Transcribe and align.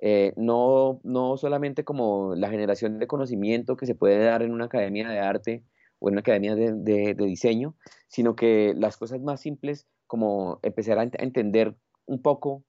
Eh, 0.00 0.32
no, 0.36 1.00
no 1.02 1.36
solamente 1.36 1.82
como 1.84 2.34
la 2.36 2.50
generación 2.50 2.98
de 2.98 3.08
conocimiento 3.08 3.76
que 3.76 3.86
se 3.86 3.96
puede 3.96 4.24
dar 4.24 4.42
en 4.42 4.52
una 4.52 4.66
academia 4.66 5.08
de 5.08 5.18
arte 5.18 5.64
o 5.98 6.08
en 6.08 6.14
una 6.14 6.20
academia 6.20 6.54
de, 6.54 7.14
diseño, 7.14 7.74
sino 8.06 8.36
que 8.36 8.74
las 8.76 8.96
cosas 8.96 9.20
más 9.20 9.40
simples 9.40 9.88
como 10.06 10.60
empezar 10.62 10.98
a, 10.98 11.02
entender 11.02 11.74
un 12.06 12.22
poco 12.22 12.64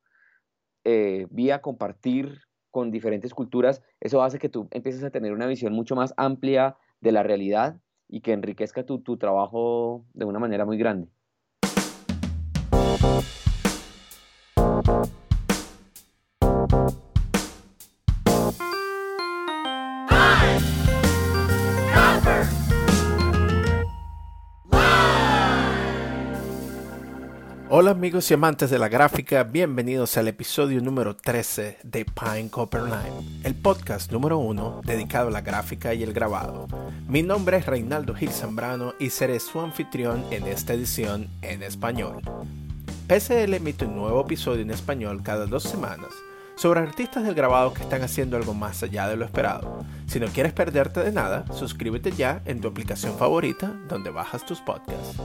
eh, 0.84 1.28
vía 1.30 1.62
compartir 1.62 2.42
con 2.72 2.92
diferentes 2.92 3.34
culturas, 3.34 3.82
eso 4.00 4.24
hace 4.24 4.40
que 4.40 4.50
tú 4.50 4.68
empieces 4.72 5.04
a 5.04 5.12
tener 5.12 5.34
una 5.34 5.48
visión 5.48 5.74
mucho 5.74 5.96
más 5.96 6.14
amplia 6.18 6.78
de 7.02 7.12
la 7.12 7.24
realidad 7.24 7.80
y 8.08 8.22
que 8.22 8.34
enriquezca 8.34 8.86
tu, 8.86 9.00
tu 9.00 9.18
trabajo 9.18 10.06
de 10.14 10.26
una 10.26 10.40
manera 10.40 10.66
muy 10.66 10.78
grande. 10.78 11.10
Hola 27.82 27.92
amigos 27.92 28.30
y 28.30 28.34
amantes 28.34 28.70
de 28.70 28.78
la 28.78 28.90
gráfica, 28.90 29.42
bienvenidos 29.44 30.18
al 30.18 30.28
episodio 30.28 30.82
número 30.82 31.16
13 31.16 31.78
de 31.82 32.04
Pine 32.04 32.50
Copper 32.50 32.82
Line, 32.82 33.40
el 33.46 33.56
podcast 33.56 34.12
número 34.12 34.38
uno 34.38 34.82
dedicado 34.84 35.30
a 35.30 35.32
la 35.32 35.40
gráfica 35.40 35.94
y 35.94 36.04
el 36.04 36.12
grabado. 36.12 36.68
Mi 37.08 37.24
nombre 37.24 37.56
es 37.56 37.66
Reinaldo 37.66 38.14
Gil 38.14 38.32
Zambrano 38.32 38.96
y 39.00 39.12
seré 39.12 39.40
su 39.40 39.62
anfitrión 39.62 40.26
en 40.30 40.46
esta 40.48 40.74
edición 40.74 41.30
en 41.42 41.64
español. 41.64 42.20
PCL 43.08 43.54
emite 43.54 43.86
un 43.86 43.96
nuevo 43.96 44.26
episodio 44.26 44.64
en 44.64 44.72
español 44.72 45.24
cada 45.24 45.46
dos 45.46 45.64
semanas 45.64 46.10
sobre 46.58 46.82
artistas 46.82 47.24
del 47.24 47.34
grabado 47.34 47.74
que 47.74 47.84
están 47.84 48.02
haciendo 48.02 48.36
algo 48.36 48.54
más 48.54 48.84
allá 48.84 49.08
de 49.08 49.16
lo 49.16 49.24
esperado. 49.24 49.86
Si 50.06 50.20
no 50.20 50.28
quieres 50.28 50.52
perderte 50.52 51.00
de 51.00 51.14
nada, 51.14 51.46
suscríbete 51.54 52.12
ya 52.12 52.42
en 52.44 52.60
tu 52.60 52.68
aplicación 52.68 53.18
favorita 53.18 53.72
donde 53.88 54.10
bajas 54.10 54.46
tus 54.46 54.60
podcasts. 54.60 55.18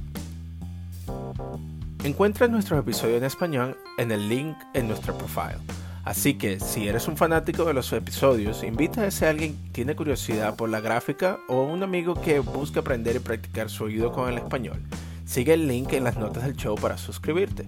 Encuentra 2.04 2.48
nuestros 2.48 2.78
episodios 2.80 3.16
en 3.16 3.24
español 3.24 3.78
en 3.96 4.12
el 4.12 4.28
link 4.28 4.58
en 4.74 4.88
nuestro 4.88 5.16
profile. 5.16 5.56
Así 6.04 6.34
que 6.34 6.60
si 6.60 6.88
eres 6.88 7.08
un 7.08 7.16
fanático 7.16 7.64
de 7.64 7.72
los 7.72 7.90
episodios, 7.94 8.62
invita 8.62 9.00
a 9.00 9.06
ese 9.06 9.26
alguien 9.26 9.56
que 9.64 9.70
tiene 9.70 9.96
curiosidad 9.96 10.54
por 10.54 10.68
la 10.68 10.80
gráfica 10.80 11.38
o 11.48 11.62
un 11.62 11.82
amigo 11.82 12.14
que 12.20 12.40
busca 12.40 12.80
aprender 12.80 13.16
y 13.16 13.20
practicar 13.20 13.70
su 13.70 13.84
oído 13.84 14.12
con 14.12 14.28
el 14.28 14.36
español. 14.36 14.82
Sigue 15.26 15.54
el 15.54 15.66
link 15.66 15.92
en 15.92 16.04
las 16.04 16.16
notas 16.16 16.44
del 16.44 16.56
show 16.56 16.76
para 16.76 16.96
suscribirte. 16.96 17.66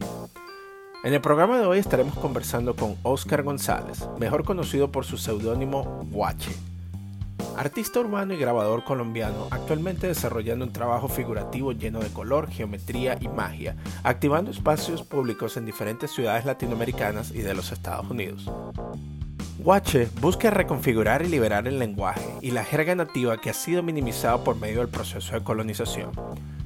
En 1.03 1.13
el 1.13 1.21
programa 1.21 1.59
de 1.59 1.67
hoy 1.67 1.79
estaremos 1.79 2.15
conversando 2.15 2.77
con 2.77 2.97
Oscar 3.03 3.43
González, 3.43 4.09
mejor 4.19 4.45
conocido 4.45 4.93
por 4.93 5.05
su 5.05 5.19
seudónimo 5.19 6.07
Guache. 6.11 6.53
Artista 7.57 7.99
urbano 7.99 8.33
y 8.33 8.39
grabador 8.39 8.85
colombiano, 8.85 9.49
actualmente 9.51 10.07
desarrollando 10.07 10.65
un 10.65 10.73
trabajo 10.73 11.09
figurativo 11.09 11.73
lleno 11.73 11.99
de 11.99 12.11
color, 12.11 12.49
geometría 12.49 13.19
y 13.21 13.27
magia, 13.27 13.77
activando 14.05 14.53
espacios 14.53 15.03
públicos 15.03 15.57
en 15.57 15.67
diferentes 15.67 16.13
ciudades 16.13 16.45
latinoamericanas 16.45 17.33
y 17.33 17.41
de 17.41 17.55
los 17.55 17.73
Estados 17.73 18.09
Unidos. 18.09 18.49
Guache 19.59 20.09
busca 20.21 20.51
reconfigurar 20.51 21.23
y 21.23 21.29
liberar 21.29 21.67
el 21.67 21.81
lenguaje 21.81 22.33
y 22.41 22.53
la 22.53 22.65
jerga 22.65 22.95
nativa 22.95 23.41
que 23.41 23.51
ha 23.51 23.55
sido 23.55 23.83
minimizado 23.83 24.45
por 24.45 24.55
medio 24.55 24.79
del 24.79 24.89
proceso 24.89 25.35
de 25.35 25.43
colonización. 25.43 26.13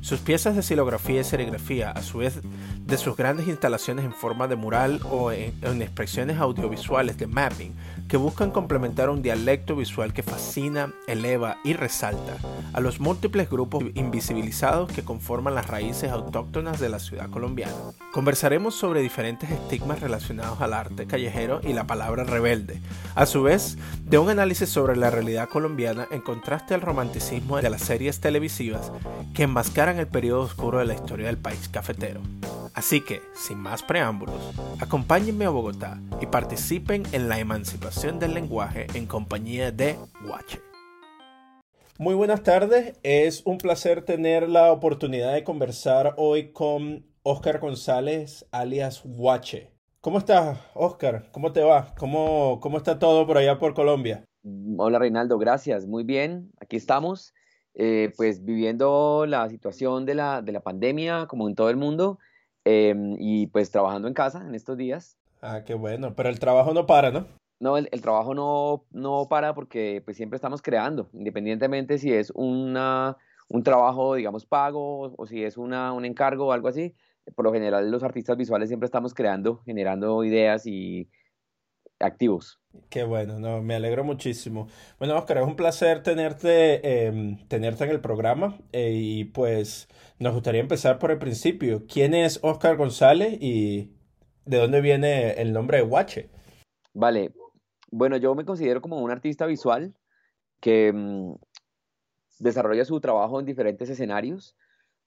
Sus 0.03 0.19
piezas 0.19 0.57
de 0.57 0.63
silografía 0.63 1.21
y 1.21 1.25
serigrafía, 1.25 1.93
a 1.93 2.03
su 2.03 2.19
vez 2.19 2.41
de 2.43 2.99
sus 2.99 3.17
grandes 3.17 3.47
instalaciones 3.47 4.05
en 4.05 4.13
forma 4.13 4.49
de 4.49 4.57
mural 4.57 5.01
o 5.09 5.31
en, 5.31 5.81
expresiones 5.81 6.39
audiovisuales 6.39 7.17
de 7.19 7.29
mapping, 7.29 7.73
que 8.09 8.17
buscan 8.17 8.51
complementar 8.51 9.11
un 9.11 9.23
dialecto 9.23 9.77
visual 9.77 10.13
que 10.13 10.25
fascina, 10.25 10.93
eleva 11.07 11.59
y 11.63 11.75
resalta 11.75 12.37
a 12.73 12.81
los 12.81 12.99
múltiples 12.99 13.49
grupos 13.49 13.85
invisibilizados 13.95 14.91
que 14.91 15.05
conforman 15.05 15.55
las 15.55 15.69
raíces 15.69 16.11
autóctonas 16.11 16.81
de 16.81 16.89
la 16.89 16.99
ciudad 16.99 17.31
colombiana. 17.31 17.73
Conversaremos 18.13 18.75
sobre 18.75 19.03
diferentes 19.03 19.51
estigmas 19.51 20.01
relacionados 20.01 20.61
al 20.61 20.73
arte 20.73 21.07
callejero 21.07 21.61
y 21.63 21.75
la 21.75 21.87
palabra 21.87 22.25
rebelde, 22.25 22.81
a 23.15 23.25
su 23.25 23.43
vez 23.45 23.79
de 24.05 24.19
un 24.19 24.31
análisis 24.31 24.69
sobre 24.69 24.97
la 24.97 25.11
realidad 25.11 25.49
colombiana 25.49 26.09
en 26.11 26.23
contraste 26.23 26.75
al 26.75 26.81
romanticismo 26.81 27.59
de 27.59 27.71
las 27.71 27.83
series 27.83 28.21
televisivas 28.21 28.91
que 29.33 29.45
enmascaran 29.45 29.92
el 29.99 30.07
periodo 30.07 30.43
oscuro 30.43 30.79
de 30.79 30.87
la 30.87 30.95
historia 30.95 31.27
del 31.27 31.39
país 31.39 31.69
cafetero. 31.69 32.21
Así 32.75 33.01
que, 33.03 33.21
sin 33.35 33.59
más 33.59 33.83
preámbulos, 33.83 34.53
acompáñenme 34.81 35.45
a 35.45 35.51
Bogotá 35.51 36.01
y 36.21 36.27
participen 36.27 37.03
en 37.13 37.29
la 37.29 37.39
emancipación 37.39 38.19
del 38.19 38.35
lenguaje 38.35 38.87
en 38.95 39.07
compañía 39.07 39.71
de 39.71 39.97
Guache. 40.27 40.61
Muy 41.99 42.15
buenas 42.15 42.43
tardes, 42.43 42.99
es 43.03 43.43
un 43.45 43.59
placer 43.59 44.05
tener 44.05 44.49
la 44.49 44.73
oportunidad 44.73 45.35
de 45.35 45.45
conversar 45.45 46.15
hoy 46.17 46.53
con 46.53 47.07
Oscar 47.23 47.61
González, 47.61 48.47
alias 48.51 49.03
Guache. 49.05 49.71
¿Cómo 50.01 50.19
estás, 50.19 50.59
Oscar? 50.75 51.31
¿Cómo 51.31 51.53
te 51.53 51.63
va? 51.63 51.95
¿Cómo, 51.97 52.59
¿Cómo 52.61 52.79
está 52.79 52.99
todo 52.99 53.25
por 53.27 53.39
allá 53.39 53.59
por 53.59 53.75
Colombia? 53.75 54.25
Hola, 54.77 54.99
Reinaldo, 54.99 55.39
gracias. 55.39 55.87
Muy 55.87 56.03
bien, 56.03 56.51
aquí 56.61 56.77
estamos. 56.77 57.33
Eh, 57.75 58.13
pues 58.19 58.45
viviendo 58.45 59.25
la 59.27 59.49
situación 59.49 60.05
de 60.05 60.15
la, 60.15 60.43
de 60.43 60.53
la 60.53 60.61
pandemia 60.61 61.27
como 61.27 61.49
en 61.49 61.55
todo 61.55 61.71
el 61.71 61.79
mundo 61.79 62.19
em, 62.65 63.17
y 63.19 63.47
pues 63.47 63.71
trabajando 63.71 64.09
en 64.09 64.15
casa 64.15 64.45
en 64.47 64.55
estos 64.55 64.77
días. 64.77 65.17
Ah, 65.41 65.63
qué 65.65 65.75
bueno, 65.75 66.15
pero 66.15 66.29
el 66.29 66.39
trabajo 66.39 66.75
no 66.75 66.87
para, 66.87 67.11
¿no? 67.11 67.27
No, 67.61 67.79
el, 67.79 67.89
trabajo 68.03 68.35
no, 68.35 68.85
no 68.91 69.27
para 69.31 69.55
porque 69.55 70.03
pues 70.05 70.17
siempre 70.17 70.37
estamos 70.37 70.61
creando, 70.61 71.09
independientemente 71.13 71.97
si 71.97 72.13
es 72.13 72.31
una, 72.35 73.17
un 73.49 73.63
trabajo, 73.63 74.17
digamos, 74.17 74.45
pago 74.45 75.15
o 75.17 75.27
si 75.27 75.43
es 75.43 75.57
una, 75.57 75.93
un 75.93 76.05
encargo 76.05 76.49
o 76.49 76.53
algo 76.53 76.69
así. 76.69 76.95
Por 77.37 77.45
lo 77.45 77.53
general 77.53 77.91
los 77.91 78.03
artistas 78.03 78.37
visuales 78.37 78.69
siempre 78.69 78.87
estamos 78.87 79.15
creando, 79.15 79.63
generando 79.65 80.25
ideas 80.25 80.67
y 80.67 81.09
activos. 82.03 82.61
Qué 82.89 83.05
bueno, 83.05 83.39
no, 83.39 83.63
me 83.63 83.75
alegro 83.75 84.05
muchísimo. 84.05 84.69
Bueno, 84.99 85.17
Oscar, 85.17 85.39
es 85.39 85.45
un 85.45 85.57
placer 85.57 86.03
tenerte, 86.03 87.07
em, 87.07 87.37
tenerte 87.49 87.85
en 87.85 87.91
el 87.91 88.01
programa 88.01 88.59
eh, 88.73 88.93
y 88.95 89.25
pues 89.25 89.89
nos 90.19 90.35
gustaría 90.35 90.61
empezar 90.61 90.99
por 90.99 91.11
el 91.11 91.19
principio. 91.19 91.85
¿Quién 91.87 92.15
es 92.15 92.39
Oscar 92.43 92.77
González 92.77 93.37
y 93.41 93.93
de 94.45 94.57
dónde 94.59 94.81
viene 94.81 95.33
el 95.33 95.53
nombre 95.53 95.79
de 95.79 95.85
Guache? 95.85 96.31
Vale, 96.95 97.33
bueno, 97.91 98.17
yo 98.17 98.35
me 98.35 98.45
considero 98.45 98.81
como 98.81 98.99
un 99.01 99.11
artista 99.11 99.47
visual 99.47 99.95
que 100.61 100.93
mm, 100.93 101.35
desarrolla 102.39 102.85
su 102.85 103.01
trabajo 103.01 103.39
en 103.39 103.47
diferentes 103.47 103.91
escenarios. 103.91 104.57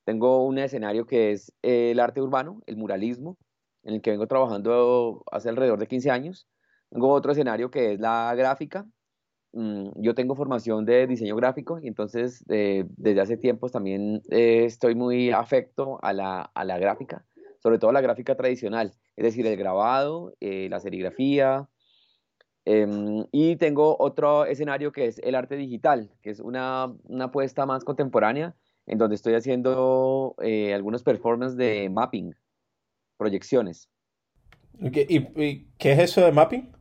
Tengo 0.04 0.46
un 0.46 0.60
escenario 0.60 1.06
que 1.06 1.32
es 1.32 1.52
el 1.64 2.00
arte 2.00 2.22
urbano, 2.22 2.62
el 2.68 2.78
muralismo, 2.78 3.38
en 3.84 3.96
el 3.96 4.02
que 4.02 4.12
vengo 4.12 4.28
trabajando 4.28 5.24
hace 5.32 5.50
alrededor 5.50 5.80
de 5.80 5.88
15 5.88 6.12
años. 6.12 6.48
Tengo 6.90 7.10
otro 7.10 7.32
escenario 7.32 7.70
que 7.70 7.94
es 7.94 8.00
la 8.00 8.34
gráfica. 8.36 8.86
Mm, 9.56 10.02
yo 10.02 10.14
tengo 10.16 10.36
formación 10.36 10.84
de 10.84 11.08
diseño 11.08 11.36
gráfico 11.38 11.80
y 11.82 11.88
entonces 11.88 12.44
eh, 12.50 12.84
desde 12.98 13.22
hace 13.22 13.38
tiempos 13.38 13.72
también 13.72 14.22
eh, 14.30 14.66
estoy 14.66 14.96
muy 14.96 15.32
afecto 15.32 15.98
a 16.04 16.12
la, 16.12 16.42
a 16.54 16.66
la, 16.66 16.78
gráfica, 16.78 17.26
sobre 17.64 17.80
todo 17.80 17.94
la 17.94 18.02
gráfica 18.02 18.36
tradicional, 18.36 18.92
es 19.16 19.24
decir, 19.24 19.48
el 19.48 19.56
grabado, 19.56 20.34
eh, 20.42 20.68
la 20.70 20.82
serigrafía. 20.82 21.70
Em, 22.66 23.26
y 23.32 23.56
tengo 23.56 23.96
otro 24.00 24.46
escenario 24.46 24.92
que 24.92 25.06
es 25.06 25.20
el 25.20 25.36
arte 25.36 25.56
digital, 25.56 26.12
que 26.22 26.32
es 26.32 26.42
una, 26.42 26.94
una 27.04 27.26
apuesta 27.26 27.66
más 27.66 27.86
contemporánea, 27.86 28.56
en 28.88 28.98
donde 28.98 29.16
estoy 29.16 29.36
haciendo 29.36 30.36
algunos 30.74 31.02
performances 31.04 31.58
de 31.58 31.90
mapping, 31.90 32.36
proyecciones. 33.18 33.90
¿Y, 34.80 34.88
¿Y, 35.18 35.68
qué 35.78 35.94
es 35.94 36.00
eso 36.00 36.22
de 36.26 36.32
mapping? 36.32 36.75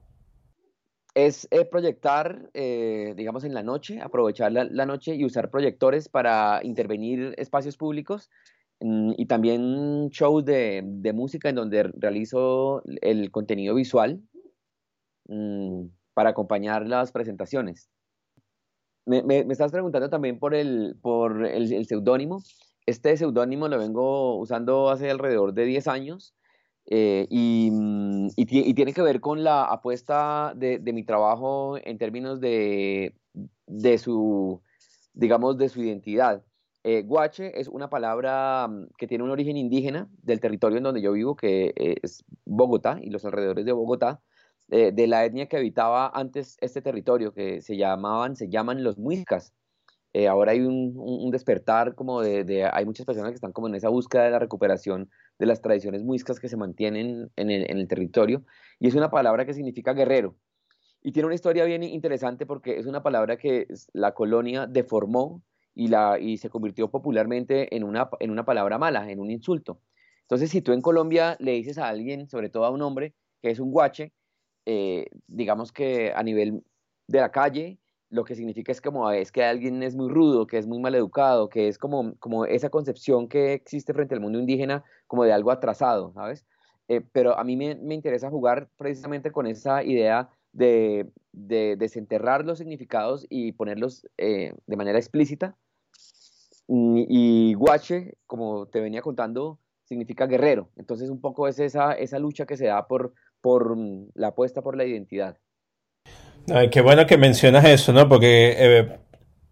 Es 1.14 1.46
eh, 1.52 1.64
proyectar, 1.64 2.50
eh, 2.55 3.14
digamos, 3.16 3.44
en 3.44 3.55
la 3.55 3.62
noche, 3.62 4.00
aprovechar 4.00 4.52
la, 4.52 4.87
noche 4.87 5.14
y 5.14 5.25
usar 5.25 5.49
proyectores 5.49 6.08
para 6.08 6.61
intervenir 6.64 7.34
espacios 7.38 7.76
públicos 7.76 8.31
mm, 8.81 9.12
y 9.16 9.26
también 9.26 10.08
shows 10.11 10.44
de, 10.44 10.82
música 11.14 11.49
en 11.49 11.55
donde 11.55 11.84
realizo 11.84 12.82
el 13.00 13.31
contenido 13.31 13.76
visual 13.76 14.20
mm, 15.28 15.87
para 16.14 16.31
acompañar 16.31 16.87
las 16.88 17.12
presentaciones. 17.12 17.88
Me, 19.06 19.22
estás 19.50 19.70
preguntando 19.70 20.08
también 20.08 20.38
por 20.38 20.55
el, 20.55 20.96
por 21.00 21.46
el 21.46 21.87
seudónimo. 21.87 22.43
Este 22.87 23.16
seudónimo 23.16 23.69
lo 23.69 23.78
vengo 23.78 24.37
usando 24.38 24.90
hace 24.90 25.11
alrededor 25.11 25.52
de 25.52 25.64
10 25.66 25.88
años 25.88 26.34
eh, 26.87 27.27
mm, 27.31 28.29
y, 28.37 28.75
tiene 28.75 28.93
que 28.93 29.03
ver 29.03 29.21
con 29.21 29.43
la 29.45 29.65
apuesta 29.65 30.53
de, 30.57 30.79
mi 30.93 31.05
trabajo 31.05 31.79
en 31.83 31.99
términos 31.99 32.41
de, 32.41 33.15
su, 33.99 34.63
digamos, 35.15 35.59
de 35.59 35.69
su 35.69 35.83
identidad. 35.83 36.45
Eh, 36.87 37.03
guache 37.03 37.59
es 37.59 37.69
una 37.69 37.89
palabra 37.89 38.69
mm, 38.69 38.89
que 38.99 39.07
tiene 39.07 39.25
un 39.25 39.31
origen 39.31 39.57
indígena 39.57 40.09
del 40.23 40.41
territorio 40.41 40.79
en 40.79 40.85
donde 40.85 41.01
yo 41.03 41.13
vivo, 41.13 41.37
que 41.37 41.73
es 41.77 42.25
Bogotá 42.45 42.99
y 43.03 43.11
los 43.11 43.25
alrededores 43.25 43.65
de 43.65 43.73
Bogotá, 43.73 44.21
eh, 44.71 44.93
de 44.93 45.07
la 45.07 45.25
etnia 45.25 45.47
que 45.47 45.57
habitaba 45.57 46.11
antes 46.15 46.57
este 46.61 46.83
territorio, 46.83 47.33
que 47.33 47.61
se 47.61 47.77
llamaban, 47.77 48.37
se 48.37 48.49
llaman 48.49 48.83
los 48.83 48.99
muiscas. 48.99 49.53
Ahora 50.28 50.52
hay 50.52 50.61
un, 50.61 51.31
despertar 51.31 51.94
como 51.94 52.22
de, 52.22 52.69
hay 52.72 52.84
muchas 52.84 53.05
personas 53.05 53.31
que 53.31 53.34
están 53.34 53.52
como 53.52 53.69
en 53.69 53.75
esa 53.75 53.88
búsqueda 53.88 54.25
de 54.25 54.31
la 54.31 54.38
recuperación 54.38 55.11
de 55.38 55.46
las 55.46 55.61
tradiciones 55.61 56.05
muiscas 56.05 56.38
que 56.38 56.49
se 56.49 56.56
mantienen 56.56 57.31
en 57.37 57.50
el, 57.50 57.88
territorio, 57.88 58.44
y 58.78 58.87
es 58.87 58.94
una 58.94 59.11
palabra 59.11 59.44
que 59.44 59.55
significa 59.55 59.93
guerrero. 59.93 60.37
Y 61.02 61.12
tiene 61.12 61.26
una 61.26 61.34
historia 61.34 61.64
bien 61.64 61.82
interesante 61.82 62.46
porque 62.46 62.78
es 62.78 62.87
una 62.87 63.02
palabra 63.02 63.37
que 63.37 63.66
la 63.93 64.14
colonia 64.14 64.66
deformó 64.66 65.43
y, 65.75 65.88
la, 65.88 66.19
y 66.19 66.38
se 66.38 66.49
convirtió 66.49 66.90
popularmente 66.90 67.75
en 67.76 67.84
una, 67.84 68.08
en 68.20 68.31
una 68.31 68.44
palabra 68.44 68.78
mala, 68.78 69.11
en 69.11 69.20
un 69.20 69.31
insulto. 69.31 69.81
Entonces, 70.22 70.50
si 70.50 70.62
tú 70.62 70.72
en 70.72 70.81
Colombia 70.81 71.37
le 71.40 71.52
dices 71.52 71.76
a 71.76 71.88
alguien, 71.88 72.28
sobre 72.28 72.49
todo 72.49 72.64
a 72.64 72.70
un 72.70 72.81
hombre, 72.82 73.14
que 73.43 73.50
es 73.50 73.58
un 73.58 73.70
guache, 73.70 74.12
eh, 74.64 75.06
digamos 75.26 75.72
que 75.72 76.12
a 76.14 76.22
nivel 76.22 76.62
de 77.06 77.20
la 77.20 77.31
calle, 77.31 77.78
lo 78.14 78.25
que 78.25 78.37
significa 78.37 78.70
es 78.70 78.81
como 78.81 79.11
es 79.11 79.32
que 79.32 79.43
alguien 79.43 79.82
es 79.82 79.96
muy 79.96 80.08
rudo, 80.08 80.46
que 80.46 80.56
es 80.56 80.69
muy 80.69 80.78
mal 80.78 80.94
educado, 80.94 81.49
que 81.49 81.66
es 81.66 81.78
como, 81.78 82.14
como 82.20 82.46
esa 82.46 82.70
concepción 82.70 83.28
que 83.28 83.55
existe 83.55 83.93
frente 83.93 84.14
al 84.14 84.20
mundo 84.20 84.38
indígena 84.38 84.84
como 85.08 85.25
de 85.25 85.32
algo 85.32 85.50
atrasado, 85.50 86.12
¿sabes? 86.12 86.46
Eh, 86.87 87.00
pero 87.12 87.37
a 87.37 87.43
mí 87.43 87.56
me, 87.56 87.94
interesa 87.94 88.31
jugar 88.31 88.69
precisamente 88.76 89.32
con 89.32 89.46
esa 89.49 89.82
idea 89.82 90.28
de, 90.52 91.11
desenterrar 91.32 92.44
los 92.44 92.58
significados 92.58 93.26
y 93.28 93.50
ponerlos 93.52 94.06
eh, 94.16 94.55
de 94.66 94.76
manera 94.76 94.99
explícita. 94.99 95.56
Y, 96.69 97.55
guache, 97.55 98.14
como 98.26 98.66
te 98.66 98.81
venía 98.81 99.02
contando, 99.02 99.58
significa 99.82 100.26
guerrero. 100.26 100.70
Entonces 100.76 101.11
un 101.11 101.20
poco 101.20 101.49
es 101.49 101.58
esa, 101.58 101.93
esa 101.94 102.20
lucha 102.20 102.46
que 102.46 102.56
se 102.56 102.66
da 102.66 102.87
por, 102.87 103.12
por 103.40 103.76
mm, 103.76 104.11
la 104.14 104.28
apuesta 104.28 104.62
por 104.62 104.76
la 104.76 104.84
identidad 104.84 105.37
qué 106.70 106.81
bueno 106.81 107.06
que 107.06 107.17
mencionas 107.19 107.64
eso, 107.64 107.93
¿no? 107.93 108.08
Porque, 108.08 108.55
eh, 108.58 108.99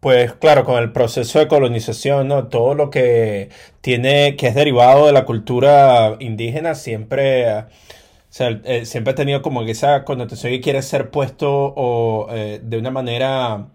pues 0.00 0.32
claro, 0.34 0.64
con 0.64 0.82
el 0.82 0.92
proceso 0.92 1.38
de 1.38 1.48
colonización, 1.48 2.28
¿no? 2.28 2.48
Todo 2.48 2.74
lo 2.74 2.90
que 2.90 3.50
tiene, 3.80 4.36
que 4.36 4.48
es 4.48 4.54
derivado 4.54 5.06
de 5.06 5.12
la 5.12 5.24
cultura 5.24 6.16
indígena, 6.20 6.74
siempre, 6.74 7.64
eh, 8.38 8.84
siempre 8.86 9.12
ha 9.12 9.14
tenido 9.14 9.42
como 9.42 9.62
esa 9.62 10.04
connotación 10.04 10.52
que 10.52 10.60
quiere 10.60 10.82
ser 10.82 11.10
puesto 11.10 11.50
o 11.76 12.28
eh, 12.32 12.60
de 12.62 12.78
una 12.78 12.90
manera 12.90 13.68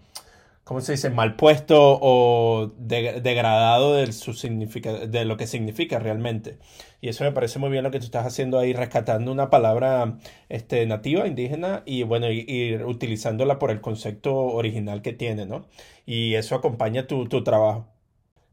¿cómo 0.68 0.82
se 0.82 0.92
dice? 0.92 1.08
mal 1.08 1.34
puesto 1.34 1.98
o 2.02 2.74
degradado 2.76 3.94
de, 3.94 4.12
su 4.12 4.34
de 4.34 5.24
lo 5.24 5.38
que 5.38 5.46
significa 5.46 5.98
realmente. 5.98 6.58
Y 7.00 7.08
eso 7.08 7.24
me 7.24 7.32
parece 7.32 7.58
muy 7.58 7.70
bien 7.70 7.84
lo 7.84 7.90
que 7.90 8.00
tú 8.00 8.04
estás 8.04 8.26
haciendo 8.26 8.58
ahí, 8.58 8.74
rescatando 8.74 9.32
una 9.32 9.48
palabra 9.48 10.18
este, 10.50 10.84
nativa, 10.86 11.26
indígena, 11.26 11.82
y 11.86 12.02
bueno, 12.02 12.30
y, 12.30 12.76
utilizándola 12.84 13.58
por 13.58 13.70
el 13.70 13.80
concepto 13.80 14.34
original 14.36 15.00
que 15.00 15.14
tiene, 15.14 15.46
¿no? 15.46 15.66
Y 16.04 16.34
eso 16.34 16.54
acompaña 16.54 17.06
tu, 17.06 17.26
tu 17.28 17.42
trabajo. 17.42 17.86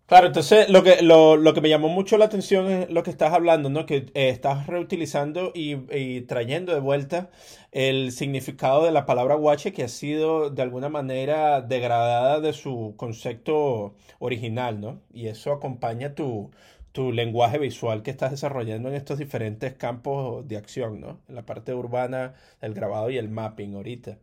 Claro, 0.08 0.28
entonces 0.28 0.70
lo 0.70 0.84
que, 0.84 1.02
lo, 1.02 1.36
lo, 1.36 1.54
que 1.56 1.62
me 1.62 1.70
llamó 1.70 1.90
mucho 1.90 2.20
la 2.20 2.26
atención 2.26 2.68
es 2.70 2.90
lo 2.92 3.02
que 3.02 3.10
estás 3.10 3.34
hablando, 3.34 3.72
¿no? 3.72 3.88
Que 3.88 4.06
eh, 4.14 4.30
estás 4.30 4.68
reutilizando 4.68 5.52
y, 5.56 6.22
trayendo 6.22 6.74
de 6.76 6.80
vuelta 6.80 7.32
el 7.72 8.12
significado 8.12 8.86
de 8.86 8.92
la 8.92 9.08
palabra 9.08 9.34
guache 9.34 9.74
que 9.74 9.84
ha 9.84 9.88
sido 9.88 10.52
de 10.52 10.62
alguna 10.62 10.90
manera 10.90 11.62
degradada 11.62 12.40
de 12.40 12.54
su 12.54 12.94
concepto 12.98 13.96
original, 14.20 14.80
¿no? 14.80 15.02
Y 15.12 15.28
eso 15.28 15.52
acompaña 15.52 16.14
tu, 16.14 16.52
tu 16.92 17.12
lenguaje 17.12 17.58
visual 17.58 18.04
que 18.04 18.12
estás 18.12 18.30
desarrollando 18.30 18.90
en 18.90 18.96
estos 18.96 19.18
diferentes 19.18 19.74
campos 19.74 20.48
de 20.48 20.58
acción, 20.58 21.02
¿no? 21.02 21.20
En 21.28 21.34
la 21.34 21.48
parte 21.48 21.74
urbana, 21.74 22.36
el 22.62 22.76
grabado 22.76 23.10
y 23.10 23.18
el 23.18 23.30
mapping 23.30 23.74
ahorita. 23.74 24.20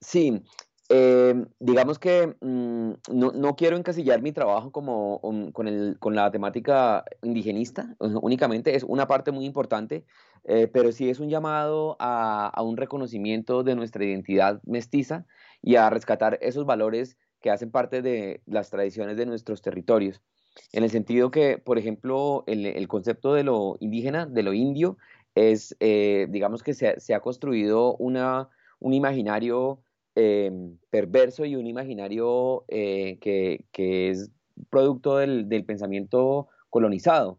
Sí, 0.00 0.42
eh, 0.92 1.46
digamos 1.60 2.00
que 2.00 2.34
mm, 2.40 2.92
no, 3.12 3.54
quiero 3.54 3.76
encasillar 3.76 4.22
mi 4.22 4.32
trabajo 4.32 4.72
como 4.72 5.20
con, 5.52 6.16
la 6.16 6.30
temática 6.32 7.04
indigenista, 7.22 7.94
únicamente 8.00 8.74
es 8.74 8.82
una 8.82 9.06
parte 9.06 9.30
muy 9.30 9.44
importante, 9.44 10.04
eh, 10.42 10.66
pero 10.66 10.90
sí 10.90 11.08
es 11.08 11.20
un 11.20 11.28
llamado 11.28 11.96
a, 12.00 12.60
un 12.64 12.76
reconocimiento 12.76 13.62
de 13.62 13.76
nuestra 13.76 14.04
identidad 14.04 14.60
mestiza 14.64 15.26
y 15.62 15.76
a 15.76 15.88
rescatar 15.90 16.40
esos 16.42 16.66
valores 16.66 17.16
que 17.40 17.50
hacen 17.50 17.70
parte 17.70 18.02
de 18.02 18.42
las 18.46 18.70
tradiciones 18.70 19.16
de 19.16 19.26
nuestros 19.26 19.62
territorios. 19.62 20.20
En 20.72 20.82
el 20.82 20.90
sentido 20.90 21.30
que, 21.30 21.56
por 21.58 21.78
ejemplo, 21.78 22.42
el, 22.48 22.88
concepto 22.88 23.32
de 23.32 23.44
lo 23.44 23.76
indígena, 23.78 24.26
de 24.26 24.42
lo 24.42 24.52
indio, 24.52 24.98
es, 25.36 25.76
eh, 25.78 26.26
digamos 26.30 26.64
que 26.64 26.74
se, 26.74 27.14
ha 27.14 27.20
construido 27.20 27.94
una, 27.98 28.48
un 28.80 28.92
imaginario 28.92 29.78
Em, 30.16 30.76
perverso 30.90 31.44
y 31.44 31.54
un 31.54 31.68
imaginario 31.68 32.64
eh, 32.66 33.18
que, 33.20 34.10
es 34.10 34.30
producto 34.68 35.18
del, 35.18 35.46
pensamiento 35.64 36.48
colonizado. 36.68 37.38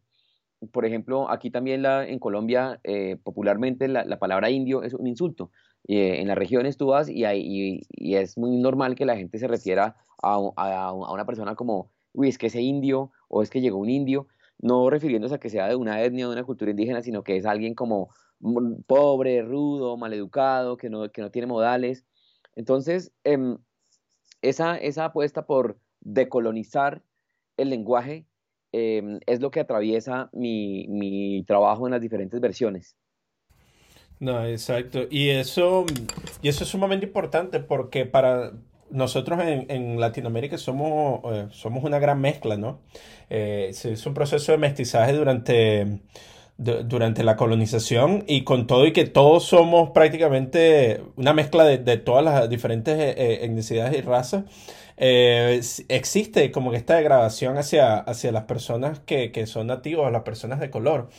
Por 0.72 0.86
ejemplo, 0.86 1.30
aquí 1.30 1.52
también 1.52 1.82
la, 1.82 2.08
en 2.08 2.20
Colombia, 2.20 2.80
eh, 2.84 3.18
popularmente 3.24 3.88
la, 3.90 4.20
palabra 4.20 4.50
indio 4.50 4.84
es 4.84 4.94
un 4.94 5.08
insulto. 5.08 5.52
Eh, 5.88 6.22
en 6.22 6.28
las 6.30 6.38
regiones 6.38 6.78
tú 6.78 6.88
vas 6.88 7.10
y, 7.10 7.26
hay, 7.26 7.44
y, 7.92 8.16
es 8.16 8.38
muy 8.38 8.56
normal 8.58 8.96
que 8.96 9.06
la 9.06 9.18
gente 9.18 9.38
se 9.38 9.48
refiera 9.48 9.98
a, 10.24 10.40
a, 10.56 10.94
una 10.94 11.26
persona 11.26 11.56
como, 11.56 11.92
uy, 12.14 12.30
es 12.30 12.38
que 12.38 12.48
ese 12.48 12.62
indio 12.62 13.12
o 13.28 13.42
es 13.42 13.50
que 13.50 13.60
llegó 13.62 13.80
un 13.80 13.90
indio, 13.90 14.28
no 14.60 14.90
refiriéndose 14.90 15.36
a 15.36 15.40
que 15.40 15.50
sea 15.50 15.68
de 15.68 15.76
una 15.76 16.02
etnia 16.04 16.28
o 16.28 16.30
de 16.30 16.38
una 16.38 16.46
cultura 16.46 16.72
indígena, 16.72 17.02
sino 17.02 17.24
que 17.24 17.36
es 17.36 17.46
alguien 17.46 17.76
como 17.76 18.10
mm, 18.40 18.84
pobre, 18.88 19.42
rudo, 19.42 19.98
maleducado, 19.98 20.78
que 20.78 20.90
no, 20.90 21.12
que 21.12 21.22
no 21.22 21.32
tiene 21.32 21.48
modales. 21.48 22.06
Entonces, 22.56 23.12
em, 23.24 23.58
esa, 24.42 24.78
esa 24.78 25.06
apuesta 25.06 25.46
por 25.46 25.80
decolonizar 26.00 27.04
el 27.58 27.70
lenguaje 27.70 28.26
em, 28.72 29.20
es 29.26 29.42
lo 29.42 29.52
que 29.52 29.60
atraviesa 29.60 30.30
mi, 30.34 31.44
trabajo 31.48 31.88
en 31.88 31.92
las 31.92 32.02
diferentes 32.02 32.40
versiones. 32.40 32.96
No, 34.20 34.46
exacto. 34.46 35.08
Y 35.10 35.30
eso, 35.30 35.86
y 36.42 36.50
eso 36.50 36.64
es 36.64 36.70
sumamente 36.70 37.06
importante 37.06 37.60
porque 37.60 38.06
para 38.06 38.54
nosotros 38.92 39.40
en, 39.42 40.00
Latinoamérica 40.00 40.58
somos, 40.58 41.22
eh, 41.34 41.48
somos 41.52 41.84
una 41.84 41.98
gran 41.98 42.22
mezcla, 42.22 42.56
¿no? 42.58 42.82
Eh, 43.30 43.74
un 44.06 44.14
proceso 44.14 44.52
de 44.52 44.58
mestizaje 44.58 45.14
durante 45.14 46.02
durante 46.62 47.24
la 47.24 47.36
colonización 47.38 48.24
y 48.28 48.44
con 48.44 48.68
todo 48.68 48.86
y 48.86 48.94
que 48.94 49.06
todos 49.06 49.46
somos 49.46 49.90
prácticamente 49.92 51.02
una 51.16 51.34
mezcla 51.34 51.64
de, 51.66 51.98
todas 51.98 52.24
las 52.24 52.50
diferentes 52.50 53.00
eh, 53.00 53.16
eh, 53.18 53.40
etnicidades 53.42 53.98
y 53.98 54.02
razas, 54.02 54.44
eh, 54.98 55.60
existe 55.88 56.52
como 56.52 56.70
que 56.70 56.78
esta 56.78 56.96
degradación 56.96 57.58
hacia, 57.58 57.98
hacia 57.98 58.32
las 58.32 58.44
personas 58.44 59.00
que, 59.00 59.32
que 59.32 59.48
son 59.48 59.68
nativos, 59.68 60.12
las 60.12 60.22
personas 60.22 60.60
de 60.60 60.70
color. 60.70 61.10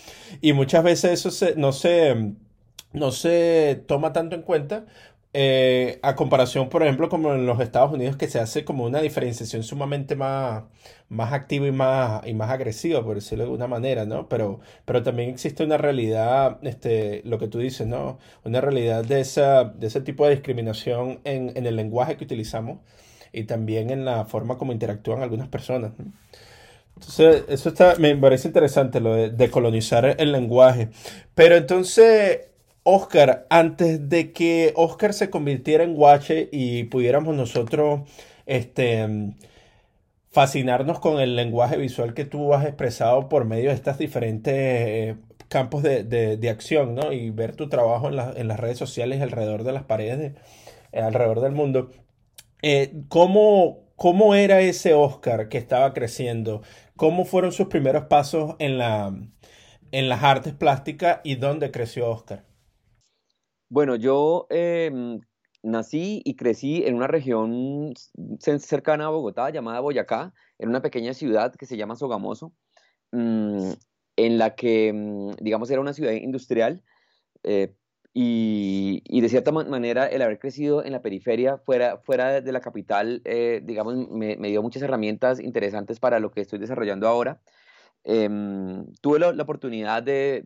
Y 0.40 0.52
muchas 0.52 0.84
veces 0.84 1.26
eso 1.26 1.46
no, 1.56 1.72
se, 1.72 2.34
no 2.92 3.10
se 3.10 3.82
toma 3.88 4.12
tanto 4.12 4.36
en 4.36 4.42
cuenta 4.42 4.86
eh, 5.34 5.98
a 6.02 6.14
comparación, 6.16 6.68
por 6.68 6.82
ejemplo, 6.82 7.08
como 7.08 7.32
en 7.34 7.46
los 7.46 7.60
Estados 7.60 7.92
Unidos, 7.92 8.16
que 8.16 8.28
se 8.28 8.38
hace 8.38 8.64
como 8.64 8.84
una 8.84 9.00
diferenciación 9.00 9.62
sumamente 9.62 10.14
más, 10.16 10.64
más 11.08 11.32
activa 11.32 11.66
y 11.66 11.72
más, 11.72 12.26
y 12.26 12.34
más 12.34 12.50
agresiva, 12.50 13.02
por 13.04 13.14
decirlo 13.16 13.44
de 13.44 13.50
alguna 13.50 13.66
manera, 13.66 14.04
¿no? 14.04 14.28
Pero, 14.28 14.60
pero 14.84 15.02
también 15.02 15.30
existe 15.30 15.64
una 15.64 15.78
realidad, 15.78 16.58
este, 16.62 17.22
lo 17.24 17.38
que 17.38 17.48
tú 17.48 17.58
dices, 17.58 17.86
¿no? 17.86 18.18
Una 18.44 18.60
realidad 18.60 19.04
de, 19.04 19.20
esa, 19.20 19.64
de 19.64 19.86
ese 19.86 20.00
tipo 20.02 20.24
de 20.26 20.32
discriminación 20.32 21.20
en, 21.24 21.52
en 21.56 21.66
el 21.66 21.76
lenguaje 21.76 22.16
que 22.16 22.24
utilizamos 22.24 22.78
y 23.32 23.44
también 23.44 23.90
en 23.90 24.04
la 24.04 24.24
forma 24.26 24.58
como 24.58 24.72
interactúan 24.72 25.22
algunas 25.22 25.48
personas. 25.48 25.92
Entonces, 26.96 27.44
eso 27.48 27.70
está, 27.70 27.96
me 27.98 28.14
parece 28.16 28.48
interesante, 28.48 29.00
lo 29.00 29.14
de, 29.14 29.30
de 29.30 29.50
colonizar 29.50 30.16
el 30.18 30.32
lenguaje. 30.32 30.90
Pero 31.34 31.56
entonces, 31.56 32.51
Oscar, 32.84 33.46
antes 33.50 34.08
de 34.08 34.32
que 34.32 34.72
Oscar 34.76 35.14
se 35.14 35.30
convirtiera 35.30 35.84
en 35.84 35.94
guache 35.94 36.48
y 36.50 36.84
pudiéramos 36.84 37.34
nosotros 37.36 38.00
este, 38.46 39.34
fascinarnos 40.30 40.98
con 40.98 41.20
el 41.20 41.36
lenguaje 41.36 41.76
visual 41.76 42.14
que 42.14 42.24
tú 42.24 42.54
has 42.54 42.64
expresado 42.66 43.28
por 43.28 43.44
medio 43.44 43.70
de 43.70 43.76
estas 43.76 43.98
diferentes 43.98 44.54
eh, 44.56 45.16
campos 45.48 45.82
de, 45.82 46.48
acción, 46.50 46.94
¿no? 46.94 47.12
Y 47.12 47.30
ver 47.30 47.54
tu 47.54 47.68
trabajo 47.68 48.08
en, 48.08 48.48
las 48.48 48.60
redes 48.60 48.78
sociales 48.78 49.20
alrededor 49.22 49.64
de 49.64 49.72
las 49.72 49.84
paredes, 49.84 50.34
eh, 50.92 51.00
alrededor 51.00 51.40
del 51.40 51.52
mundo. 51.52 51.90
Eh, 52.62 52.92
¿cómo, 53.08 53.80
¿Cómo 53.96 54.34
era 54.34 54.60
ese 54.60 54.94
Oscar 54.94 55.48
que 55.48 55.58
estaba 55.58 55.92
creciendo? 55.94 56.62
¿Cómo 56.96 57.24
fueron 57.26 57.52
sus 57.52 57.68
primeros 57.68 58.04
pasos 58.06 58.56
en, 58.58 58.78
la, 58.78 59.14
en 59.92 60.08
las 60.08 60.22
artes 60.22 60.54
plásticas 60.54 61.20
y 61.24 61.36
dónde 61.36 61.70
creció 61.70 62.10
Oscar? 62.10 62.44
Bueno, 63.72 63.96
yo 63.96 64.46
em, 64.50 65.20
nací 65.62 66.20
y 66.26 66.36
crecí 66.36 66.84
en 66.84 66.94
una 66.94 67.06
región 67.06 67.94
cercana 68.58 69.06
a 69.06 69.08
Bogotá 69.08 69.48
llamada 69.48 69.80
Boyacá, 69.80 70.34
en 70.58 70.68
una 70.68 70.82
pequeña 70.82 71.14
ciudad 71.14 71.54
que 71.54 71.64
se 71.64 71.78
llama 71.78 71.96
Sogamoso, 71.96 72.52
mm, 73.12 73.70
en 74.16 74.36
la 74.38 74.54
que, 74.56 74.92
mm, 74.92 75.36
digamos, 75.42 75.70
era 75.70 75.80
una 75.80 75.94
ciudad 75.94 76.12
industrial. 76.12 76.82
Eh, 77.44 77.74
y, 78.12 79.20
de 79.22 79.28
cierta 79.30 79.52
manera 79.52 80.06
el 80.06 80.20
haber 80.20 80.38
crecido 80.38 80.84
en 80.84 80.92
la 80.92 81.00
periferia, 81.00 81.56
fuera, 81.56 81.96
fuera 81.96 82.42
de 82.42 82.52
la 82.52 82.60
capital, 82.60 83.22
eh, 83.24 83.62
digamos, 83.64 83.96
me, 84.10 84.36
dio 84.36 84.62
muchas 84.62 84.82
herramientas 84.82 85.40
interesantes 85.40 85.98
para 85.98 86.20
lo 86.20 86.30
que 86.30 86.42
estoy 86.42 86.58
desarrollando 86.58 87.08
ahora. 87.08 87.40
Em, 88.04 88.86
tuve 89.00 89.20
la, 89.20 89.30
oportunidad 89.42 90.02
de, 90.02 90.42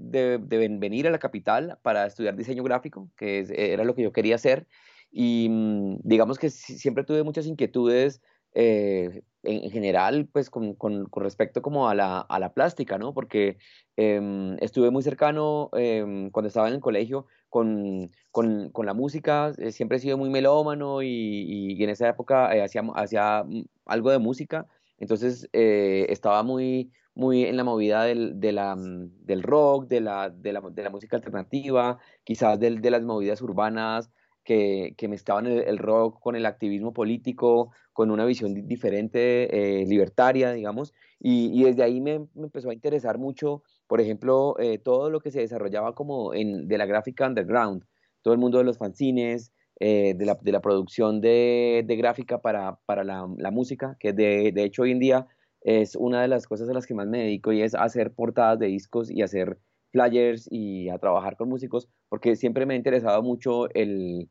venir 0.79 1.07
a 1.07 1.11
la 1.11 1.19
capital 1.19 1.79
para 1.83 2.07
estudiar 2.07 2.37
diseño 2.37 2.63
gráfico, 2.63 3.11
que 3.17 3.47
era 3.57 3.85
lo 3.85 3.95
que 3.95 4.03
yo 4.03 4.13
quería 4.13 4.35
hacer, 4.35 4.67
y 5.11 5.49
mm, 5.49 6.01
digamos 6.03 6.39
que 6.39 6.51
siempre 6.51 7.05
tuve 7.05 7.23
muchas 7.23 7.47
inquietudes 7.47 8.21
eh, 8.53 9.23
en, 9.43 9.71
general, 9.71 10.29
pues 10.33 10.51
con, 10.51 10.75
con, 10.75 11.09
respecto 11.17 11.63
como 11.63 11.89
a 11.89 11.95
la, 11.95 12.21
a 12.21 12.39
la, 12.39 12.53
plástica, 12.53 12.99
¿no? 12.99 13.15
Porque 13.15 13.59
em, 13.97 14.57
estuve 14.61 14.91
muy 14.91 15.03
cercano 15.03 15.71
em, 15.75 16.31
cuando 16.31 16.49
estaba 16.49 16.69
en 16.69 16.75
el 16.75 16.81
colegio 16.81 17.27
con, 17.49 18.11
con, 18.33 18.71
con 18.71 18.87
la 18.87 18.95
música, 18.95 19.53
eh, 19.59 19.73
siempre 19.73 19.99
he 19.99 20.01
sido 20.01 20.19
muy 20.19 20.31
melómano 20.31 21.03
y, 21.03 21.75
y 21.79 21.83
en 21.85 21.91
esa 21.91 22.09
época 22.09 22.55
eh, 22.57 22.63
hacía, 22.63 22.83
hacía 22.95 23.45
mm, 23.47 23.65
algo 23.87 24.11
de 24.11 24.19
música, 24.19 24.67
entonces 24.99 25.49
estaba 25.53 26.43
muy, 26.43 26.91
muy 27.17 27.45
en 27.45 27.57
la 27.57 27.65
movida 27.65 28.05
del, 28.05 28.39
de 28.39 28.53
la, 28.53 28.77
mm, 28.77 29.25
del 29.25 29.43
rock, 29.43 29.89
de 29.89 30.01
la, 30.01 30.31
de 30.31 30.53
la, 30.53 30.61
de 30.61 30.83
la 30.83 30.91
música 30.91 31.17
alternativa, 31.17 31.99
quizás 32.25 32.61
del, 32.61 32.81
de 32.81 32.91
las 32.91 33.03
movidas 33.03 33.43
urbanas, 33.43 34.11
que, 34.45 34.95
que 34.97 35.09
mezclaban 35.09 35.47
el, 35.47 35.79
rock 35.79 36.21
con 36.21 36.37
el 36.37 36.47
activismo 36.47 36.93
político, 36.93 37.73
con 37.93 38.11
una 38.11 38.25
visión 38.25 38.55
diferente, 38.69 39.81
eh, 39.81 39.87
libertaria, 39.87 40.53
digamos, 40.53 40.95
y, 41.19 41.65
desde 41.65 41.83
ahí 41.83 42.01
me, 42.01 42.27
empezó 42.37 42.71
a 42.71 42.75
interesar 42.75 43.19
mucho, 43.19 43.63
por 43.89 44.01
ejemplo, 44.01 44.55
eh, 44.61 44.79
todo 44.79 45.11
lo 45.11 45.21
que 45.21 45.33
se 45.33 45.41
desarrollaba 45.41 45.95
como 45.95 46.33
en, 46.33 46.69
de 46.69 46.79
la 46.79 46.87
gráfica 46.87 47.27
underground, 47.27 47.85
todo 48.23 48.35
el 48.35 48.39
mundo 48.39 48.59
de 48.59 48.65
los 48.65 48.79
fanzines, 48.79 49.53
eh, 49.81 50.15
de, 50.17 50.25
la, 50.25 50.39
de, 50.41 50.53
la, 50.53 50.61
producción 50.61 51.21
de, 51.21 51.83
de 51.85 51.97
gráfica 51.97 52.41
para, 52.41 52.79
para 52.87 53.05
la, 53.05 53.29
la, 53.37 53.51
música, 53.51 53.97
que 53.99 54.13
de, 54.13 54.53
de, 54.53 54.65
hecho 54.65 54.83
hoy 54.83 54.93
en 54.93 54.99
día 54.99 55.27
es 55.67 55.97
una 55.97 56.23
de 56.23 56.29
las 56.29 56.47
cosas 56.47 56.69
a 56.69 56.73
las 56.73 56.87
que 56.87 56.95
más 56.95 57.09
me 57.09 57.25
dedico 57.25 57.53
y 57.53 57.61
es 57.61 57.75
hacer 57.75 58.13
portadas 58.13 58.57
de 58.61 58.69
discos 58.69 59.11
y 59.11 59.23
hacer 59.23 59.59
flyers 59.91 60.47
y 60.49 60.89
a 60.91 60.99
trabajar 60.99 61.37
con 61.37 61.49
músicos, 61.49 61.89
porque 62.09 62.37
siempre 62.37 62.67
me 62.67 62.75
ha 62.75 62.77
interesado 62.77 63.21
mucho 63.25 63.69
el, 63.75 64.31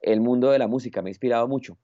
el 0.00 0.20
mundo 0.20 0.52
de 0.52 0.60
la 0.60 0.68
música, 0.68 1.02
me 1.02 1.08
ha 1.08 1.10
inspirado 1.10 1.48
mucho. 1.48 1.78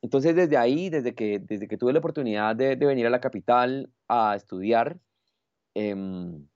Entonces 0.00 0.34
desde 0.34 0.56
ahí, 0.56 0.88
desde 0.88 1.14
que, 1.14 1.38
desde 1.38 1.68
que 1.68 1.76
tuve 1.76 1.92
la 1.92 1.98
oportunidad 1.98 2.56
de, 2.56 2.76
venir 2.76 3.06
a 3.06 3.10
la 3.10 3.20
capital 3.20 3.90
a 4.08 4.34
estudiar, 4.36 4.98
em, 5.74 6.48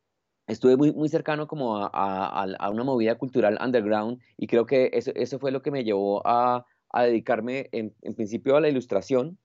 estuve 0.46 0.78
muy, 0.78 0.90
muy 0.94 1.10
cercano 1.10 1.46
como 1.46 1.76
a, 1.76 2.70
una 2.72 2.84
movida 2.84 3.16
cultural 3.16 3.58
underground 3.62 4.22
y 4.38 4.46
creo 4.46 4.64
que 4.64 4.88
eso, 4.94 5.12
eso 5.14 5.38
fue 5.38 5.52
lo 5.52 5.60
que 5.60 5.70
me 5.70 5.84
llevó 5.84 6.26
a, 6.26 6.64
dedicarme 6.96 7.68
en, 7.72 7.92
principio 8.14 8.56
a 8.56 8.60
la 8.62 8.70
ilustración, 8.70 9.36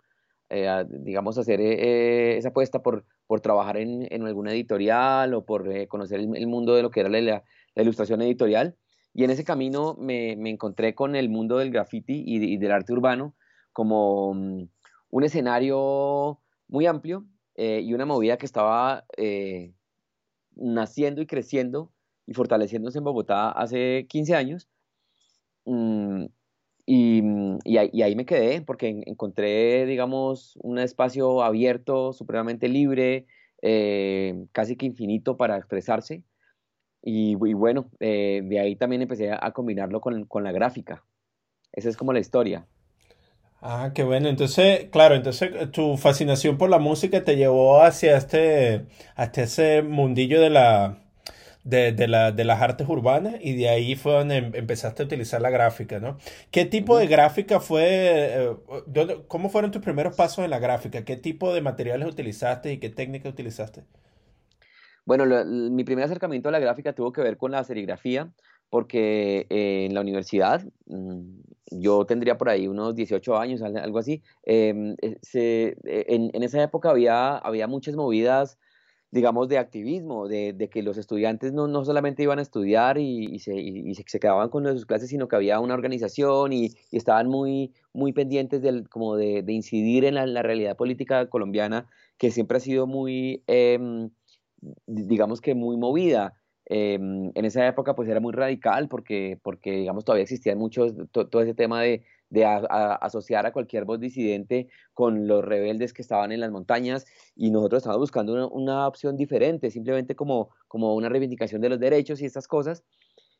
eh, 0.49 0.85
digamos, 0.89 1.37
hacer 1.37 1.61
eh, 1.61 2.37
esa 2.37 2.49
apuesta 2.49 2.81
por, 2.81 3.05
por 3.27 3.41
trabajar 3.41 3.77
en, 3.77 4.07
en, 4.11 4.25
alguna 4.25 4.51
editorial 4.51 5.33
o 5.33 5.45
por 5.45 5.71
eh, 5.71 5.87
conocer 5.87 6.19
el, 6.19 6.47
mundo 6.47 6.75
de 6.75 6.81
lo 6.81 6.89
que 6.89 7.01
era 7.01 7.09
la 7.09 7.43
ilustración 7.75 8.21
editorial. 8.21 8.75
Y 9.13 9.23
en 9.23 9.31
ese 9.31 9.43
camino 9.43 9.95
me, 9.99 10.31
encontré 10.31 10.95
con 10.95 11.15
el 11.15 11.29
mundo 11.29 11.57
del 11.57 11.71
graffiti 11.71 12.23
y, 12.25 12.57
del 12.57 12.71
arte 12.71 12.93
urbano 12.93 13.35
como 13.73 14.33
mm, 14.33 14.69
un 15.09 15.23
escenario 15.23 16.39
muy 16.67 16.85
amplio 16.85 17.25
eh, 17.55 17.81
y 17.81 17.93
una 17.93 18.05
movida 18.05 18.37
que 18.37 18.45
estaba 18.45 19.05
eh, 19.17 19.73
naciendo 20.55 21.21
y 21.21 21.27
creciendo 21.27 21.91
y 22.25 22.33
fortaleciéndose 22.33 22.99
en 22.99 23.03
Bogotá 23.03 23.51
hace 23.51 24.05
15 24.07 24.35
años. 24.35 24.69
Mm, 25.65 26.25
mm, 26.89 27.59
y, 27.65 27.77
ahí, 27.77 28.15
me 28.15 28.25
quedé 28.25 28.61
porque 28.61 29.03
encontré, 29.05 29.85
digamos, 29.85 30.57
un 30.63 30.79
espacio 30.79 31.43
abierto, 31.43 32.13
supremamente 32.13 32.67
libre, 32.67 33.27
eh, 33.61 34.45
casi 34.51 34.75
que 34.75 34.87
infinito 34.87 35.37
para 35.37 35.57
expresarse. 35.57 36.23
Y, 37.01 37.35
bueno, 37.35 37.89
eh, 37.99 38.41
de 38.43 38.59
ahí 38.59 38.75
también 38.75 39.01
empecé 39.01 39.31
a, 39.31 39.51
combinarlo 39.51 40.01
con, 40.01 40.43
la 40.43 40.51
gráfica. 40.51 41.03
Esa 41.71 41.89
es 41.89 41.97
como 41.97 42.11
la 42.11 42.19
historia. 42.19 42.65
Ah, 43.61 43.91
qué 43.93 44.03
bueno. 44.03 44.27
Entonces, 44.27 44.85
claro, 44.91 45.15
entonces 45.15 45.51
eh, 45.53 45.67
tu 45.67 45.97
fascinación 45.97 46.57
por 46.57 46.69
la 46.69 46.79
música 46.79 47.23
te 47.23 47.35
llevó 47.35 47.83
hacia 47.83 48.17
este, 48.17 48.87
hasta 49.15 49.43
ese 49.43 49.81
mundillo 49.81 50.41
de 50.41 50.49
la, 50.49 51.08
de, 51.69 51.91
de, 51.91 52.07
la, 52.07 52.31
de 52.31 52.43
las 52.43 52.61
artes 52.61 52.87
urbanas 52.87 53.35
y 53.41 53.55
de 53.55 53.69
ahí 53.69 53.95
fue 53.95 54.13
donde 54.13 54.37
em, 54.37 54.55
empezaste 54.55 55.03
a 55.03 55.05
utilizar 55.05 55.41
la 55.41 55.49
gráfica, 55.49 55.99
¿no? 55.99 56.17
¿Qué 56.51 56.65
tipo 56.65 56.97
de 56.97 57.07
gráfica 57.07 57.59
fue? 57.59 57.85
Eh, 57.87 58.55
¿Cómo 59.27 59.49
fueron 59.49 59.71
tus 59.71 59.81
primeros 59.81 60.15
pasos 60.15 60.43
en 60.43 60.51
la 60.51 60.59
gráfica? 60.59 61.05
¿Qué 61.05 61.15
tipo 61.15 61.53
de 61.53 61.61
materiales 61.61 62.07
utilizaste 62.07 62.73
y 62.73 62.79
qué 62.79 62.89
técnica 62.89 63.29
utilizaste? 63.29 63.83
Bueno, 65.05 65.25
mi 65.45 65.83
primer 65.83 66.05
acercamiento 66.05 66.49
a 66.49 66.51
la 66.51 66.59
gráfica 66.59 66.93
tuvo 66.93 67.11
que 67.11 67.21
ver 67.21 67.37
con 67.37 67.51
la 67.51 67.63
serigrafía, 67.63 68.31
porque 68.69 69.47
eh, 69.49 69.85
en 69.85 69.93
la 69.93 70.01
universidad, 70.01 70.63
mm, 70.85 71.21
yo 71.71 72.05
tendría 72.05 72.37
por 72.37 72.49
ahí 72.49 72.67
unos 72.67 72.95
18 72.95 73.37
años, 73.37 73.61
algo 73.61 73.99
así, 73.99 74.21
em, 74.43 74.95
eh, 75.01 75.75
eh, 75.83 76.05
en, 76.07 76.43
esa 76.43 76.61
época 76.61 76.91
había, 76.91 77.37
había 77.37 77.67
muchas 77.67 77.95
movidas, 77.95 78.59
digamos, 79.11 79.49
de 79.49 79.57
activismo, 79.57 80.27
de, 80.27 80.69
que 80.71 80.83
los 80.83 80.97
estudiantes 80.97 81.51
no, 81.51 81.67
no, 81.67 81.83
solamente 81.83 82.23
iban 82.23 82.39
a 82.39 82.43
estudiar 82.43 82.97
y, 82.99 83.39
se, 83.39 83.53
se, 84.05 84.19
quedaban 84.19 84.49
con 84.49 84.65
sus 84.67 84.85
clases, 84.85 85.09
sino 85.09 85.27
que 85.27 85.35
había 85.35 85.59
una 85.59 85.73
organización 85.73 86.53
y, 86.53 86.75
estaban 86.91 87.27
muy, 87.27 87.73
muy 87.93 88.13
pendientes 88.13 88.61
del, 88.61 88.87
como 88.89 89.15
de, 89.15 89.43
incidir 89.47 90.05
en 90.05 90.15
la, 90.15 90.43
realidad 90.43 90.77
política 90.77 91.27
colombiana, 91.29 91.87
que 92.17 92.31
siempre 92.31 92.57
ha 92.57 92.61
sido 92.61 92.85
muy 92.85 93.43
em, 93.47 94.09
digamos 94.85 95.41
que 95.41 95.55
muy 95.55 95.77
movida. 95.77 96.33
Em, 96.65 97.31
en 97.33 97.45
esa 97.45 97.65
época 97.67 97.95
pues 97.95 98.07
era 98.09 98.19
muy 98.19 98.31
radical 98.31 98.89
porque, 98.89 99.39
porque 99.41 99.71
digamos 99.71 100.05
todavía 100.05 100.23
existía 100.23 100.55
mucho 100.55 100.85
todo 101.07 101.41
ese 101.41 101.55
tema 101.55 101.81
de, 101.81 102.03
de 102.29 102.45
asociar 102.45 103.45
a 103.45 103.51
cualquier 103.51 103.85
voz 103.85 103.99
disidente 103.99 104.67
con 104.93 105.27
los 105.27 105.43
rebeldes 105.43 105.93
que 105.93 106.01
estaban 106.01 106.31
en 106.31 106.39
las 106.41 106.51
montañas 106.51 107.05
y 107.35 107.51
nosotros 107.51 107.79
estábamos 107.79 108.03
buscando 108.03 108.49
una, 108.49 108.87
opción 108.87 109.17
diferente, 109.17 109.71
simplemente 109.71 110.15
como, 110.15 110.49
como 110.67 110.95
una 110.95 111.09
reivindicación 111.09 111.61
de 111.61 111.69
los 111.69 111.79
derechos 111.79 112.21
y 112.21 112.25
estas 112.25 112.47
cosas. 112.47 112.83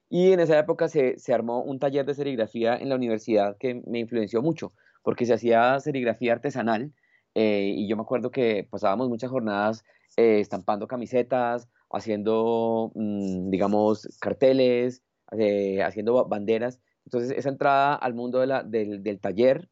Y 0.10 0.32
en 0.32 0.40
esa 0.40 0.58
época 0.58 0.88
se, 0.88 1.20
se 1.20 1.34
armó 1.34 1.62
un 1.62 1.80
taller 1.80 2.06
de 2.06 2.16
serigrafía 2.16 2.76
en 2.76 2.90
la 2.90 2.96
universidad 2.96 3.58
que 3.58 3.82
me 3.86 4.00
influenció 4.00 4.42
mucho 4.42 4.74
porque 5.04 5.26
se 5.26 5.34
hacía 5.34 5.80
serigrafía 5.80 6.34
artesanal 6.34 6.94
eh, 7.36 7.74
y 7.76 7.88
yo 7.88 7.96
me 7.96 8.02
acuerdo 8.02 8.32
que 8.32 8.68
pasábamos 8.70 9.10
muchas 9.10 9.30
jornadas 9.30 9.84
eh, 10.18 10.40
estampando 10.40 10.88
camisetas, 10.88 11.70
haciendo, 11.92 12.92
mm, 12.96 13.50
digamos, 13.50 14.08
carteles, 14.20 15.04
eh, 15.38 15.82
haciendo 15.84 16.26
banderas. 16.28 16.80
Entonces, 17.10 17.36
esa 17.36 17.50
entrada 17.50 17.96
al 17.96 18.14
mundo 18.14 18.40
del, 18.40 19.20
taller 19.20 19.68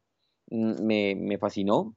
mm, 0.50 0.82
me, 0.82 1.38
fascinó 1.38 1.94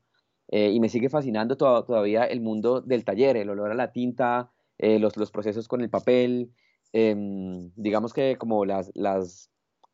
y 0.52 0.80
me 0.80 0.90
sigue 0.90 1.10
fascinando 1.10 1.58
todavía 1.58 2.26
el 2.26 2.42
mundo 2.42 2.82
del 2.82 3.06
taller, 3.06 3.38
el 3.38 3.50
olor 3.50 3.72
a 3.72 3.76
la 3.76 3.92
tinta, 3.92 4.52
los, 4.78 5.18
los, 5.18 5.32
procesos 5.32 5.68
con 5.68 5.82
el 5.82 5.90
papel, 5.90 6.52
em, 6.94 7.72
digamos 7.76 8.14
que 8.14 8.36
como 8.38 8.66
las, 8.66 8.92
las, 8.94 9.50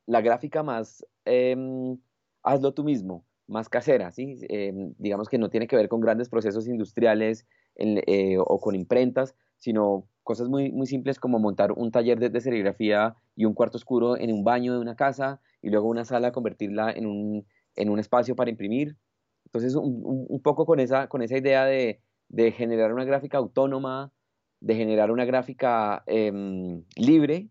la 0.08 0.22
gráfica 0.22 0.64
más 0.64 1.06
em, 1.26 1.98
hazlo 2.44 2.74
tú 2.74 2.84
mismo, 2.84 3.26
más 3.48 3.70
casera, 3.70 4.12
¿sí? 4.12 4.38
Em, 4.50 4.94
digamos 4.98 5.30
que 5.30 5.38
no 5.38 5.50
tiene 5.50 5.68
que 5.68 5.76
ver 5.76 5.88
con 5.88 6.02
grandes 6.02 6.30
procesos 6.30 6.68
industriales 6.68 7.46
eh, 7.76 8.38
o 8.40 8.60
con 8.60 8.76
imprentas, 8.76 9.36
sino 9.58 10.08
cosas 10.28 10.50
muy, 10.50 10.74
muy 10.74 10.88
simples 10.88 11.20
como 11.20 11.40
montar 11.40 11.72
un 11.72 11.90
taller 11.90 12.20
de, 12.20 12.42
serigrafía 12.42 13.16
y 13.34 13.46
un 13.46 13.54
cuarto 13.54 13.78
oscuro 13.78 14.18
en 14.18 14.34
un 14.34 14.44
baño 14.44 14.74
de 14.74 14.80
una 14.80 14.98
casa 14.98 15.40
y 15.62 15.70
luego 15.70 15.88
una 15.88 16.04
sala 16.04 16.34
convertirla 16.34 16.92
en 16.92 17.06
un, 17.06 17.48
en 17.78 17.90
un 17.90 17.98
espacio 17.98 18.36
para 18.36 18.50
imprimir. 18.52 18.98
Entonces, 19.46 19.74
un, 19.76 20.42
poco 20.44 20.66
con 20.66 20.82
esa, 20.82 21.08
con 21.08 21.22
esa 21.22 21.38
idea 21.38 21.64
de, 21.64 22.02
de, 22.28 22.52
generar 22.52 22.94
una 22.94 23.06
gráfica 23.06 23.38
autónoma, 23.38 24.12
de 24.60 24.76
generar 24.76 25.12
una 25.12 25.24
gráfica 25.24 26.04
em, 26.08 26.84
libre, 26.98 27.48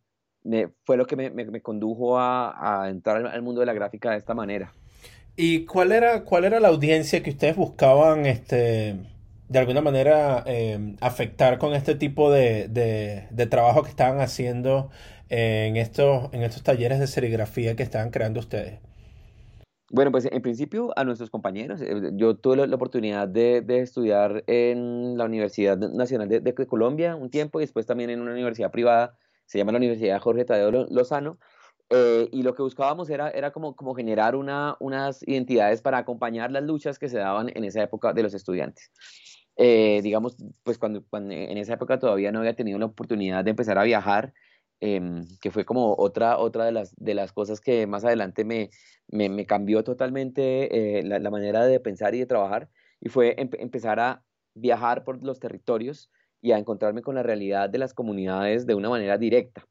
fue 0.85 0.99
lo 0.99 1.07
que 1.07 1.17
me, 1.17 1.63
condujo 1.63 2.19
a, 2.19 2.83
a 2.85 2.91
entrar 2.91 3.27
al 3.27 3.43
mundo 3.43 3.61
de 3.61 3.67
la 3.67 3.73
gráfica 3.73 4.11
de 4.11 4.19
esta 4.19 4.35
manera. 4.35 4.71
¿Y 5.35 5.65
cuál 5.65 5.93
era, 5.93 6.25
cuál 6.25 6.45
era 6.45 6.61
la 6.61 6.69
audiencia 6.69 7.23
que 7.23 7.31
ustedes 7.31 7.57
buscaban 7.57 8.27
este, 8.27 8.97
de 9.49 9.59
alguna 9.59 9.81
manera 9.81 10.43
em, 10.47 10.97
afectar 11.01 11.59
con 11.59 11.75
este 11.75 11.95
tipo 11.95 12.31
de, 12.31 12.69
de, 12.69 13.47
trabajo 13.47 13.83
que 13.83 13.91
estaban 13.91 14.21
haciendo 14.21 14.91
en 15.29 15.77
estos, 15.77 16.33
en 16.33 16.43
estos 16.43 16.63
talleres 16.63 16.99
de 16.99 17.07
serigrafía 17.07 17.77
que 17.77 17.83
estaban 17.83 18.11
creando 18.11 18.41
ustedes? 18.41 18.81
Bueno, 19.91 20.11
pues 20.11 20.29
en 20.31 20.43
principio 20.43 20.93
a 20.97 21.05
nuestros 21.05 21.31
compañeros. 21.31 21.81
Eh, 21.81 22.11
yo 22.15 22.37
tuve 22.37 22.67
la, 22.67 22.75
oportunidad 22.75 23.29
de, 23.29 23.61
de, 23.61 23.81
estudiar 23.81 24.43
en 24.49 25.17
la 25.17 25.25
Universidad 25.25 25.79
Nacional 25.79 26.29
de, 26.29 26.41
de, 26.41 26.67
Colombia 26.67 27.15
un 27.15 27.31
tiempo 27.31 27.61
y 27.61 27.65
después 27.65 27.87
también 27.87 28.11
en 28.11 28.21
una 28.21 28.33
universidad 28.33 28.73
privada, 28.73 29.17
se 29.45 29.59
llama 29.59 29.73
la 29.73 29.79
Universidad 29.79 30.21
Jorge 30.21 30.45
Tadeo 30.45 30.87
Lozano. 30.91 31.39
Eh, 31.91 32.29
y 32.33 32.43
lo 32.43 32.55
que 32.55 32.63
buscábamos 32.63 33.09
era, 33.11 33.53
como, 33.53 33.95
generar 33.95 34.35
una, 34.35 34.77
unas 34.81 35.23
identidades 35.27 35.83
para 35.83 35.99
acompañar 35.99 36.51
las 36.51 36.65
luchas 36.65 36.99
que 36.99 37.09
se 37.09 37.19
daban 37.19 37.51
en 37.55 37.65
esa 37.65 37.83
época 37.83 38.13
de 38.13 38.23
los 38.23 38.35
estudiantes. 38.35 38.91
Eh, 39.57 40.01
digamos, 40.03 40.37
pues 40.65 40.79
cuando, 40.79 41.05
en 41.13 41.57
esa 41.57 41.75
época 41.75 41.99
todavía 41.99 42.33
no 42.33 42.41
había 42.41 42.55
tenido 42.57 42.79
la 42.79 42.87
oportunidad 42.87 43.45
de 43.45 43.51
empezar 43.51 43.79
a 43.79 43.85
viajar, 43.85 44.35
em, 44.81 45.25
que 45.41 45.51
fue 45.51 45.65
como 45.65 45.95
otra, 45.97 46.39
otra 46.39 46.65
de, 46.67 46.73
las, 46.73 46.95
de 46.97 47.15
las 47.15 47.33
cosas 47.33 47.61
que 47.61 47.87
más 47.87 48.05
adelante 48.05 48.45
me, 48.45 48.71
me, 49.09 49.47
cambió 49.47 49.85
totalmente 49.85 50.99
eh, 50.99 51.03
la, 51.05 51.31
manera 51.31 51.65
de 51.65 51.81
pensar 51.81 52.15
y 52.15 52.19
de 52.19 52.27
trabajar, 52.27 52.69
y 53.01 53.09
fue 53.09 53.37
empezar 53.39 54.01
a 54.01 54.23
viajar 54.55 55.05
por 55.05 55.23
los 55.23 55.39
territorios 55.39 56.11
y 56.43 56.53
a 56.53 56.59
encontrarme 56.59 57.03
con 57.03 57.15
la 57.15 57.23
realidad 57.23 57.71
de 57.71 57.79
las 57.79 57.95
comunidades 57.95 58.67
de 58.67 58.75
una 58.75 58.91
manera 58.91 59.19
directa. 59.19 59.67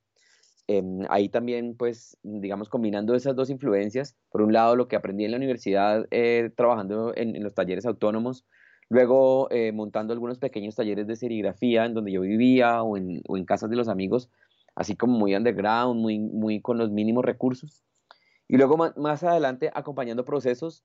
Em, 0.67 1.01
ahí 1.09 1.29
también, 1.29 1.75
pues, 1.77 2.17
digamos, 2.23 2.69
combinando 2.69 3.13
esas 3.13 3.35
dos 3.35 3.49
influencias, 3.49 4.15
por 4.31 4.41
un 4.41 4.51
lado 4.53 4.75
lo 4.75 4.87
que 4.87 4.95
aprendí 4.95 5.23
en 5.25 5.31
la 5.31 5.37
universidad 5.37 6.07
eh, 6.09 6.51
trabajando 6.55 7.13
en, 7.15 7.41
los 7.43 7.53
talleres 7.53 7.85
autónomos, 7.85 8.45
Luego, 8.87 9.49
eh, 9.49 9.71
montando 9.71 10.13
algunos 10.13 10.37
pequeños 10.37 10.75
talleres 10.75 11.07
de 11.07 11.15
serigrafía 11.15 11.85
en 11.85 11.95
donde 11.95 12.11
yo 12.11 12.21
vivía 12.21 12.83
o 12.83 12.97
en, 12.97 13.19
o 13.27 13.35
en 13.35 13.43
casas 13.43 13.71
de 13.71 13.75
los 13.75 13.87
amigos, 13.87 14.29
así 14.75 14.95
como 14.95 15.17
muy 15.17 15.33
underground, 15.35 15.99
muy, 15.99 16.19
muy 16.19 16.61
con 16.61 16.77
los 16.77 16.91
mínimos 16.91 17.25
recursos. 17.25 17.83
Y 18.47 18.57
luego 18.57 18.77
más 18.77 19.23
adelante 19.23 19.71
acompañando 19.73 20.23
procesos 20.23 20.83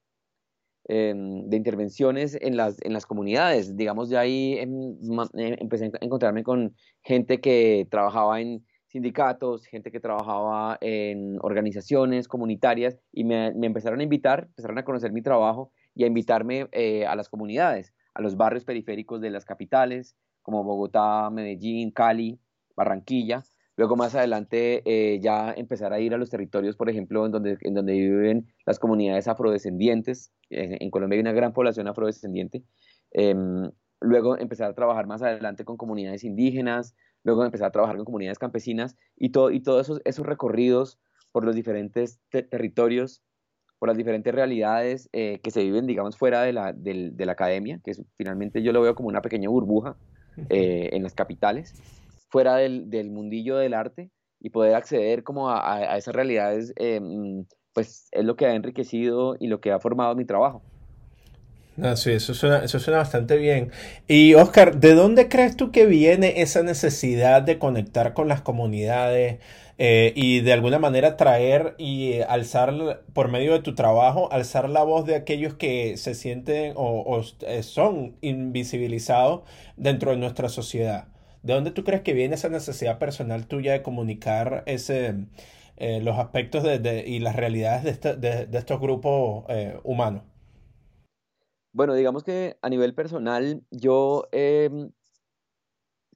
em, 0.85 1.47
de 1.47 1.57
intervenciones 1.57 2.37
en 2.41 2.57
las, 2.57 2.81
en 2.81 2.93
las 2.93 3.05
comunidades. 3.05 3.77
Digamos, 3.77 4.09
ya 4.09 4.21
ahí 4.21 4.57
em, 4.57 4.97
em, 5.35 5.55
empecé 5.59 5.85
a 5.85 6.03
encontrarme 6.03 6.43
con 6.43 6.75
gente 7.03 7.39
que 7.39 7.87
trabajaba 7.91 8.41
en 8.41 8.65
sindicatos, 8.91 9.65
gente 9.65 9.89
que 9.89 10.01
trabajaba 10.01 10.77
en 10.81 11.37
organizaciones 11.41 12.27
comunitarias 12.27 12.97
y 13.13 13.23
me, 13.23 13.47
empezaron 13.47 14.01
a 14.01 14.03
invitar, 14.03 14.47
empezaron 14.49 14.77
a 14.77 14.83
conocer 14.83 15.13
mi 15.13 15.21
trabajo 15.21 15.71
y 15.95 16.03
a 16.03 16.07
invitarme 16.07 16.67
eh, 16.73 17.05
a 17.05 17.15
las 17.15 17.29
comunidades, 17.29 17.93
a 18.13 18.21
los 18.21 18.35
barrios 18.35 18.65
periféricos 18.65 19.21
de 19.21 19.29
las 19.29 19.45
capitales, 19.45 20.17
como 20.41 20.65
Bogotá, 20.65 21.29
Medellín, 21.29 21.91
Cali, 21.91 22.37
Barranquilla. 22.75 23.43
Luego 23.77 23.95
más 23.95 24.13
adelante 24.13 24.83
eh, 24.85 25.19
ya 25.21 25.53
empezar 25.53 25.93
a 25.93 25.99
ir 26.01 26.13
a 26.13 26.17
los 26.17 26.29
territorios, 26.29 26.75
por 26.75 26.89
ejemplo, 26.89 27.25
en 27.25 27.31
donde, 27.31 27.57
en 27.61 27.73
donde 27.73 27.93
viven 27.93 28.47
las 28.65 28.77
comunidades 28.77 29.29
afrodescendientes. 29.29 30.33
En, 30.49 30.89
Colombia 30.89 31.15
hay 31.15 31.21
una 31.21 31.31
gran 31.31 31.53
población 31.53 31.87
afrodescendiente. 31.87 32.63
Em, 33.11 33.71
luego 34.01 34.37
empezar 34.37 34.69
a 34.69 34.75
trabajar 34.75 35.07
más 35.07 35.21
adelante 35.21 35.63
con 35.63 35.77
comunidades 35.77 36.25
indígenas, 36.25 36.93
luego 37.23 37.45
empezar 37.45 37.67
a 37.67 37.71
trabajar 37.71 37.95
con 37.95 38.05
comunidades 38.05 38.39
campesinas 38.39 38.97
y, 39.17 39.29
todo, 39.29 39.51
y 39.51 39.61
todos 39.61 39.87
esos, 39.87 40.01
esos 40.05 40.25
recorridos 40.25 40.99
por 41.31 41.45
los 41.45 41.55
diferentes 41.55 42.19
territorios 42.29 43.23
por 43.81 43.89
las 43.89 43.97
diferentes 43.97 44.31
realidades 44.31 45.09
eh, 45.11 45.39
que 45.41 45.49
se 45.49 45.63
viven, 45.63 45.87
digamos, 45.87 46.15
fuera 46.15 46.43
de 46.43 46.53
la, 46.53 46.71
de 46.71 47.25
la 47.25 47.31
academia, 47.31 47.79
que 47.83 47.93
finalmente 48.15 48.61
yo 48.61 48.73
lo 48.73 48.81
veo 48.83 48.93
como 48.93 49.09
una 49.09 49.23
pequeña 49.23 49.49
burbuja 49.49 49.97
eh, 50.49 50.89
en 50.93 51.01
las 51.01 51.15
capitales, 51.15 51.73
fuera 52.29 52.57
del, 52.57 52.91
del, 52.91 53.09
mundillo 53.09 53.57
del 53.57 53.73
arte 53.73 54.11
y 54.39 54.51
poder 54.51 54.75
acceder 54.75 55.23
como 55.23 55.49
a, 55.49 55.77
a 55.77 55.97
esas 55.97 56.13
realidades, 56.13 56.73
eh, 56.75 56.99
mm, 57.01 57.47
pues 57.73 58.07
es 58.11 58.23
lo 58.23 58.35
que 58.35 58.45
ha 58.45 58.53
enriquecido 58.53 59.35
y 59.39 59.47
lo 59.47 59.61
que 59.61 59.71
ha 59.71 59.79
formado 59.79 60.13
mi 60.13 60.25
trabajo. 60.25 60.61
Ah, 61.83 61.95
sí, 61.95 62.11
eso 62.11 62.35
suena, 62.35 62.63
eso 62.63 62.77
suena 62.79 62.99
bastante 62.99 63.37
bien. 63.37 63.71
Y 64.07 64.35
Oscar, 64.35 64.79
¿de 64.79 64.93
dónde 64.93 65.27
crees 65.29 65.55
tú 65.57 65.71
que 65.71 65.87
viene 65.87 66.41
esa 66.41 66.61
necesidad 66.61 67.41
de 67.41 67.57
conectar 67.57 68.13
con 68.13 68.27
las 68.27 68.41
comunidades 68.41 69.39
eh, 69.79 70.13
y 70.15 70.41
de 70.41 70.53
alguna 70.53 70.77
manera 70.77 71.17
traer 71.17 71.73
y 71.79 72.21
alzar, 72.21 73.01
por 73.13 73.29
medio 73.31 73.53
de 73.53 73.61
tu 73.61 73.73
trabajo, 73.73 74.31
alzar 74.31 74.69
la 74.69 74.83
voz 74.83 75.05
de 75.07 75.15
aquellos 75.15 75.55
que 75.55 75.97
se 75.97 76.13
sienten 76.13 76.73
o, 76.75 77.23
eh, 77.47 77.63
son 77.63 78.15
invisibilizados 78.21 79.41
dentro 79.75 80.11
de 80.11 80.17
nuestra 80.17 80.49
sociedad? 80.49 81.07
¿De 81.41 81.53
dónde 81.55 81.71
tú 81.71 81.83
crees 81.83 82.03
que 82.03 82.13
viene 82.13 82.35
esa 82.35 82.49
necesidad 82.49 82.99
personal 82.99 83.47
tuya 83.47 83.71
de 83.71 83.81
comunicar 83.81 84.61
ese, 84.67 85.15
eh, 85.77 85.99
los 86.03 86.19
aspectos 86.19 86.61
de, 86.63 87.03
y 87.07 87.19
las 87.19 87.35
realidades 87.35 87.83
de, 87.83 87.89
este, 87.89 88.15
de 88.17 88.57
estos 88.57 88.79
grupos 88.79 89.45
humanos? 89.83 90.30
Bueno, 91.73 91.93
digamos 91.95 92.23
que 92.23 92.57
a 92.61 92.69
nivel 92.69 92.93
personal 92.93 93.63
yo 93.71 94.27
em, 94.33 94.91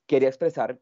quería 0.06 0.28
expresar 0.28 0.80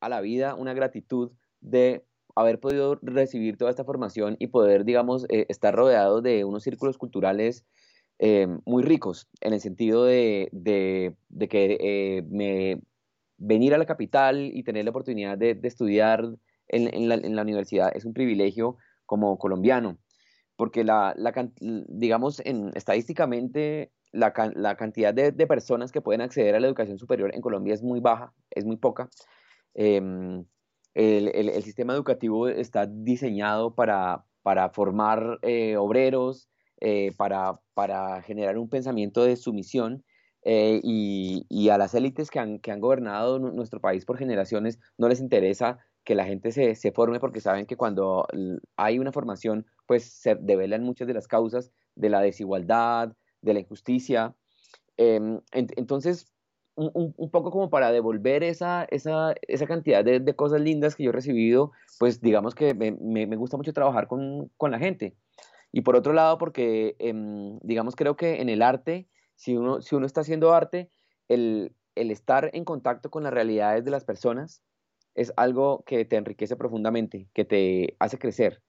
a 0.00 0.08
la 0.08 0.20
vida 0.20 0.54
una 0.54 0.74
gratitud 0.74 1.32
de 1.60 2.04
haber 2.36 2.60
podido 2.60 2.98
recibir 3.02 3.56
toda 3.56 3.70
esta 3.70 3.84
formación 3.84 4.36
y 4.38 4.46
poder, 4.48 4.84
digamos, 4.84 5.26
eh, 5.28 5.46
estar 5.48 5.74
rodeado 5.74 6.22
de 6.22 6.44
unos 6.44 6.62
círculos 6.62 6.98
culturales 6.98 7.64
em, 8.18 8.60
muy 8.64 8.82
ricos, 8.84 9.28
en 9.40 9.52
el 9.54 9.60
sentido 9.60 10.04
de, 10.04 10.50
que 11.50 11.78
eh, 11.80 12.22
me, 12.30 12.80
venir 13.38 13.74
a 13.74 13.78
la 13.78 13.86
capital 13.86 14.50
y 14.54 14.62
tener 14.62 14.84
la 14.84 14.90
oportunidad 14.90 15.36
de, 15.36 15.58
estudiar 15.64 16.24
en, 16.68 17.08
la, 17.08 17.42
universidad 17.42 17.90
es 17.94 18.04
un 18.04 18.14
privilegio 18.14 18.76
como 19.04 19.38
colombiano, 19.38 19.98
porque 20.56 20.84
la, 20.84 21.14
digamos, 21.60 22.40
en, 22.44 22.70
estadísticamente 22.74 23.90
la, 24.12 24.76
cantidad 24.76 25.14
de, 25.14 25.32
personas 25.46 25.90
que 25.90 26.00
pueden 26.00 26.20
acceder 26.20 26.54
a 26.54 26.60
la 26.60 26.66
educación 26.66 26.98
superior 26.98 27.34
en 27.34 27.40
Colombia 27.40 27.74
es 27.74 27.82
muy 27.82 28.00
baja, 28.00 28.32
es 28.50 28.64
muy 28.64 28.76
poca. 28.76 29.08
Em, 29.74 30.44
el, 30.94 31.62
sistema 31.62 31.94
educativo 31.94 32.48
está 32.48 32.86
diseñado 32.86 33.74
para, 33.74 34.24
para 34.42 34.70
formar 34.70 35.38
eh, 35.42 35.76
obreros, 35.76 36.48
eh, 36.80 37.12
para, 37.16 37.60
para, 37.74 38.22
generar 38.22 38.58
un 38.58 38.68
pensamiento 38.68 39.24
de 39.24 39.36
sumisión 39.36 40.04
eh, 40.44 40.80
y, 40.82 41.68
a 41.70 41.78
las 41.78 41.94
élites 41.94 42.30
que 42.30 42.40
han, 42.40 42.58
que 42.58 42.72
han 42.72 42.80
gobernado 42.80 43.38
nuestro 43.38 43.80
país 43.80 44.04
por 44.04 44.18
generaciones 44.18 44.78
no 44.98 45.08
les 45.08 45.20
interesa 45.20 45.78
que 46.04 46.16
la 46.16 46.24
gente 46.24 46.50
se, 46.50 46.74
se, 46.74 46.90
forme 46.90 47.20
porque 47.20 47.40
saben 47.40 47.64
que 47.64 47.76
cuando 47.76 48.26
hay 48.76 48.98
una 48.98 49.12
formación, 49.12 49.66
pues 49.86 50.04
se 50.04 50.34
develan 50.34 50.82
muchas 50.82 51.06
de 51.06 51.14
las 51.14 51.28
causas 51.28 51.70
de 51.94 52.10
la 52.10 52.20
desigualdad, 52.20 53.14
de 53.42 53.54
la 53.54 53.60
injusticia. 53.60 54.34
Em, 54.96 55.40
entonces, 55.52 56.32
un, 56.74 57.30
poco 57.30 57.50
como 57.50 57.68
para 57.70 57.92
devolver 57.92 58.42
esa, 58.42 58.86
esa, 58.90 59.34
esa 59.46 59.66
cantidad 59.66 60.04
de, 60.04 60.34
cosas 60.34 60.60
lindas 60.60 60.96
que 60.96 61.04
yo 61.04 61.10
he 61.10 61.12
recibido, 61.12 61.72
pues 61.98 62.20
digamos 62.20 62.54
que 62.54 62.74
me, 62.74 62.92
me, 62.92 63.36
gusta 63.36 63.56
mucho 63.56 63.72
trabajar 63.72 64.06
con, 64.06 64.48
con, 64.56 64.70
la 64.70 64.78
gente. 64.78 65.14
Y 65.70 65.82
por 65.82 65.96
otro 65.96 66.12
lado, 66.12 66.38
porque, 66.38 66.96
em, 66.98 67.58
digamos, 67.62 67.96
creo 67.96 68.16
que 68.16 68.40
en 68.40 68.48
el 68.48 68.62
arte, 68.62 69.08
si 69.36 69.56
uno, 69.56 69.82
si 69.82 69.94
uno 69.94 70.06
está 70.06 70.22
haciendo 70.22 70.52
arte, 70.52 70.90
el, 71.28 71.74
el 71.94 72.10
estar 72.10 72.50
en 72.54 72.64
contacto 72.64 73.10
con 73.10 73.22
las 73.22 73.32
realidades 73.32 73.84
de 73.84 73.90
las 73.90 74.04
personas 74.04 74.62
es 75.14 75.32
algo 75.36 75.84
que 75.84 76.04
te 76.04 76.16
enriquece 76.16 76.56
profundamente, 76.56 77.28
que 77.34 77.44
te 77.44 77.96
hace 77.98 78.18
crecer. 78.18 78.62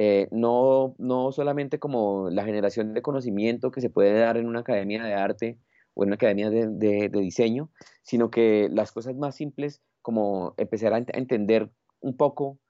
Eh, 0.00 0.28
no, 0.30 0.94
no 0.98 1.32
solamente 1.32 1.80
como 1.80 2.30
la 2.30 2.44
generación 2.44 2.94
de 2.94 3.02
conocimiento 3.02 3.72
que 3.72 3.80
se 3.80 3.90
puede 3.90 4.16
dar 4.16 4.36
en 4.36 4.46
una 4.46 4.60
academia 4.60 5.02
de 5.02 5.14
arte 5.14 5.58
o 5.94 6.04
en 6.04 6.10
una 6.10 6.14
academia 6.14 6.50
de, 6.50 7.08
diseño, 7.08 7.72
sino 8.02 8.30
que 8.30 8.68
las 8.70 8.92
cosas 8.92 9.16
más 9.16 9.34
simples 9.34 9.82
como 10.00 10.54
empezar 10.56 10.94
a, 10.94 10.98
entender 10.98 11.72
un 11.98 12.16
poco 12.16 12.60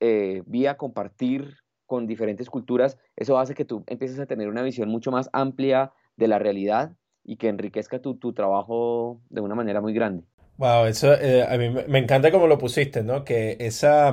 eh, 0.00 0.42
vía 0.44 0.76
compartir 0.76 1.58
con 1.86 2.08
diferentes 2.08 2.50
culturas, 2.50 2.98
eso 3.14 3.38
hace 3.38 3.54
que 3.54 3.64
tú 3.64 3.84
empieces 3.86 4.18
a 4.18 4.26
tener 4.26 4.48
una 4.48 4.62
visión 4.62 4.88
mucho 4.88 5.12
más 5.12 5.30
amplia 5.32 5.92
de 6.16 6.26
la 6.26 6.40
realidad 6.40 6.96
y 7.22 7.36
que 7.36 7.46
enriquezca 7.46 8.00
tu, 8.00 8.16
tu 8.16 8.32
trabajo 8.32 9.20
de 9.28 9.40
una 9.40 9.54
manera 9.54 9.80
muy 9.80 9.92
grande. 9.92 10.24
Wow, 10.56 10.86
eso 10.86 11.14
eh, 11.14 11.46
a 11.48 11.56
mí 11.56 11.70
me 11.70 12.00
encanta 12.00 12.32
como 12.32 12.48
lo 12.48 12.58
pusiste, 12.58 13.04
¿no? 13.04 13.24
Que 13.24 13.56
esa 13.60 14.12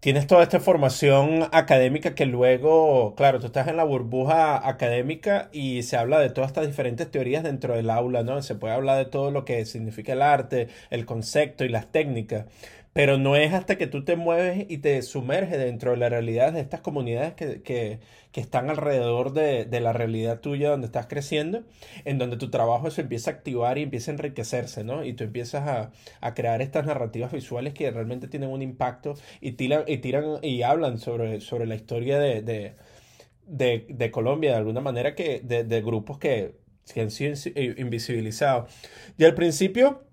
tienes 0.00 0.26
toda 0.26 0.42
esta 0.42 0.60
formación 0.60 1.48
académica 1.52 2.14
que 2.14 2.24
luego, 2.26 3.14
claro, 3.16 3.38
tú 3.38 3.46
estás 3.46 3.68
en 3.68 3.76
la 3.76 3.84
burbuja 3.84 4.66
académica 4.66 5.50
y 5.52 5.82
se 5.82 5.96
habla 5.96 6.18
de 6.18 6.30
todas 6.30 6.50
estas 6.50 6.66
diferentes 6.66 7.10
teorías 7.10 7.42
dentro 7.42 7.74
del 7.74 7.90
aula, 7.90 8.22
¿no? 8.22 8.42
Se 8.42 8.54
puede 8.54 8.74
hablar 8.74 8.98
de 8.98 9.04
todo 9.04 9.30
lo 9.30 9.44
que 9.44 9.64
significa 9.66 10.14
el 10.14 10.22
arte, 10.22 10.68
el 10.88 11.04
concepto 11.04 11.64
y 11.64 11.68
las 11.68 11.86
técnicas. 11.92 12.46
Pero 12.92 13.18
no 13.18 13.36
es 13.36 13.52
hasta 13.52 13.78
que 13.78 13.86
tú 13.86 14.04
te 14.04 14.16
mueves 14.16 14.66
y 14.68 14.78
te 14.78 15.00
sumerges 15.02 15.58
dentro 15.58 15.92
de 15.92 15.96
la 15.96 16.08
realidad 16.08 16.52
de 16.52 16.60
estas 16.60 16.80
comunidades 16.80 17.34
que, 17.34 17.62
que, 17.62 18.00
que 18.32 18.40
están 18.40 18.68
alrededor 18.68 19.32
de, 19.32 19.64
de, 19.64 19.80
la 19.80 19.92
realidad 19.92 20.40
tuya 20.40 20.70
donde 20.70 20.86
estás 20.86 21.06
creciendo, 21.06 21.62
en 22.04 22.18
donde 22.18 22.36
tu 22.36 22.50
trabajo 22.50 22.90
se 22.90 23.02
empieza 23.02 23.30
a 23.30 23.34
activar 23.34 23.78
y 23.78 23.82
empieza 23.82 24.10
a 24.10 24.14
enriquecerse, 24.14 24.82
¿no? 24.82 25.04
Y 25.04 25.12
tú 25.12 25.22
empiezas 25.22 25.68
a, 25.68 25.92
a 26.20 26.34
crear 26.34 26.62
estas 26.62 26.84
narrativas 26.84 27.30
visuales 27.32 27.74
que 27.74 27.90
realmente 27.92 28.26
tienen 28.26 28.50
un 28.50 28.60
impacto 28.62 29.14
y 29.40 29.52
tiran 29.52 29.84
y, 29.86 29.98
tiran, 29.98 30.38
y 30.42 30.62
hablan 30.62 30.98
sobre, 30.98 31.40
sobre 31.40 31.66
la 31.66 31.76
historia 31.76 32.18
de, 32.18 32.42
de, 32.42 33.86
de, 33.88 34.10
Colombia 34.10 34.50
de 34.50 34.56
alguna 34.56 34.80
manera 34.80 35.14
que 35.14 35.40
de, 35.40 35.64
de 35.64 35.82
grupos 35.82 36.18
que, 36.18 36.54
que 36.92 37.00
han 37.00 37.10
sido 37.10 37.34
invisibilizados. 37.54 38.70
Y 39.18 39.24
al 39.24 39.34
principio 39.34 40.09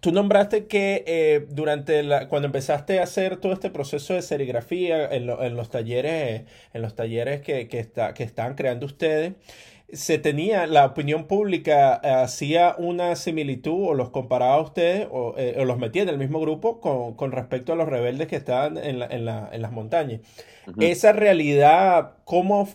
Tú 0.00 0.12
nombraste 0.12 0.66
que 0.66 1.04
eh, 1.06 1.46
durante 1.50 2.02
la, 2.02 2.28
cuando 2.28 2.46
empezaste 2.46 3.00
a 3.00 3.02
hacer 3.02 3.36
todo 3.36 3.52
este 3.52 3.70
proceso 3.70 4.14
de 4.14 4.22
serigrafía 4.22 5.06
en, 5.14 5.28
en 5.28 5.56
los 5.56 5.68
talleres, 5.70 6.44
en 6.72 6.82
los 6.82 6.94
talleres 6.94 7.42
que, 7.42 7.68
que, 7.68 7.78
está, 7.78 8.14
que 8.14 8.22
estaban 8.24 8.54
creando 8.54 8.86
ustedes, 8.86 9.34
se 9.92 10.18
tenía, 10.18 10.66
la 10.66 10.86
opinión 10.86 11.26
pública 11.26 11.94
hacía 12.22 12.76
una 12.78 13.16
similitud 13.16 13.88
o 13.88 13.94
los 13.94 14.10
comparaba 14.10 14.54
a 14.54 14.60
ustedes 14.60 15.08
o, 15.10 15.34
eh, 15.36 15.56
o 15.58 15.64
los 15.64 15.78
metía 15.78 16.02
en 16.02 16.08
el 16.08 16.18
mismo 16.18 16.40
grupo 16.40 16.80
con, 16.80 17.14
con, 17.14 17.32
respecto 17.32 17.72
a 17.72 17.76
los 17.76 17.88
rebeldes 17.88 18.28
que 18.28 18.36
estaban 18.36 18.78
en, 18.78 19.00
la, 19.00 19.06
en, 19.06 19.24
la, 19.24 19.48
en 19.52 19.62
las 19.62 19.72
montañas. 19.72 20.20
Uh 20.66 20.70
-huh. 20.72 20.84
Esa 20.84 21.12
realidad, 21.12 22.12
¿cómo, 22.24 22.68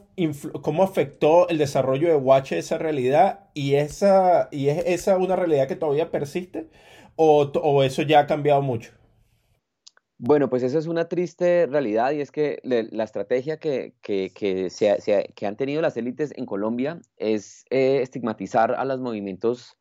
¿cómo 0.61 0.83
afectó 0.83 1.47
el 1.49 1.57
desarrollo 1.57 2.09
de 2.09 2.15
Watch 2.15 2.51
esa 2.51 2.77
realidad? 2.77 3.39
¿Y, 3.53 3.75
esa, 3.75 4.49
¿Y 4.51 4.69
es 4.69 4.83
esa 4.85 5.17
una 5.17 5.35
realidad 5.35 5.67
que 5.67 5.75
todavía 5.75 6.11
persiste? 6.11 6.67
O, 7.15 7.43
o 7.43 7.83
eso 7.83 8.01
ya 8.01 8.19
ha 8.19 8.27
cambiado 8.27 8.61
mucho? 8.61 8.91
Bueno, 10.17 10.49
pues 10.49 10.63
eso 10.63 10.79
es 10.79 10.87
una 10.87 11.09
triste 11.09 11.67
realidad 11.67 12.11
y 12.11 12.21
es 12.21 12.31
que 12.31 12.59
la 12.63 13.03
estrategia 13.03 13.57
que, 13.57 13.95
que, 14.01 14.31
que, 14.33 14.69
se, 14.69 15.01
se, 15.01 15.33
que, 15.35 15.45
han 15.45 15.57
tenido 15.57 15.81
las 15.81 15.97
élites 15.97 16.31
en 16.37 16.45
Colombia 16.45 17.01
es 17.17 17.65
eh, 17.69 17.99
estigmatizar 18.01 18.75
a 18.75 18.85
los 18.85 19.01
movimientos 19.01 19.77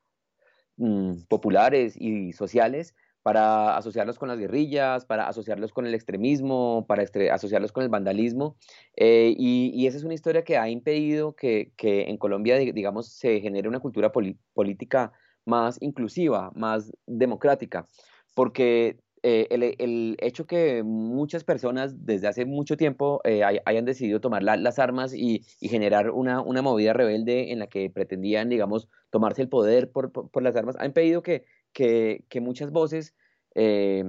mmm, 0.77 1.23
populares 1.29 1.94
y 1.97 2.33
sociales 2.33 2.97
para 3.23 3.77
asociarlos 3.77 4.18
con 4.18 4.29
las 4.29 4.38
guerrillas, 4.38 5.07
para 5.07 5.29
asociarlos 5.29 5.73
con 5.73 5.87
el 5.87 5.94
extremismo, 5.94 6.85
para 6.88 7.05
asociarlos 7.33 7.70
con 7.73 7.85
el 7.85 7.88
vandalismo. 7.88 8.57
Eh, 8.97 9.35
y, 9.38 9.70
y, 9.73 9.87
esa 9.87 9.97
es 9.99 10.05
una 10.05 10.14
historia 10.14 10.42
que 10.42 10.59
ha 10.59 10.68
impedido 10.68 11.35
que 11.37 11.73
en 11.79 12.18
Colombia, 12.18 12.59
digamos, 12.59 13.09
se 13.09 13.40
genere 13.40 13.68
una 13.68 13.81
cultura 13.81 14.11
política 14.12 15.12
más 15.44 15.78
inclusiva, 15.80 16.50
más 16.54 16.92
democrática, 17.07 17.87
porque 18.35 18.98
eh, 19.22 19.46
el, 19.50 19.62
el, 19.78 20.16
hecho 20.20 20.46
que 20.46 20.83
muchas 20.83 21.44
personas 21.44 22.04
desde 22.04 22.28
hace 22.28 22.44
mucho 22.44 22.76
tiempo 22.76 23.22
eh, 23.24 23.42
hayan 23.64 23.87
decidido 23.87 24.20
tomar 24.20 24.42
la, 24.42 24.57
las 24.57 24.78
armas 24.78 25.14
y, 25.14 25.42
generar 25.61 26.11
una, 26.11 26.42
una, 26.42 26.61
movida 26.61 26.92
rebelde 26.92 27.50
en 27.50 27.59
la 27.59 27.66
que 27.66 27.88
pretendían, 27.88 28.50
digamos, 28.50 28.88
tomarse 29.09 29.40
el 29.40 29.48
poder 29.48 29.90
por, 29.90 30.12
por, 30.12 30.42
las 30.42 30.57
armas, 30.57 30.76
ha 30.78 30.85
impedido 30.85 31.22
que, 31.22 31.44
que, 31.72 32.40
muchas 32.42 32.70
voces 32.70 33.14
eh, 33.54 34.04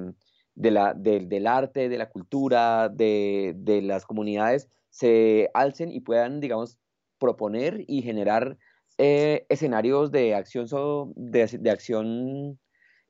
de 0.54 0.72
la, 0.72 0.94
de, 0.94 1.22
del 1.22 1.48
arte, 1.48 1.88
de 1.88 1.98
la 1.98 2.10
cultura, 2.10 2.90
de, 2.90 3.54
de 3.56 3.82
las 3.82 4.06
comunidades 4.06 4.68
se 4.90 5.50
alcen 5.54 5.92
y 5.92 6.02
puedan, 6.02 6.42
digamos, 6.42 6.78
proponer 7.20 7.86
y 7.88 8.02
generar 8.02 8.58
eh, 8.98 9.46
escenarios 9.50 10.12
de 10.12 10.36
acción, 10.36 10.68
de, 11.16 11.70
acción 11.70 12.60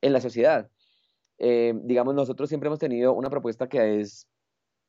en 0.02 0.14
la 0.14 0.22
sociedad. 0.22 0.70
Eh, 1.38 1.74
digamos, 1.84 2.16
nosotros 2.16 2.50
siempre 2.50 2.68
hemos 2.68 2.80
tenido 2.80 3.14
una 3.14 3.30
propuesta 3.30 3.68
que 3.68 4.00
es 4.00 4.28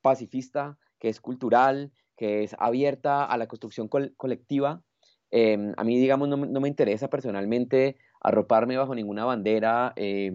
pacifista, 0.00 0.78
que 0.98 1.08
es 1.08 1.20
cultural, 1.20 1.92
que 2.16 2.44
es 2.44 2.54
abierta 2.58 3.24
a 3.24 3.36
la 3.36 3.46
construcción 3.46 3.88
col 3.88 4.14
colectiva. 4.16 4.82
Eh, 5.30 5.72
a 5.76 5.84
mí, 5.84 5.98
digamos, 5.98 6.28
no, 6.28 6.36
no, 6.36 6.60
me 6.60 6.68
interesa 6.68 7.10
personalmente 7.10 7.96
arroparme 8.20 8.76
bajo 8.76 8.94
ninguna 8.94 9.24
bandera 9.24 9.92
eh, 9.96 10.32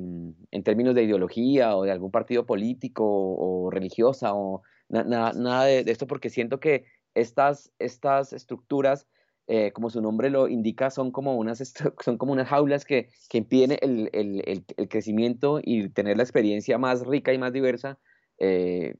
en 0.52 0.64
términos 0.64 0.94
de 0.96 1.04
ideología 1.04 1.76
o 1.76 1.84
de 1.84 1.92
algún 1.92 2.12
partido 2.12 2.46
político 2.46 3.04
o, 3.06 3.72
religiosa 3.72 4.34
o 4.34 4.62
na 4.90 5.04
nada 5.04 5.66
de, 5.66 5.84
de, 5.86 5.92
esto, 5.92 6.06
porque 6.06 6.30
siento 6.30 6.60
que 6.60 6.86
estas, 7.16 7.72
estas 7.80 8.34
estructuras 8.34 9.08
eh, 9.48 9.72
como 9.72 9.90
su 9.90 10.02
nombre 10.02 10.30
lo 10.30 10.48
indica, 10.48 10.90
son 10.90 11.12
como 11.12 11.36
unas, 11.36 11.60
son 12.04 12.18
como 12.18 12.34
unas 12.34 12.48
jaulas 12.48 12.86
que, 12.86 13.10
que 13.30 13.40
impiden 13.40 13.78
el, 13.82 14.10
el, 14.14 14.66
el, 14.78 14.90
crecimiento 14.90 15.60
y 15.64 15.90
tener 15.90 16.18
la 16.18 16.24
experiencia 16.24 16.78
más 16.78 17.06
rica 17.06 17.34
y 17.34 17.38
más 17.38 17.54
diversa. 17.54 18.00
Eh, 18.38 18.96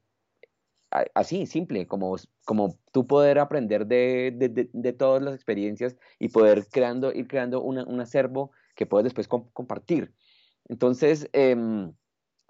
así, 1.16 1.46
simple, 1.46 1.88
como, 1.88 2.18
como 2.46 2.78
tú 2.92 3.08
poder 3.08 3.40
aprender 3.40 3.88
de, 3.88 4.34
de, 4.74 4.94
todas 4.94 5.22
las 5.24 5.34
experiencias 5.36 5.96
y 6.20 6.30
poder 6.30 6.66
creando, 6.70 7.14
ir 7.14 7.28
creando 7.28 7.62
una, 7.62 7.86
un 7.86 8.02
acervo 8.02 8.52
que 8.76 8.86
puedes 8.86 9.06
después 9.06 9.28
comp 9.28 9.52
compartir. 9.54 10.14
Entonces, 10.68 11.30
eh, 11.34 11.56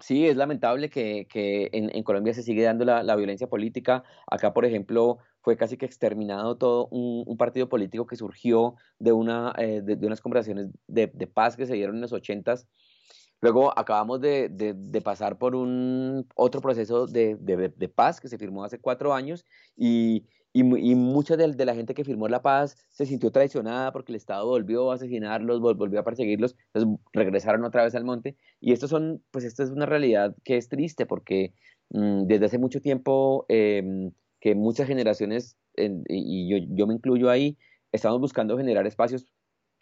sí, 0.01 0.27
es 0.27 0.35
lamentable 0.35 0.89
que, 0.89 1.27
que 1.29 1.69
en, 1.71 2.03
Colombia 2.03 2.33
se 2.33 2.43
sigue 2.43 2.63
dando 2.63 2.85
la, 2.85 3.03
la, 3.03 3.15
violencia 3.15 3.47
política. 3.47 4.03
Acá, 4.27 4.53
por 4.53 4.65
ejemplo, 4.65 5.19
fue 5.41 5.57
casi 5.57 5.77
que 5.77 5.85
exterminado 5.85 6.57
todo 6.57 6.87
un, 6.87 7.37
partido 7.37 7.69
político 7.69 8.05
que 8.05 8.15
surgió 8.15 8.75
de, 8.99 9.11
una, 9.11 9.53
eh, 9.57 9.81
de, 9.83 10.05
unas 10.05 10.21
conversaciones 10.21 10.67
de, 10.87 11.07
de, 11.07 11.27
paz 11.27 11.55
que 11.55 11.65
se 11.65 11.73
dieron 11.73 11.95
en 11.95 12.01
los 12.01 12.13
ochentas. 12.13 12.67
Luego 13.41 13.77
acabamos 13.77 14.21
de, 14.21 14.49
de, 14.49 15.01
pasar 15.01 15.37
por 15.39 15.55
un 15.55 16.27
otro 16.35 16.61
proceso 16.61 17.07
de, 17.07 17.91
paz 17.95 18.19
que 18.19 18.27
se 18.27 18.37
firmó 18.37 18.63
hace 18.63 18.79
cuatro 18.79 19.13
años 19.13 19.45
y, 19.75 20.27
y, 20.53 20.61
y 20.61 20.95
mucha 20.95 21.37
de, 21.37 21.65
la 21.65 21.75
gente 21.75 21.93
que 21.93 22.03
firmó 22.03 22.27
la 22.27 22.41
paz 22.41 22.77
se 22.89 23.05
sintió 23.05 23.31
traicionada 23.31 23.91
porque 23.91 24.11
el 24.11 24.17
Estado 24.17 24.45
volvió 24.45 24.91
a 24.91 24.95
asesinarlos, 24.95 25.61
volvió 25.61 25.99
a 25.99 26.03
perseguirlos, 26.03 26.55
entonces 26.73 26.99
regresaron 27.13 27.63
otra 27.63 27.83
vez 27.83 27.95
al 27.95 28.03
monte. 28.03 28.35
Y 28.59 28.73
esto, 28.73 28.87
pues 29.31 29.45
es 29.45 29.59
una 29.69 29.85
realidad 29.85 30.35
que 30.43 30.57
es 30.57 30.67
triste 30.67 31.05
porque 31.05 31.53
mmm, 31.89 32.23
desde 32.23 32.45
hace 32.45 32.57
mucho 32.57 32.81
tiempo 32.81 33.45
eh, 33.49 34.11
que 34.41 34.55
muchas 34.55 34.87
generaciones, 34.87 35.55
en, 35.75 36.03
y 36.09 36.49
yo, 36.75 36.87
me 36.87 36.95
incluyo 36.95 37.29
ahí, 37.29 37.57
estamos 37.93 38.19
buscando 38.19 38.57
generar 38.57 38.87
espacios 38.87 39.25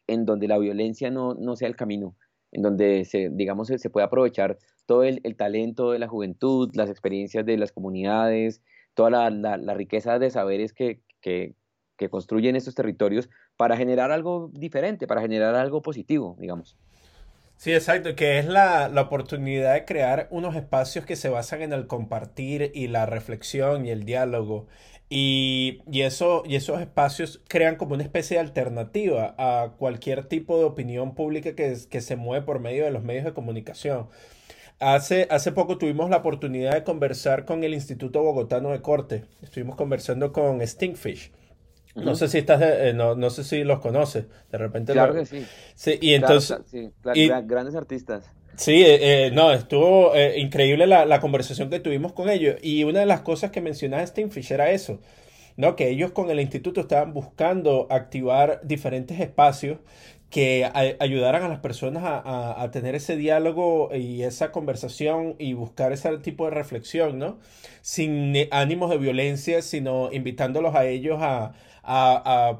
en 0.05 0.25
donde 0.25 0.47
la 0.47 0.57
violencia 0.57 1.09
no, 1.09 1.55
sea 1.55 1.67
el 1.67 1.75
camino, 1.75 2.15
en 2.51 2.61
donde 2.61 3.05
se, 3.05 3.29
digamos, 3.29 3.69
se, 3.69 3.89
pueda 3.89 4.07
aprovechar 4.07 4.57
todo 4.85 5.03
el, 5.03 5.21
talento 5.37 5.91
de 5.91 5.99
la 5.99 6.07
juventud, 6.07 6.69
las 6.73 6.89
experiencias 6.89 7.45
de 7.45 7.57
las 7.57 7.71
comunidades, 7.71 8.61
toda 8.99 9.29
la, 9.29 9.73
riqueza 9.75 10.19
de 10.19 10.29
saberes 10.29 10.73
que, 10.73 10.99
que, 11.21 11.55
construyen 12.09 12.57
estos 12.57 12.75
territorios 12.75 13.29
para 13.55 13.77
generar 13.77 14.11
algo 14.11 14.51
diferente, 14.53 15.07
para 15.07 15.21
generar 15.21 15.55
algo 15.55 15.81
positivo, 15.81 16.35
digamos. 16.37 16.77
Sí, 17.55 17.71
exacto, 17.73 18.13
que 18.17 18.39
es 18.39 18.45
la, 18.45 18.91
oportunidad 18.97 19.73
de 19.73 19.85
crear 19.85 20.27
unos 20.31 20.53
espacios 20.57 21.05
que 21.05 21.15
se 21.15 21.29
basan 21.29 21.61
en 21.61 21.71
el 21.71 21.87
compartir 21.87 22.73
y 22.75 22.87
la 22.87 23.05
reflexión 23.05 23.85
y 23.85 23.89
el 23.89 24.03
diálogo. 24.03 24.67
Y, 25.07 25.81
y, 25.89 26.01
eso, 26.01 26.43
y 26.45 26.57
esos 26.57 26.81
espacios 26.81 27.41
crean 27.47 27.77
como 27.77 27.93
una 27.93 28.03
especie 28.03 28.35
de 28.35 28.41
alternativa 28.41 29.33
a 29.37 29.75
cualquier 29.77 30.25
tipo 30.25 30.57
de 30.57 30.65
opinión 30.65 31.15
pública 31.15 31.55
que 31.55 32.01
se 32.01 32.15
mueve 32.17 32.45
por 32.45 32.59
medio 32.59 32.83
de 32.83 32.91
los 32.91 33.03
medios 33.03 33.23
de 33.23 33.31
comunicación. 33.31 34.09
Hace, 34.79 35.27
hace 35.29 35.51
poco 35.51 35.77
tuvimos 35.77 36.09
la 36.09 36.17
oportunidad 36.17 36.73
de 36.73 36.83
conversar 36.83 37.45
con 37.45 37.63
el 37.63 37.73
Instituto 37.73 38.23
Bogotano 38.23 38.71
de 38.71 38.81
Corte. 38.81 39.25
Estuvimos 39.41 39.75
conversando 39.75 40.31
con 40.31 40.65
Stinkfish. 40.65 41.31
No 41.95 42.15
sé 42.15 42.29
si 42.29 42.37
estás, 42.37 42.61
eh, 42.61 42.93
no, 42.93 43.15
no 43.15 43.29
sé 43.29 43.43
si 43.43 43.63
los 43.63 43.79
conoces, 43.79 44.25
de 44.51 44.57
repente. 44.57 44.93
Claro 44.93 45.13
lo... 45.13 45.19
que 45.19 45.25
sí. 45.25 45.45
Sí, 45.75 45.97
y 46.01 46.13
entonces. 46.13 46.49
Claro, 46.49 46.63
sí, 46.65 46.91
claro, 47.01 47.19
y, 47.19 47.27
grandes 47.47 47.75
artistas. 47.75 48.31
Sí, 48.59 48.83
eh, 48.83 49.27
eh, 49.27 49.31
no, 49.31 49.53
estuvo 49.53 50.13
eh, 50.15 50.37
increíble 50.37 50.85
la, 50.85 51.05
la, 51.05 51.21
conversación 51.21 51.69
que 51.69 51.79
tuvimos 51.79 52.11
con 52.11 52.29
ellos. 52.29 52.57
Y 52.61 52.83
una 52.83 52.99
de 52.99 53.05
las 53.05 53.21
cosas 53.21 53.51
que 53.51 53.61
mencionaba 53.61 54.05
Steinfish 54.05 54.51
era 54.51 54.71
eso, 54.71 54.99
¿no? 55.55 55.77
Que 55.77 55.89
ellos 55.89 56.11
con 56.11 56.29
el 56.29 56.41
instituto 56.41 56.81
estaban 56.81 57.13
buscando 57.13 57.87
activar 57.89 58.59
diferentes 58.63 59.17
espacios 59.21 59.77
que 60.29 60.69
ayudaran 60.99 61.43
a 61.43 61.47
las 61.47 61.59
personas 61.59 62.03
a, 62.05 62.69
tener 62.71 62.93
ese 62.93 63.15
diálogo 63.15 63.89
y 63.95 64.21
esa 64.21 64.51
conversación 64.51 65.35
y 65.39 65.53
buscar 65.53 65.91
ese 65.91 66.15
tipo 66.19 66.45
de 66.45 66.51
reflexión, 66.51 67.17
¿no? 67.17 67.39
Sin 67.81 68.35
ánimos 68.51 68.91
de 68.91 68.97
violencia, 68.99 69.63
sino 69.63 70.11
invitándolos 70.11 70.75
a 70.75 70.85
ellos 70.85 71.17
a, 71.21 71.53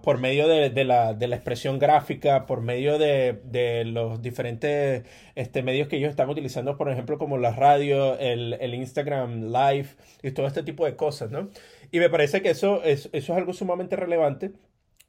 por 0.01 0.17
medio 0.17 0.47
de, 0.47 0.83
la, 0.83 1.11
expresión 1.11 1.77
gráfica, 1.77 2.47
por 2.47 2.61
medio 2.61 2.97
de, 2.97 3.83
los 3.85 4.19
diferentes 4.23 5.03
este, 5.35 5.61
medios 5.61 5.87
que 5.87 5.97
ellos 5.97 6.09
están 6.09 6.29
utilizando, 6.29 6.75
por 6.75 6.89
ejemplo, 6.89 7.19
como 7.19 7.37
la 7.37 7.51
radio, 7.51 8.17
el, 8.17 8.53
el 8.59 8.73
Instagram 8.73 9.51
Live 9.51 9.89
y 10.23 10.31
todo 10.31 10.47
este 10.47 10.63
tipo 10.63 10.85
de 10.85 10.95
cosas, 10.95 11.29
¿no? 11.29 11.49
Y 11.91 11.99
me 11.99 12.09
parece 12.09 12.41
que 12.41 12.49
eso 12.49 12.83
es, 12.83 13.09
eso 13.13 13.33
es 13.33 13.37
algo 13.37 13.53
sumamente 13.53 13.95
relevante 13.95 14.53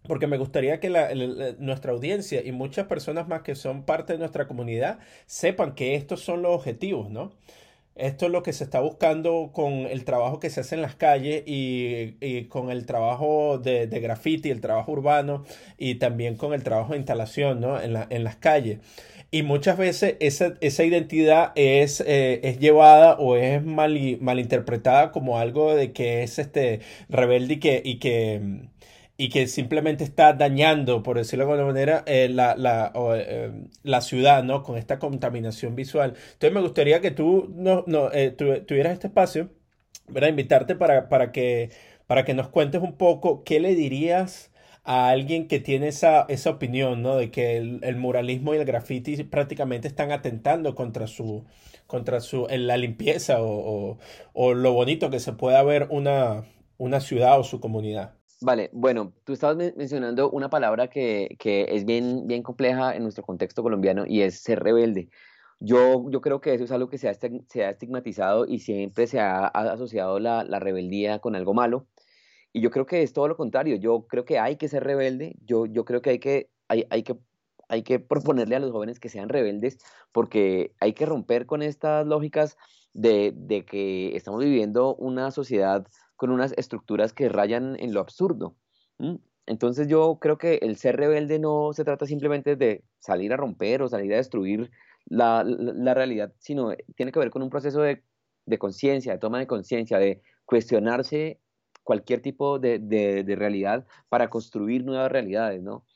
porque 0.06 0.26
me 0.26 0.38
gustaría 0.38 0.80
que 0.80 0.90
nuestra 1.58 1.92
audiencia 1.92 2.42
y 2.44 2.52
muchas 2.52 2.86
personas 2.86 3.28
más 3.28 3.42
que 3.42 3.54
son 3.54 3.84
parte 3.84 4.14
de 4.14 4.18
nuestra 4.18 4.46
comunidad 4.48 4.98
sepan 5.26 5.74
que 5.74 5.94
estos 5.94 6.20
son 6.20 6.42
los 6.42 6.54
objetivos, 6.54 7.10
¿no? 7.10 7.32
Esto 7.96 8.26
es 8.26 8.32
lo 8.32 8.42
que 8.42 8.54
se 8.54 8.64
está 8.64 8.80
buscando 8.80 9.50
con 9.52 9.72
el 9.72 10.04
trabajo 10.04 10.40
que 10.40 10.48
se 10.48 10.60
hace 10.60 10.74
en 10.74 10.80
las 10.80 10.94
calles 10.94 11.42
y, 11.44 12.44
con 12.44 12.70
el 12.70 12.86
trabajo 12.86 13.58
de, 13.58 13.86
de 13.86 14.00
graffiti, 14.00 14.50
el 14.50 14.62
trabajo 14.62 14.92
urbano 14.92 15.44
y 15.76 15.96
también 15.96 16.36
con 16.36 16.54
el 16.54 16.62
trabajo 16.62 16.92
de 16.92 16.98
instalación 16.98 17.60
¿no? 17.60 17.78
en, 17.80 17.92
la, 17.92 18.06
en 18.08 18.24
las 18.24 18.36
calles. 18.36 18.78
Y 19.32 19.42
muchas 19.42 19.76
veces 19.76 20.16
esa, 20.20 20.54
esa 20.60 20.84
identidad 20.84 21.52
es, 21.54 22.00
eh, 22.00 22.40
es 22.42 22.58
llevada 22.58 23.14
o 23.14 23.36
es 23.36 23.62
mal, 23.62 24.18
malinterpretada 24.20 25.12
como 25.12 25.38
algo 25.38 25.74
de 25.74 25.92
que 25.92 26.22
es 26.22 26.38
este 26.38 26.80
rebelde 27.08 27.54
y 27.54 27.60
que, 27.60 27.82
y 27.84 27.98
que, 27.98 28.40
y 29.20 29.28
que 29.28 29.46
simplemente 29.48 30.02
está 30.02 30.32
dañando, 30.32 31.02
por 31.02 31.18
decirlo 31.18 31.44
de 31.44 31.52
alguna 31.52 31.66
manera, 31.66 32.02
eh, 32.06 32.30
la, 32.30 32.56
la, 32.56 32.90
eh, 33.16 33.52
la, 33.82 34.00
ciudad, 34.00 34.42
¿no? 34.44 34.62
Con 34.62 34.78
esta 34.78 34.98
contaminación 34.98 35.76
visual. 35.76 36.14
Entonces 36.32 36.54
me 36.54 36.62
gustaría 36.62 37.02
que 37.02 37.10
tú 37.10 37.52
no, 37.54 37.84
no, 37.86 38.08
tuvieras 38.66 38.94
este 38.94 39.08
espacio, 39.08 39.50
¿verdad? 40.08 40.30
Invitarte 40.30 40.74
para, 40.74 41.10
para, 41.10 41.32
que, 41.32 41.68
para 42.06 42.24
que 42.24 42.32
nos 42.32 42.48
cuentes 42.48 42.80
un 42.80 42.94
poco 42.96 43.44
qué 43.44 43.60
le 43.60 43.74
dirías 43.74 44.52
a 44.84 45.10
alguien 45.10 45.48
que 45.48 45.60
tiene 45.60 45.88
esa, 45.88 46.24
esa 46.30 46.48
opinión, 46.48 47.02
¿no? 47.02 47.16
De 47.16 47.30
que 47.30 47.58
el, 47.58 47.96
muralismo 47.96 48.54
y 48.54 48.56
el 48.56 48.64
graffiti 48.64 49.22
prácticamente 49.24 49.86
están 49.86 50.12
atentando 50.12 50.74
contra 50.74 51.06
su, 51.06 51.44
contra 51.86 52.20
su, 52.20 52.46
la 52.48 52.78
limpieza 52.78 53.36
o, 53.42 53.98
lo 54.34 54.72
bonito 54.72 55.10
que 55.10 55.20
se 55.20 55.34
pueda 55.34 55.62
ver 55.62 55.88
una, 55.90 56.44
una 56.78 57.00
ciudad 57.00 57.38
o 57.38 57.44
su 57.44 57.60
comunidad. 57.60 58.19
Vale, 58.42 58.70
bueno, 58.72 59.12
tú 59.24 59.34
estabas 59.34 59.56
mencionando 59.76 60.30
una 60.30 60.48
palabra 60.48 60.88
que, 60.88 61.36
es 61.68 61.84
bien, 61.84 62.26
bien 62.26 62.42
compleja 62.42 62.96
en 62.96 63.02
nuestro 63.02 63.22
contexto 63.24 63.62
colombiano 63.62 64.04
y 64.06 64.22
es 64.22 64.40
ser 64.40 64.60
rebelde. 64.62 65.10
Yo, 65.58 66.10
yo 66.10 66.22
creo 66.22 66.40
que 66.40 66.54
eso 66.54 66.64
es 66.64 66.70
algo 66.72 66.88
que 66.88 66.96
se 66.96 67.10
ha, 67.10 67.14
se 67.14 67.64
ha 67.64 67.70
estigmatizado 67.70 68.46
y 68.46 68.60
siempre 68.60 69.06
se 69.06 69.20
ha, 69.20 69.46
asociado 69.46 70.18
la, 70.20 70.42
la, 70.44 70.58
rebeldía 70.58 71.18
con 71.18 71.36
algo 71.36 71.52
malo. 71.52 71.86
Y 72.52 72.62
yo 72.62 72.70
creo 72.70 72.86
que 72.86 73.02
es 73.02 73.12
todo 73.12 73.28
lo 73.28 73.36
contrario. 73.36 73.76
Yo 73.76 74.06
creo 74.06 74.24
que 74.24 74.38
hay 74.38 74.56
que 74.56 74.68
ser 74.68 74.84
rebelde. 74.84 75.36
Yo, 75.44 75.66
yo 75.66 75.84
creo 75.84 76.00
que 76.02 76.10
hay 76.10 76.18
que, 76.18 76.50
hay, 76.68 76.86
hay 76.90 77.02
que 77.02 77.18
hay 77.70 77.82
que 77.84 78.00
proponerle 78.00 78.56
a 78.56 78.58
los 78.58 78.72
jóvenes 78.72 78.98
que 78.98 79.08
sean 79.08 79.28
rebeldes 79.28 79.78
porque 80.12 80.74
hay 80.80 80.92
que 80.92 81.06
romper 81.06 81.46
con 81.46 81.62
estas 81.62 82.04
lógicas 82.04 82.58
de, 82.94 83.32
de, 83.36 83.64
que 83.64 84.16
estamos 84.16 84.40
viviendo 84.42 84.96
una 84.96 85.30
sociedad 85.30 85.86
con 86.20 86.30
unas 86.30 86.52
estructuras 86.58 87.14
que 87.14 87.30
rayan 87.30 87.76
en 87.80 87.94
lo 87.94 88.00
absurdo. 88.00 88.54
Entonces 89.46 89.88
yo 89.88 90.18
creo 90.20 90.36
que 90.36 90.56
el 90.56 90.76
ser 90.76 90.98
rebelde 90.98 91.38
no 91.38 91.72
se 91.72 91.82
trata 91.82 92.04
simplemente 92.04 92.56
de 92.56 92.84
salir 92.98 93.32
a 93.32 93.38
romper 93.38 93.80
o 93.80 93.88
salir 93.88 94.12
a 94.12 94.18
destruir 94.18 94.70
la, 95.06 95.42
la, 95.44 95.94
realidad, 95.94 96.34
sino 96.38 96.74
tiene 96.94 97.10
que 97.10 97.18
ver 97.18 97.30
con 97.30 97.42
un 97.42 97.48
proceso 97.48 97.80
de, 97.80 98.02
de 98.44 98.58
conciencia, 98.58 99.14
de 99.14 99.18
toma 99.18 99.38
de 99.38 99.46
conciencia, 99.46 99.96
de 99.96 100.20
cuestionarse 100.44 101.40
cualquier 101.84 102.20
tipo 102.20 102.58
de, 102.58 102.78
de, 102.78 103.34
realidad 103.34 103.86
para 104.10 104.28
construir 104.28 104.84
nuevas 104.84 105.10
realidades, 105.10 105.62
¿no? 105.62 105.86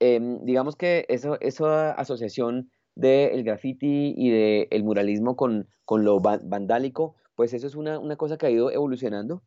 Em, 0.00 0.42
digamos 0.46 0.76
que 0.76 1.04
eso, 1.10 1.38
esa 1.42 1.92
asociación 1.92 2.70
del 2.94 3.44
graffiti 3.44 4.14
y 4.16 4.30
del 4.30 4.82
muralismo 4.82 5.36
con, 5.36 5.68
con, 5.84 6.06
lo 6.06 6.20
vandálico, 6.20 7.16
pues 7.34 7.52
eso 7.52 7.66
es 7.66 7.74
una, 7.74 7.98
una, 7.98 8.16
cosa 8.16 8.38
que 8.38 8.46
ha 8.46 8.50
ido 8.50 8.70
evolucionando. 8.70 9.42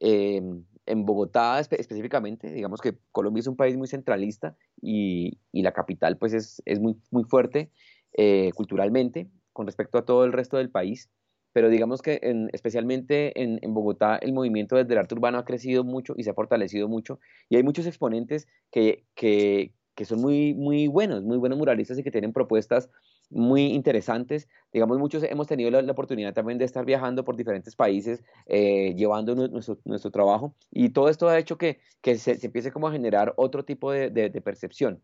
Em, 0.00 0.64
en 0.86 1.04
Bogotá 1.04 1.60
específicamente, 1.60 2.50
digamos 2.50 2.80
que 2.80 2.96
Colombia 3.12 3.40
es 3.40 3.46
un 3.46 3.56
país 3.56 3.76
muy 3.76 3.88
centralista 3.88 4.56
y, 4.80 5.38
la 5.52 5.72
capital 5.72 6.16
pues 6.16 6.32
es, 6.32 6.62
es 6.64 6.80
muy, 6.80 6.96
muy 7.10 7.24
fuerte 7.24 7.70
eh, 8.16 8.52
culturalmente 8.54 9.28
con 9.52 9.66
respecto 9.66 9.98
a 9.98 10.04
todo 10.04 10.24
el 10.24 10.32
resto 10.32 10.56
del 10.56 10.70
país 10.70 11.10
pero 11.52 11.70
digamos 11.70 12.02
que 12.02 12.20
en, 12.22 12.50
especialmente 12.52 13.42
en, 13.42 13.58
en, 13.62 13.74
Bogotá 13.74 14.16
el 14.16 14.32
movimiento 14.32 14.76
desde 14.76 14.92
el 14.92 14.98
arte 14.98 15.14
urbano 15.14 15.38
ha 15.38 15.44
crecido 15.44 15.82
mucho 15.82 16.14
y 16.16 16.22
se 16.22 16.30
ha 16.30 16.34
fortalecido 16.34 16.88
mucho 16.88 17.18
y 17.48 17.56
hay 17.56 17.62
muchos 17.62 17.86
exponentes 17.86 18.46
que, 18.70 19.04
que, 19.16 19.72
que 19.94 20.04
son 20.04 20.20
muy, 20.20 20.54
muy 20.54 20.86
buenos, 20.86 21.24
muy 21.24 21.36
buenos 21.36 21.58
muralistas 21.58 21.98
y 21.98 22.04
que 22.04 22.10
tienen 22.10 22.32
propuestas 22.32 22.88
muy 23.30 23.66
interesantes. 23.66 24.48
Digamos, 24.72 24.98
muchos 24.98 25.22
hemos 25.22 25.46
tenido 25.46 25.70
la, 25.70 25.90
oportunidad 25.92 26.34
también 26.34 26.58
de 26.58 26.64
estar 26.64 26.84
viajando 26.84 27.24
por 27.24 27.36
diferentes 27.36 27.76
países, 27.76 28.22
eh, 28.46 28.94
llevando 28.96 29.34
nuestro, 29.34 29.78
nuestro, 29.84 30.10
trabajo, 30.10 30.54
y 30.70 30.90
todo 30.90 31.08
esto 31.08 31.28
ha 31.28 31.38
hecho 31.38 31.58
que, 31.58 31.80
que 32.00 32.16
se, 32.16 32.36
se, 32.36 32.46
empiece 32.46 32.72
como 32.72 32.88
a 32.88 32.92
generar 32.92 33.34
otro 33.36 33.64
tipo 33.64 33.92
de, 33.92 34.10
de, 34.10 34.30
de 34.30 34.40
percepción. 34.40 35.02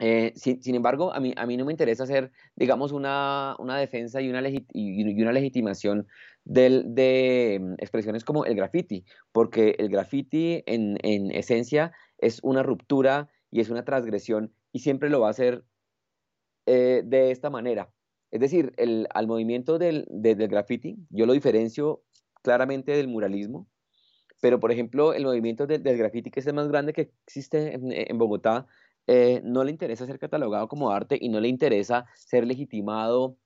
Eh, 0.00 0.32
sin, 0.34 0.74
embargo, 0.74 1.14
a 1.14 1.20
mí, 1.20 1.32
a 1.36 1.46
mí 1.46 1.56
no 1.56 1.64
me 1.64 1.72
interesa 1.72 2.02
hacer, 2.02 2.32
digamos, 2.56 2.90
una, 2.90 3.54
una 3.60 3.78
defensa 3.78 4.20
y 4.20 4.28
una, 4.28 4.42
y 4.72 5.22
una 5.22 5.32
legitimación 5.32 6.08
del, 6.44 6.94
de 6.94 7.58
mm, 7.60 7.74
expresiones 7.78 8.24
como 8.24 8.44
el 8.44 8.56
graffiti, 8.56 9.04
porque 9.32 9.76
el 9.78 9.88
graffiti 9.88 10.62
en, 10.66 10.98
en, 11.02 11.30
esencia 11.30 11.92
es 12.18 12.40
una 12.42 12.62
ruptura 12.62 13.28
y 13.50 13.60
es 13.60 13.70
una 13.70 13.84
transgresión 13.84 14.52
y 14.72 14.80
siempre 14.80 15.10
lo 15.10 15.20
va 15.20 15.28
a 15.28 15.30
hacer 15.30 15.64
eh, 16.66 17.02
de 17.04 17.30
esta 17.30 17.50
manera. 17.50 17.90
Es 18.30 18.40
decir, 18.40 18.72
al 19.10 19.26
movimiento 19.26 19.78
del, 19.78 20.06
del 20.08 20.48
graffiti 20.48 20.96
yo 21.10 21.24
lo 21.24 21.32
diferencio 21.32 22.02
claramente 22.42 22.92
del 22.92 23.08
muralismo, 23.08 23.68
pero 24.40 24.60
por 24.60 24.72
ejemplo 24.72 25.14
el 25.14 25.24
movimiento 25.24 25.66
del, 25.66 25.82
del 25.82 25.96
graffiti, 25.96 26.30
que 26.30 26.40
es 26.40 26.46
el 26.46 26.54
más 26.54 26.68
grande 26.68 26.92
que 26.92 27.12
existe 27.26 27.74
en, 27.74 28.18
Bogotá, 28.18 28.66
eh, 29.06 29.40
no 29.44 29.64
le 29.64 29.70
interesa 29.70 30.04
ser 30.04 30.18
catalogado 30.18 30.68
como 30.68 30.90
arte 30.90 31.16
y 31.20 31.28
no 31.28 31.40
le 31.40 31.48
interesa 31.48 32.06
ser 32.14 32.46
legitimado 32.46 33.38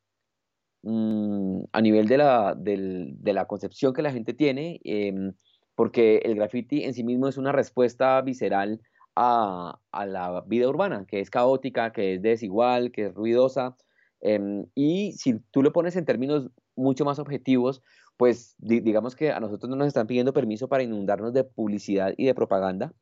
mm, 0.83 1.65
a 1.73 1.81
nivel 1.81 2.09
de 2.09 2.19
la, 2.19 2.55
de 2.57 3.33
la, 3.33 3.47
concepción 3.47 3.93
que 3.93 4.03
la 4.03 4.13
gente 4.13 4.35
tiene, 4.35 4.81
em, 4.85 5.35
porque 5.75 6.19
el 6.25 6.35
graffiti 6.35 6.85
en 6.85 6.95
sí 6.95 7.05
mismo 7.05 7.29
es 7.29 7.37
una 7.37 7.53
respuesta 7.53 8.21
visceral 8.23 8.81
a, 9.21 9.81
a, 9.91 10.07
la 10.07 10.43
vida 10.47 10.69
urbana, 10.69 11.05
que 11.07 11.21
es 11.21 11.31
caótica, 11.31 11.93
que 11.93 12.15
es 12.15 12.23
desigual, 12.23 12.93
que 12.93 13.07
es 13.07 13.15
ruidosa. 13.15 13.77
Em, 14.21 14.67
y 14.75 15.13
si 15.13 15.41
tú 15.51 15.63
lo 15.63 15.73
pones 15.73 15.97
en 15.97 16.05
términos 16.05 16.51
mucho 16.77 17.05
más 17.05 17.19
objetivos, 17.19 17.83
pues 18.17 18.55
digamos 18.59 19.17
que 19.17 19.33
a 19.33 19.41
nosotros 19.41 19.69
no 19.71 19.77
nos 19.77 19.89
están 19.89 20.07
pidiendo 20.07 20.33
permiso 20.33 20.69
para 20.69 20.83
inundarnos 20.83 21.33
de 21.33 21.45
publicidad 21.45 22.15
y 22.17 22.27
de 22.27 22.35
propaganda 22.35 22.93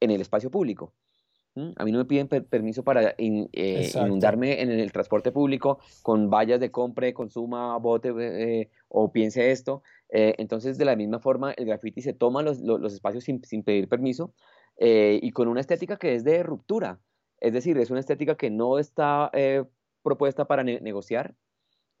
en 0.00 0.10
el 0.10 0.20
espacio 0.20 0.50
público. 0.50 0.94
A 1.76 1.84
mí 1.84 1.92
no 1.92 1.98
me 1.98 2.04
piden 2.04 2.28
permiso 2.28 2.84
para 2.84 3.14
eh, 3.18 3.90
inundarme 3.94 4.62
en 4.62 4.70
el 4.70 4.92
transporte 4.92 5.32
público 5.32 5.80
con 6.02 6.30
vallas 6.30 6.60
de 6.60 6.70
compre, 6.70 7.12
consuma, 7.12 7.76
bote 7.78 8.12
eh, 8.18 8.70
o 8.88 9.10
piense 9.10 9.50
esto. 9.50 9.82
Eh, 10.10 10.34
entonces, 10.38 10.78
de 10.78 10.84
la 10.84 10.94
misma 10.94 11.18
forma, 11.18 11.52
el 11.52 11.66
graffiti 11.66 12.00
se 12.00 12.12
toma 12.12 12.42
los, 12.42 12.92
espacios 12.92 13.24
sin, 13.24 13.40
pedir 13.64 13.88
permiso 13.88 14.34
y 14.80 15.30
con 15.32 15.48
una 15.48 15.60
estética 15.60 15.96
que 15.96 16.14
es 16.14 16.24
de 16.24 16.42
ruptura. 16.42 17.00
Es 17.40 17.52
decir, 17.52 17.76
es 17.78 17.90
una 17.90 18.00
estética 18.00 18.36
que 18.36 18.50
no 18.50 18.78
está 18.78 19.30
propuesta 20.02 20.46
para 20.46 20.62
negociar, 20.64 21.34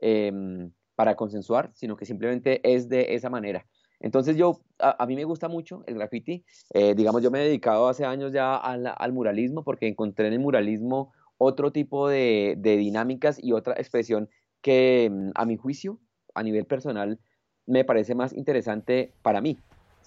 em, 0.00 0.72
para 0.94 1.14
consensuar, 1.14 1.70
sino 1.74 1.96
que 1.96 2.06
simplemente 2.06 2.60
es 2.64 2.88
de 2.88 3.14
esa 3.14 3.30
manera. 3.30 3.66
Entonces 4.00 4.36
yo, 4.36 4.60
a, 4.78 5.04
mí 5.06 5.16
me 5.16 5.24
gusta 5.24 5.48
mucho 5.48 5.82
el 5.86 5.94
graffiti. 5.94 6.44
Eh, 6.72 6.94
digamos, 6.94 7.22
yo 7.22 7.30
me 7.30 7.40
he 7.40 7.44
dedicado 7.44 7.88
hace 7.88 8.04
años 8.04 8.32
ya 8.32 8.56
al, 8.56 9.12
muralismo 9.12 9.64
porque 9.64 9.88
encontré 9.88 10.28
en 10.28 10.34
el 10.34 10.38
muralismo 10.38 11.12
otro 11.36 11.72
tipo 11.72 12.08
de, 12.08 12.56
dinámicas 12.60 13.42
y 13.42 13.52
otra 13.52 13.74
expresión 13.74 14.28
que 14.62 15.10
mm, 15.10 15.30
a 15.34 15.44
mi 15.44 15.56
juicio, 15.56 15.98
a 16.34 16.42
nivel 16.42 16.64
personal, 16.64 17.18
me 17.66 17.84
parece 17.84 18.14
más 18.14 18.32
interesante 18.32 19.12
para 19.22 19.40
mí. 19.40 19.58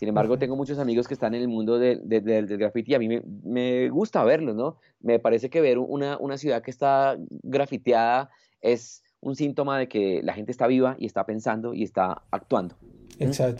Sin 0.01 0.09
embargo, 0.09 0.39
tengo 0.39 0.55
muchos 0.55 0.79
amigos 0.79 1.07
que 1.07 1.13
están 1.13 1.35
en 1.35 1.43
el 1.43 1.47
mundo 1.47 1.77
del 1.77 2.47
graffiti 2.57 2.93
y 2.93 2.95
a 2.95 2.97
mí 2.97 3.07
me, 3.43 3.87
gusta 3.89 4.23
verlos, 4.23 4.55
¿no? 4.55 4.77
Me 4.99 5.19
parece 5.19 5.51
que 5.51 5.61
ver 5.61 5.77
una, 5.77 6.17
una 6.17 6.39
ciudad 6.39 6.63
que 6.63 6.71
está 6.71 7.19
grafiteada 7.43 8.31
es 8.61 9.03
un 9.19 9.35
síntoma 9.35 9.77
de 9.77 9.87
que 9.87 10.21
la 10.23 10.33
gente 10.33 10.51
está 10.51 10.65
viva 10.65 10.95
y 10.97 11.05
está 11.05 11.27
pensando 11.27 11.75
y 11.75 11.83
está 11.83 12.23
actuando. 12.31 12.77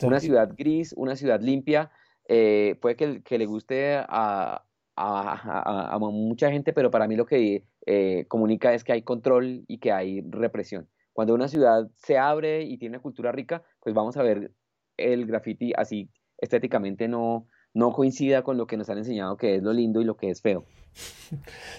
Una 0.02 0.18
ciudad 0.18 0.52
gris, 0.58 0.92
una 0.96 1.14
ciudad 1.14 1.40
limpia, 1.40 1.92
eh, 2.26 2.76
puede 2.82 2.96
que, 2.96 3.22
que, 3.22 3.38
le 3.38 3.46
guste 3.46 3.94
a, 3.94 4.64
a, 4.96 5.98
mucha 6.00 6.50
gente, 6.50 6.72
pero 6.72 6.90
para 6.90 7.06
mí 7.06 7.14
lo 7.14 7.24
que 7.24 7.62
eh, 7.86 8.24
comunica 8.26 8.74
es 8.74 8.82
que 8.82 8.90
hay 8.90 9.02
control 9.02 9.64
y 9.68 9.78
que 9.78 9.92
hay 9.92 10.22
represión. 10.22 10.88
Cuando 11.12 11.34
una 11.34 11.46
ciudad 11.46 11.88
se 11.94 12.18
abre 12.18 12.64
y 12.64 12.78
tiene 12.78 12.96
una 12.96 13.02
cultura 13.02 13.30
rica, 13.30 13.62
pues 13.78 13.94
vamos 13.94 14.16
a 14.16 14.24
ver 14.24 14.50
el 14.96 15.26
graffiti 15.26 15.72
así 15.76 16.10
estéticamente 16.42 17.08
no, 17.08 17.46
no 17.72 17.92
coincida 17.92 18.42
con 18.42 18.58
lo 18.58 18.66
que 18.66 18.76
nos 18.76 18.90
han 18.90 18.98
enseñado 18.98 19.36
que 19.36 19.56
es 19.56 19.62
lo 19.62 19.72
lindo 19.72 20.00
y 20.00 20.04
lo 20.04 20.16
que 20.16 20.28
es 20.28 20.42
feo. 20.42 20.64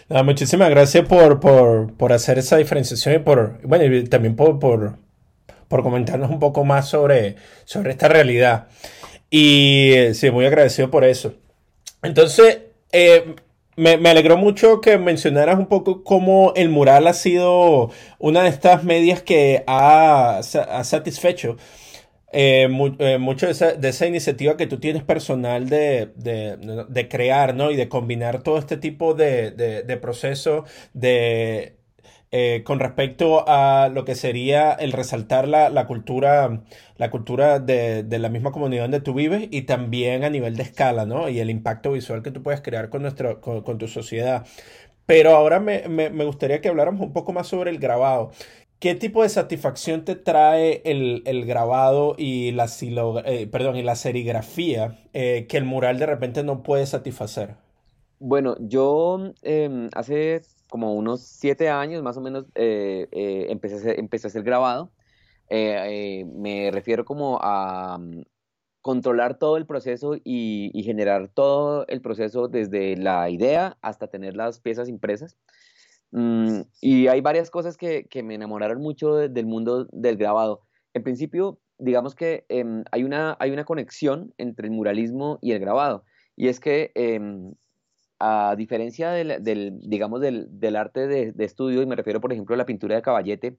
muchísimas 0.24 0.70
gracias 0.70 1.08
por, 1.08 1.40
por, 1.40 2.14
hacer 2.14 2.40
esa 2.40 2.58
diferenciación 2.58 3.16
y 3.16 3.20
por, 3.20 3.60
bueno, 3.68 3.86
y 3.86 4.06
también 4.06 4.36
por, 4.36 4.58
por, 4.58 4.98
por, 5.68 5.84
comentarnos 5.84 6.32
un 6.32 6.40
poco 6.40 6.64
más 6.66 6.90
sobre, 6.90 7.36
sobre 7.66 7.92
esta 7.92 8.08
realidad. 8.08 8.68
Y 9.30 9.94
sí, 10.14 10.32
muy 10.32 10.46
agradecido 10.46 10.90
por 10.90 11.04
eso. 11.04 11.34
Entonces, 12.02 12.60
eh, 12.92 13.36
me, 13.76 13.98
me, 13.98 14.10
alegró 14.10 14.38
mucho 14.38 14.82
que 14.82 14.98
mencionaras 14.98 15.58
un 15.58 15.68
poco 15.68 16.04
cómo 16.04 16.54
el 16.56 16.70
mural 16.70 17.08
ha 17.08 17.14
sido 17.14 17.92
una 18.20 18.44
de 18.44 18.50
estas 18.50 18.84
medias 18.84 19.22
que 19.22 19.64
ha, 19.68 20.38
ha 20.38 20.84
satisfecho 20.84 21.58
eh, 22.34 22.68
eh, 23.00 23.18
mucho 23.20 23.46
de 23.46 23.52
esa, 23.52 23.74
de 23.74 23.90
esa, 23.90 24.08
iniciativa 24.08 24.58
que 24.58 24.68
tú 24.68 24.80
tienes 24.80 25.04
personal 25.04 25.70
de, 25.70 26.12
de, 26.16 26.86
de, 26.90 27.08
crear, 27.08 27.56
¿no? 27.56 27.72
Y 27.72 27.76
de 27.76 27.90
combinar 27.90 28.44
todo 28.44 28.58
este 28.58 28.78
tipo 28.78 29.14
de, 29.14 29.52
de 29.52 29.98
procesos 29.98 30.70
de, 30.94 31.78
eh, 32.36 32.64
con 32.66 32.80
respecto 32.80 33.46
a 33.48 33.90
lo 33.94 34.06
que 34.06 34.16
sería 34.16 34.72
el 34.72 34.92
resaltar 34.92 35.48
la, 35.48 35.70
la 35.70 35.86
cultura, 35.86 36.64
la 36.98 37.12
cultura 37.12 37.60
de, 37.60 38.04
la 38.10 38.30
misma 38.30 38.52
comunidad 38.52 38.86
donde 38.86 39.02
tú 39.02 39.14
vives 39.14 39.48
y 39.52 39.64
también 39.64 40.24
a 40.24 40.32
nivel 40.32 40.56
de 40.56 40.64
escala, 40.64 41.06
¿no? 41.06 41.30
Y 41.30 41.40
el 41.40 41.52
impacto 41.52 41.92
visual 41.92 42.24
que 42.24 42.32
tú 42.32 42.42
puedes 42.42 42.62
crear 42.62 42.90
con, 42.90 43.04
con 43.40 43.78
tu 43.78 43.88
sociedad. 43.88 44.48
Pero 45.06 45.32
ahora 45.36 45.60
me, 45.60 45.88
me, 45.90 46.10
me, 46.10 46.26
gustaría 46.26 46.62
que 46.62 46.70
habláramos 46.70 47.02
un 47.02 47.14
poco 47.14 47.34
más 47.34 47.48
sobre 47.48 47.70
el 47.72 47.80
grabado. 47.80 48.32
¿Qué 48.84 48.96
tipo 48.96 49.24
de 49.24 49.30
satisfacción 49.30 50.04
te 50.04 50.18
trae 50.18 50.82
el, 50.84 51.46
grabado 51.46 52.16
y 52.18 52.52
la, 52.52 52.68
eh, 53.24 53.48
perdón, 53.48 53.78
y 53.78 53.82
la 53.82 53.96
serigrafía 53.96 55.00
eh, 55.14 55.48
que 55.48 55.56
el 55.56 55.64
mural 55.64 56.00
de 56.00 56.06
repente 56.06 56.44
no 56.44 56.64
puede 56.64 56.86
satisfacer? 56.86 57.56
Bueno, 58.20 58.58
yo 58.60 59.32
em, 59.42 59.90
hace 59.96 60.42
como 60.70 60.96
unos 60.96 61.22
siete 61.22 61.70
años 61.70 62.04
más 62.04 62.18
o 62.18 62.22
menos 62.22 62.44
eh, 62.56 63.08
empecé, 63.50 63.76
a 63.76 63.78
hacer, 63.78 64.00
empecé 64.02 64.28
a 64.28 64.32
hacer 64.32 64.44
grabado. 64.44 64.92
me 65.50 66.70
refiero 66.74 67.06
como 67.06 67.40
a 67.42 67.98
mm, 67.98 68.24
controlar 68.82 69.40
todo 69.40 69.56
el 69.56 69.66
proceso 69.66 70.16
y, 70.16 70.72
y 70.74 70.84
generar 70.84 71.30
todo 71.30 71.88
el 71.88 72.02
proceso 72.02 72.50
desde 72.50 72.98
la 72.98 73.30
idea 73.30 73.78
hasta 73.82 74.08
tener 74.08 74.36
las 74.36 74.60
piezas 74.60 74.90
impresas. 74.90 75.38
Mm, 76.14 76.62
y 76.80 77.08
hay 77.08 77.22
varias 77.22 77.50
cosas 77.50 77.76
que, 77.76 78.06
que 78.06 78.22
me 78.22 78.36
enamoraron 78.36 78.82
mucho 78.82 79.16
del 79.16 79.46
mundo 79.48 79.88
del 79.92 80.16
grabado. 80.16 80.62
En 80.94 81.02
principio, 81.02 81.60
digamos 81.80 82.14
que 82.14 82.46
em, 82.50 82.84
hay, 82.92 83.04
una, 83.04 83.36
hay 83.40 83.50
una 83.50 83.66
conexión 83.66 84.32
entre 84.38 84.68
el 84.68 84.74
muralismo 84.74 85.40
y 85.42 85.54
el 85.54 85.60
grabado. 85.60 86.06
Y 86.36 86.50
es 86.50 86.60
que, 86.60 86.92
em, 86.94 87.56
a 88.20 88.56
diferencia 88.56 89.10
del, 89.12 89.80
digamos, 89.82 90.22
del, 90.22 90.48
del 90.60 90.76
arte 90.76 91.08
de, 91.08 91.32
de, 91.32 91.46
estudio, 91.46 91.82
y 91.82 91.88
me 91.88 91.96
refiero, 91.96 92.22
por 92.22 92.32
ejemplo, 92.32 92.54
a 92.54 92.58
la 92.60 92.66
pintura 92.68 92.96
de 92.96 93.02
caballete, 93.02 93.58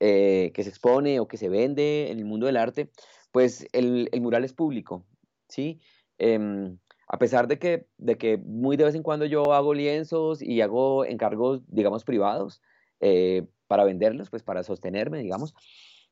eh, 0.00 0.50
que 0.54 0.64
se 0.64 0.70
expone 0.70 1.20
o 1.20 1.28
que 1.28 1.36
se 1.36 1.48
vende 1.48 2.10
en 2.10 2.18
el 2.18 2.24
mundo 2.24 2.46
del 2.46 2.56
arte, 2.56 2.90
pues 3.30 3.66
el, 3.72 4.08
el 4.10 4.20
mural 4.20 4.44
es 4.44 4.52
público, 4.52 5.06
¿sí? 5.48 5.80
Em, 6.18 6.78
a 7.12 7.18
pesar 7.18 7.46
de 7.46 7.58
que, 7.58 8.38
muy 8.38 8.78
de 8.78 8.84
vez 8.84 8.94
en 8.94 9.02
cuando 9.02 9.26
yo 9.26 9.52
hago 9.52 9.74
lienzos 9.74 10.40
y 10.40 10.62
hago 10.62 11.04
encargos, 11.04 11.60
digamos, 11.68 12.04
privados 12.04 12.62
eh, 13.00 13.46
para 13.66 13.84
venderlos, 13.84 14.30
pues 14.30 14.42
para 14.42 14.62
sostenerme, 14.62 15.18
digamos, 15.18 15.54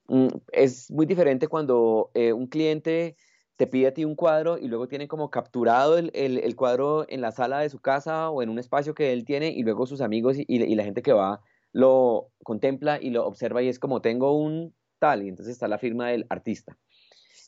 mm, 0.09 0.29
es 0.53 0.91
muy 0.91 1.07
diferente 1.07 1.49
cuando 1.49 2.11
eh, 2.13 2.35
un 2.35 2.49
cliente 2.49 3.17
te 3.57 3.67
pide 3.67 3.87
a 3.89 3.95
ti 3.95 4.05
un 4.05 4.15
cuadro 4.15 4.59
y 4.59 4.69
luego 4.69 4.89
tiene 4.89 5.09
como 5.09 5.31
capturado 5.31 5.97
el, 5.97 6.11
el, 6.13 6.55
cuadro 6.55 7.07
en 7.09 7.23
la 7.23 7.33
sala 7.33 7.61
de 7.61 7.71
su 7.71 7.81
casa 7.81 8.29
o 8.29 8.43
en 8.43 8.51
un 8.51 8.59
espacio 8.59 8.95
que 8.95 9.15
él 9.15 9.25
tiene 9.25 9.49
y 9.49 9.63
luego 9.63 9.87
sus 9.87 10.03
amigos 10.03 10.37
y, 10.39 10.45
y 10.49 10.75
la 10.75 10.85
gente 10.85 11.03
que 11.03 11.15
va 11.15 11.41
lo 11.73 12.31
contempla 12.43 12.99
y 13.01 13.09
lo 13.09 13.27
observa 13.27 13.63
y 13.63 13.69
es 13.69 13.79
como 13.79 14.03
tengo 14.03 14.37
un 14.37 14.75
tal 14.99 15.23
y 15.23 15.29
entonces 15.29 15.55
está 15.55 15.67
la 15.67 15.79
firma 15.79 16.09
del 16.09 16.27
artista. 16.29 16.77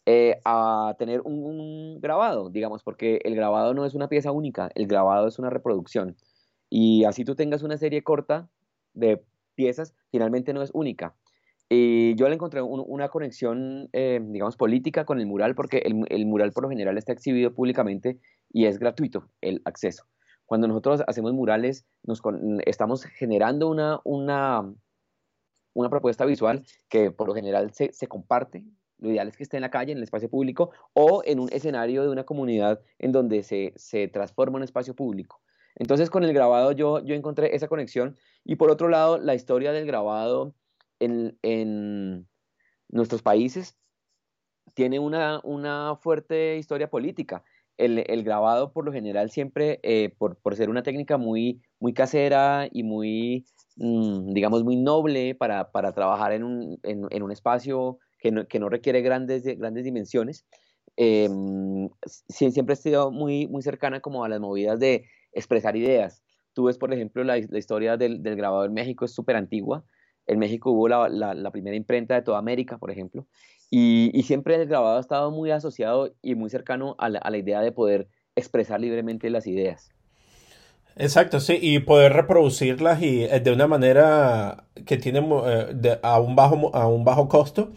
Eh, 0.04 0.40
a 0.44 0.96
tener 0.98 1.20
un, 1.20 2.00
grabado, 2.00 2.50
digamos, 2.50 2.82
porque 2.82 3.20
el 3.24 3.36
grabado 3.36 3.72
no 3.72 3.86
es 3.86 3.94
una 3.94 4.08
pieza 4.08 4.32
única, 4.32 4.68
el 4.74 4.88
grabado 4.88 5.28
es 5.28 5.38
una 5.38 5.48
reproducción. 5.48 6.16
Y 6.68 7.04
así 7.04 7.24
tú 7.24 7.36
tengas 7.36 7.62
una 7.62 7.76
serie 7.76 8.02
corta 8.02 8.48
de 8.94 9.22
piezas, 9.54 9.94
finalmente 10.10 10.52
no 10.54 10.62
es 10.62 10.70
única. 10.74 11.14
Y 11.68 12.16
yo 12.16 12.28
le 12.28 12.34
encontré 12.34 12.62
una 12.62 13.10
conexión, 13.10 13.88
eh, 13.92 14.20
digamos, 14.20 14.56
política 14.56 15.04
con 15.04 15.20
el 15.20 15.26
mural, 15.26 15.54
porque 15.54 15.78
el, 15.78 16.26
mural 16.26 16.52
por 16.52 16.64
lo 16.64 16.68
general 16.70 16.98
está 16.98 17.12
exhibido 17.12 17.54
públicamente 17.54 18.18
y 18.52 18.66
es 18.66 18.78
gratuito 18.80 19.28
el 19.40 19.62
acceso. 19.64 20.04
Cuando 20.46 20.66
nosotros 20.66 21.02
hacemos 21.06 21.32
murales, 21.32 21.86
nos 22.02 22.20
estamos 22.66 23.04
generando 23.04 23.70
una, 24.04 24.74
propuesta 25.88 26.24
visual 26.24 26.66
que 26.88 27.12
por 27.12 27.28
lo 27.28 27.34
general 27.34 27.72
se 27.72 28.06
comparte 28.08 28.64
lo 29.02 29.10
ideal 29.10 29.28
es 29.28 29.36
que 29.36 29.42
esté 29.42 29.56
en 29.56 29.62
la 29.62 29.70
calle, 29.70 29.92
en 29.92 29.98
el 29.98 30.04
espacio 30.04 30.30
público 30.30 30.70
o 30.94 31.22
en 31.26 31.40
un 31.40 31.48
escenario 31.52 32.02
de 32.02 32.08
una 32.08 32.24
comunidad 32.24 32.80
en 32.98 33.12
donde 33.12 33.42
se, 33.42 33.72
se 33.76 34.08
transforma 34.08 34.56
un 34.58 34.62
espacio 34.62 34.94
público. 34.94 35.42
Entonces 35.74 36.08
con 36.08 36.22
el 36.24 36.32
grabado 36.32 36.72
yo, 36.72 37.04
yo 37.04 37.14
encontré 37.14 37.54
esa 37.54 37.68
conexión 37.68 38.16
y 38.44 38.56
por 38.56 38.70
otro 38.70 38.88
lado 38.88 39.18
la 39.18 39.34
historia 39.34 39.72
del 39.72 39.86
grabado 39.86 40.54
en, 41.00 41.36
en 41.42 42.28
nuestros 42.88 43.22
países 43.22 43.76
tiene 44.74 45.00
una, 45.00 45.40
una 45.42 45.96
fuerte 45.96 46.56
historia 46.56 46.88
política. 46.88 47.42
El, 47.78 48.04
el, 48.06 48.22
grabado 48.22 48.72
por 48.72 48.84
lo 48.84 48.92
general 48.92 49.30
siempre, 49.30 49.80
eh, 49.82 50.14
por, 50.18 50.36
por, 50.36 50.54
ser 50.54 50.68
una 50.68 50.82
técnica 50.82 51.16
muy, 51.16 51.62
muy 51.80 51.94
casera 51.94 52.68
y 52.70 52.82
muy, 52.82 53.46
mm, 53.76 54.34
digamos, 54.34 54.62
muy 54.62 54.76
noble 54.76 55.34
para, 55.34 55.72
para 55.72 55.92
trabajar 55.92 56.32
en 56.32 56.44
un, 56.44 56.78
en, 56.82 57.06
en 57.10 57.22
un 57.22 57.32
espacio 57.32 57.98
que 58.22 58.58
no, 58.60 58.68
requiere 58.68 59.02
grandes, 59.02 59.44
dimensiones. 59.44 60.46
Em, 60.96 61.88
siempre 62.28 62.74
he 62.74 62.76
sido 62.76 63.10
muy, 63.10 63.46
muy 63.48 63.62
cercana 63.62 64.00
como 64.00 64.24
a 64.24 64.28
las 64.28 64.40
movidas 64.40 64.78
de 64.78 65.04
expresar 65.32 65.76
ideas. 65.76 66.22
Tú 66.54 66.64
ves, 66.64 66.78
por 66.78 66.92
ejemplo, 66.92 67.24
la, 67.24 67.38
historia 67.38 67.96
del, 67.96 68.20
grabado 68.22 68.64
en 68.64 68.74
México 68.74 69.04
es 69.04 69.12
súper 69.12 69.36
antigua. 69.36 69.84
En 70.26 70.38
México 70.38 70.70
hubo 70.70 70.88
la, 70.88 71.50
primera 71.50 71.76
imprenta 71.76 72.14
de 72.14 72.22
toda 72.22 72.38
América, 72.38 72.78
por 72.78 72.90
ejemplo, 72.90 73.26
y, 73.70 74.22
siempre 74.22 74.54
el 74.54 74.68
grabado 74.68 74.98
ha 74.98 75.00
estado 75.00 75.30
muy 75.30 75.50
asociado 75.50 76.14
y 76.22 76.34
muy 76.34 76.50
cercano 76.50 76.94
a 76.98 77.08
la 77.08 77.36
idea 77.38 77.60
de 77.60 77.72
poder 77.72 78.08
expresar 78.36 78.80
libremente 78.80 79.30
las 79.30 79.46
ideas. 79.46 79.92
Exacto, 80.96 81.40
sí, 81.40 81.58
y 81.60 81.78
poder 81.80 82.12
reproducirlas 82.12 83.02
y 83.02 83.24
eh, 83.24 83.40
de 83.40 83.52
una 83.52 83.66
manera 83.66 84.64
que 84.86 84.98
tiene 84.98 85.26
eh, 85.46 85.98
a, 86.02 86.20
un 86.20 86.36
bajo, 86.36 86.74
a 86.74 86.86
un 86.86 87.04
bajo 87.04 87.28
costo 87.28 87.70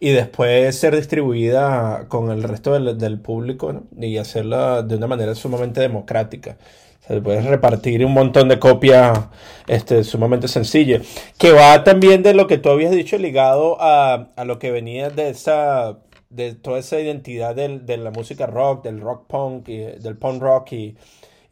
y 0.00 0.10
después 0.10 0.76
ser 0.76 0.96
distribuida 0.96 2.06
con 2.08 2.30
el 2.30 2.42
resto 2.42 2.72
del, 2.72 3.20
público 3.20 3.82
y 3.98 4.16
hacerla 4.16 4.82
de 4.82 4.96
una 4.96 5.06
manera 5.06 5.34
sumamente 5.34 5.80
democrática. 5.80 6.56
Se 7.06 7.20
puede 7.20 7.42
repartir 7.42 8.04
un 8.06 8.14
montón 8.14 8.48
de 8.48 8.58
copias 8.58 9.18
este, 9.66 10.04
sumamente 10.04 10.46
sencilla. 10.48 11.00
Que 11.36 11.50
va 11.52 11.82
también 11.84 12.22
de 12.22 12.32
lo 12.32 12.46
que 12.46 12.58
tú 12.58 12.70
habías 12.70 12.92
dicho 12.92 13.18
ligado 13.18 13.76
a, 13.80 14.28
a 14.36 14.44
lo 14.44 14.58
que 14.58 14.70
venía 14.70 15.10
de 15.10 15.30
esa 15.30 15.98
de 16.32 16.54
toda 16.54 16.78
esa 16.78 16.98
identidad 16.98 17.54
del, 17.54 17.84
de 17.84 17.98
la 17.98 18.10
música 18.10 18.46
rock, 18.46 18.84
del 18.84 19.00
rock 19.00 19.26
punk, 19.26 19.68
y, 19.68 19.78
del 19.78 20.16
punk 20.16 20.42
rock 20.42 20.72
y 20.72 20.96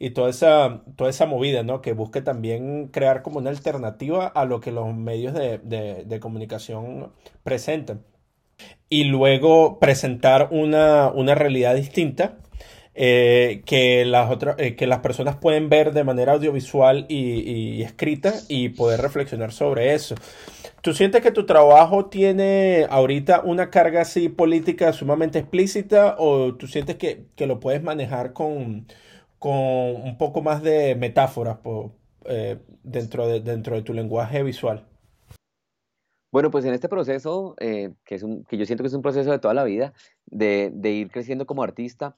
y 0.01 0.09
toda 0.09 0.31
esa, 0.31 0.81
toda 0.95 1.11
esa 1.11 1.27
movida, 1.27 1.61
¿no? 1.61 1.83
Que 1.83 1.93
busque 1.93 2.23
también 2.23 2.87
crear 2.87 3.21
como 3.21 3.37
una 3.37 3.51
alternativa 3.51 4.25
a 4.25 4.45
lo 4.45 4.59
que 4.59 4.71
los 4.71 4.95
medios 4.95 5.35
de, 5.35 6.19
comunicación 6.19 7.11
presentan. 7.43 8.01
Y 8.89 9.03
luego 9.03 9.77
presentar 9.79 10.47
una, 10.49 11.11
realidad 11.35 11.75
distinta 11.75 12.39
eh, 12.95 13.61
que, 13.67 14.03
las 14.03 14.31
otras, 14.31 14.55
eh, 14.57 14.75
que 14.75 14.87
las 14.87 15.01
personas 15.01 15.35
pueden 15.35 15.69
ver 15.69 15.93
de 15.93 16.03
manera 16.03 16.33
audiovisual 16.33 17.05
y, 17.07 17.83
escrita 17.83 18.33
y 18.49 18.69
poder 18.69 19.01
reflexionar 19.01 19.51
sobre 19.51 19.93
eso. 19.93 20.15
¿Tú 20.81 20.95
sientes 20.95 21.21
que 21.21 21.31
tu 21.31 21.45
trabajo 21.45 22.07
tiene 22.07 22.87
ahorita 22.89 23.41
una 23.41 23.69
carga 23.69 24.01
así 24.01 24.29
política 24.29 24.93
sumamente 24.93 25.37
explícita 25.37 26.15
o 26.17 26.55
tú 26.55 26.65
sientes 26.65 26.95
que, 26.95 27.25
que 27.35 27.45
lo 27.45 27.59
puedes 27.59 27.83
manejar 27.83 28.33
con, 28.33 28.87
con 29.41 29.51
un 30.03 30.19
poco 30.19 30.43
más 30.43 30.61
de 30.61 30.93
metáforas 30.93 31.57
eh, 32.25 32.59
dentro, 32.83 33.27
de, 33.27 33.39
dentro 33.39 33.75
de 33.75 33.81
tu 33.81 33.91
lenguaje 33.91 34.43
visual? 34.43 34.85
Bueno, 36.31 36.51
pues 36.51 36.63
en 36.63 36.75
este 36.75 36.87
proceso, 36.87 37.55
eh, 37.59 37.91
que, 38.05 38.13
es 38.13 38.21
un, 38.21 38.43
que 38.43 38.55
yo 38.55 38.67
siento 38.67 38.83
que 38.83 38.89
es 38.89 38.93
un 38.93 39.01
proceso 39.01 39.31
de 39.31 39.39
toda 39.39 39.55
la 39.55 39.63
vida, 39.63 39.93
de, 40.27 40.71
ir 40.83 41.09
creciendo 41.09 41.47
como 41.47 41.63
artista, 41.63 42.15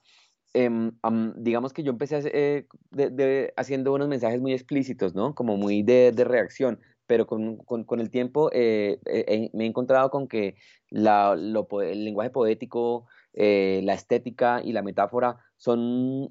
em, 0.54 0.92
digamos 1.38 1.72
que 1.72 1.84
yo 1.84 1.92
empecé 1.92 2.20
eh, 2.26 3.54
haciendo 3.56 3.94
unos 3.94 4.10
mensajes 4.10 4.42
muy 4.42 4.52
explícitos, 4.52 5.16
¿no? 5.16 5.34
Como 5.34 5.56
muy 5.56 5.82
de, 5.82 6.12
reacción, 6.26 6.82
pero 7.08 7.26
con, 7.26 8.00
el 8.02 8.10
tiempo 8.10 8.50
eh, 8.52 9.00
eh, 9.06 9.50
me 9.54 9.64
he 9.64 9.68
encontrado 9.68 10.10
con 10.10 10.28
que 10.28 10.58
el 10.92 12.04
lenguaje 12.04 12.32
poético, 12.32 13.08
la 13.34 13.94
estética 13.94 14.62
y 14.62 14.74
la 14.74 14.82
metáfora 14.82 15.38
son 15.56 16.28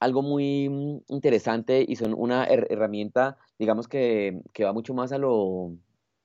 algo 0.00 0.22
muy 0.22 0.68
mm, 0.68 1.00
interesante 1.08 1.84
y 1.86 1.96
son 1.96 2.14
una 2.14 2.44
herramienta, 2.44 3.38
digamos 3.58 3.88
que, 3.88 4.40
que 4.52 4.64
va 4.64 4.72
mucho 4.72 4.94
más 4.94 5.12
a 5.12 5.18
lo 5.18 5.76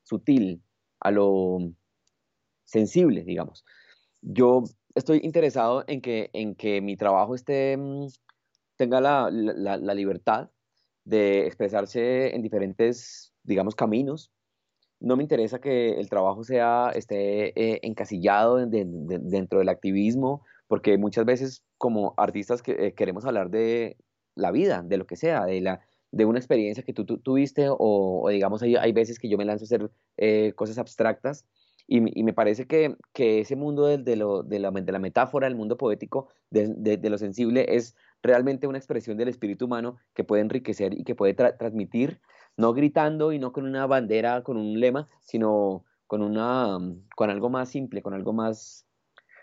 sutil, 0.03 0.61
a 0.99 1.11
lo 1.11 1.59
sensible, 2.65 3.24
digamos. 3.24 3.65
Yo 4.22 4.63
estoy 4.95 5.19
interesado 5.24 5.84
en 5.88 6.01
que, 6.01 6.30
en 6.34 6.55
que 6.55 6.82
mi 6.82 6.95
trabajo 6.97 7.36
esté, 7.36 7.78
mm, 7.78 8.07
tenga 8.78 9.01
la, 9.01 9.30
libertad 9.95 10.49
de 11.03 11.45
expresarse 11.45 12.36
en 12.36 12.41
diferentes, 12.41 13.34
digamos, 13.43 13.76
caminos. 13.76 14.32
No 14.99 15.15
me 15.17 15.24
interesa 15.24 15.59
que 15.59 15.99
el 15.99 16.09
trabajo 16.09 16.43
sea, 16.43 16.91
esté 16.95 17.49
eh, 17.59 17.80
encasillado 17.84 18.57
dentro 18.57 19.59
del 19.59 19.69
activismo, 19.69 20.43
porque 20.72 20.97
muchas 20.97 21.26
veces 21.26 21.65
como 21.78 22.13
artistas 22.15 22.61
que, 22.61 22.72
eh, 22.72 22.93
queremos 22.93 23.26
hablar 23.26 23.49
de 23.49 23.97
la 24.36 24.51
vida, 24.51 24.84
de 24.84 24.95
lo 24.95 25.05
que 25.05 25.17
sea, 25.17 25.43
de, 25.43 25.59
la, 25.59 25.82
de 26.11 26.24
una 26.24 26.39
experiencia 26.39 26.82
que 26.82 26.93
tú, 26.93 27.03
tuviste 27.03 27.65
o, 27.67 28.26
digamos 28.30 28.63
hay, 28.63 28.78
hay, 28.78 28.93
veces 28.93 29.19
que 29.19 29.28
yo 29.28 29.38
me 29.38 29.43
lanzo 29.43 29.65
a 29.65 29.67
hacer 29.67 29.91
eh, 30.15 30.53
cosas 30.55 30.78
abstractas 30.78 31.45
y, 31.88 31.99
me 31.99 32.32
parece 32.32 32.67
que, 32.67 32.95
ese 33.15 33.57
mundo 33.57 33.86
de, 33.86 34.15
lo, 34.15 34.43
de, 34.43 34.59
la, 34.59 34.72
de, 34.72 34.91
la, 34.93 34.99
metáfora, 34.99 35.45
el 35.45 35.55
mundo 35.55 35.76
poético, 35.76 36.30
de, 36.49 36.97
lo 37.03 37.17
sensible, 37.17 37.65
es 37.76 37.97
realmente 38.24 38.65
una 38.65 38.78
expresión 38.78 39.17
del 39.17 39.28
espíritu 39.28 39.65
humano 39.65 39.97
que 40.13 40.24
puede 40.24 40.41
enriquecer 40.41 40.97
y 40.97 41.03
que 41.03 41.15
puede 41.15 41.34
transmitir, 41.34 42.22
no 42.55 42.72
gritando 42.72 43.34
y 43.34 43.39
no 43.39 43.51
con 43.51 43.65
una 43.65 43.88
bandera, 43.88 44.41
con 44.41 44.55
un 44.55 44.80
lema, 44.80 45.09
sino 45.19 45.84
con, 46.07 46.22
una, 46.22 46.80
con 47.17 47.30
algo 47.30 47.49
más 47.49 47.67
simple, 47.67 48.01
con 48.01 48.13
algo 48.13 48.32
más 48.32 48.88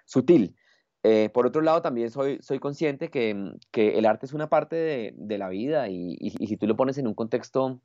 sutil. 0.07 0.57
Eh, 1.05 1.31
por 1.33 1.47
otro 1.47 1.63
lado, 1.63 1.81
también 1.81 2.11
soy, 2.11 2.39
soy 2.43 2.59
consciente 2.59 3.09
que, 3.09 3.53
que 3.71 3.99
el 3.99 4.07
arte 4.07 4.27
es 4.27 4.33
una 4.33 4.49
parte 4.49 5.15
de, 5.17 5.39
la 5.39 5.49
vida 5.49 5.89
y, 5.89 6.17
y, 6.19 6.47
si 6.47 6.57
tú 6.57 6.67
lo 6.67 6.77
pones 6.77 6.99
en 6.99 7.07
un 7.07 7.15
contexto 7.15 7.81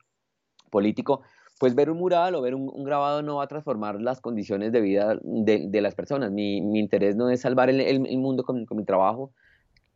político, 0.71 1.21
pues 1.59 1.75
ver 1.75 1.89
un 1.89 1.97
mural 1.97 2.35
o 2.35 2.41
ver 2.41 2.55
un, 2.55 2.83
grabado 2.83 3.21
no 3.21 3.37
va 3.37 3.43
a 3.43 3.47
transformar 3.47 4.01
las 4.01 4.19
condiciones 4.19 4.71
de 4.71 4.81
vida 4.81 5.17
de, 5.23 5.81
las 5.81 5.95
personas. 5.95 6.31
Mi, 6.31 6.57
interés 6.57 7.15
no 7.15 7.29
es 7.29 7.41
salvar 7.41 7.69
el, 7.69 7.99
mundo 8.17 8.43
con, 8.43 8.65
mi 8.69 8.83
trabajo, 8.83 9.31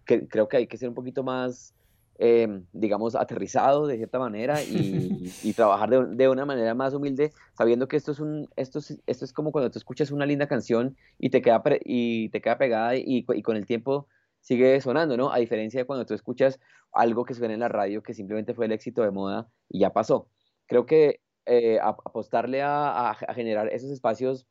que, 0.05 0.27
creo 0.27 0.47
que 0.47 0.57
hay 0.57 0.67
que 0.67 0.77
ser 0.77 0.89
un 0.89 0.95
poquito 0.95 1.23
más, 1.23 1.73
em, 2.17 2.65
digamos, 2.73 3.15
aterrizado 3.15 3.87
de 3.87 3.97
cierta 3.97 4.19
manera 4.19 4.61
y, 4.63 5.53
trabajar 5.55 5.89
de, 5.89 6.29
una 6.29 6.45
manera 6.45 6.73
más 6.75 6.93
humilde, 6.93 7.31
sabiendo 7.57 7.87
que 7.87 7.97
esto 7.97 8.11
es, 8.11 8.19
un, 8.19 8.47
esto, 8.55 8.79
esto 8.79 9.25
es 9.25 9.33
como 9.33 9.51
cuando 9.51 9.71
tú 9.71 9.79
escuchas 9.79 10.11
una 10.11 10.25
linda 10.25 10.47
canción 10.47 10.95
y 11.19 11.29
te 11.29 11.41
queda, 11.41 11.63
y 11.83 12.29
te 12.29 12.41
queda 12.41 12.57
pegada 12.57 12.95
y, 12.95 13.25
y 13.27 13.41
con 13.41 13.57
el 13.57 13.65
tiempo 13.65 14.07
sigue 14.41 14.79
sonando, 14.81 15.17
¿no? 15.17 15.31
A 15.31 15.37
diferencia 15.39 15.81
de 15.81 15.85
cuando 15.85 16.05
tú 16.05 16.13
escuchas 16.13 16.59
algo 16.93 17.25
que 17.25 17.33
suena 17.33 17.53
en 17.53 17.59
la 17.59 17.67
radio 17.67 18.01
que 18.01 18.13
simplemente 18.13 18.53
fue 18.53 18.65
el 18.65 18.71
éxito 18.71 19.01
de 19.03 19.11
moda 19.11 19.49
y 19.69 19.79
ya 19.79 19.91
pasó. 19.91 20.29
Creo 20.67 20.85
que 20.85 21.21
eh, 21.45 21.79
apostarle 21.81 22.61
a, 22.61 23.15
generar 23.33 23.69
esos 23.69 23.91
espacios 23.91 24.47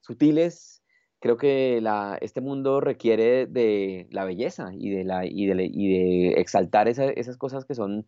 sutiles, 0.00 0.82
creo 1.20 1.36
que 1.36 1.80
la, 1.80 2.18
este 2.20 2.40
mundo 2.40 2.80
requiere 2.80 3.46
de 3.46 4.08
la 4.10 4.24
belleza 4.24 4.70
y 4.72 4.90
de, 4.90 5.04
la, 5.04 5.24
y 5.26 5.46
de, 5.46 5.68
y 5.72 5.88
de 5.88 6.40
exaltar 6.40 6.88
esas 6.88 7.36
cosas 7.38 7.64
que 7.64 7.74
son, 7.74 8.06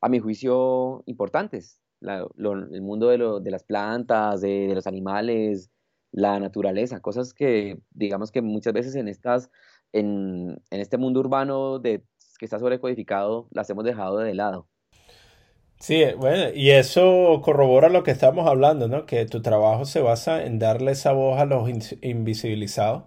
a 0.00 0.08
mi 0.08 0.18
juicio, 0.18 1.02
importantes. 1.06 1.80
el 2.00 2.82
mundo 2.82 3.08
de, 3.08 3.18
de 3.42 3.50
las 3.50 3.64
plantas, 3.64 4.40
de, 4.40 4.72
los 4.74 4.86
animales, 4.86 5.70
la 6.12 6.38
naturaleza, 6.40 7.00
cosas 7.00 7.34
que 7.34 7.78
digamos 7.90 8.32
que 8.32 8.42
muchas 8.42 8.72
veces 8.74 8.94
en 8.96 9.08
estas, 9.08 9.50
en 9.92 10.58
este 10.70 10.98
mundo 10.98 11.20
urbano 11.20 11.78
de, 11.78 12.04
que 12.38 12.46
está 12.46 12.58
sobrecodificado, 12.58 13.48
las 13.52 13.70
hemos 13.70 13.84
dejado 13.84 14.18
de 14.18 14.34
lado. 14.34 14.68
Sí, 15.82 16.04
bueno, 16.16 16.54
y 16.54 16.70
eso 16.70 17.40
corrobora 17.42 17.88
lo 17.88 18.04
que 18.04 18.12
estamos 18.12 18.46
hablando, 18.46 18.86
¿no? 18.86 19.04
Que 19.04 19.26
tu 19.26 19.42
trabajo 19.42 19.84
se 19.84 20.00
basa 20.00 20.44
en 20.44 20.60
darle 20.60 20.92
esa 20.92 21.10
voz 21.10 21.40
a 21.40 21.44
los 21.44 21.68
invisibilizados 22.02 23.02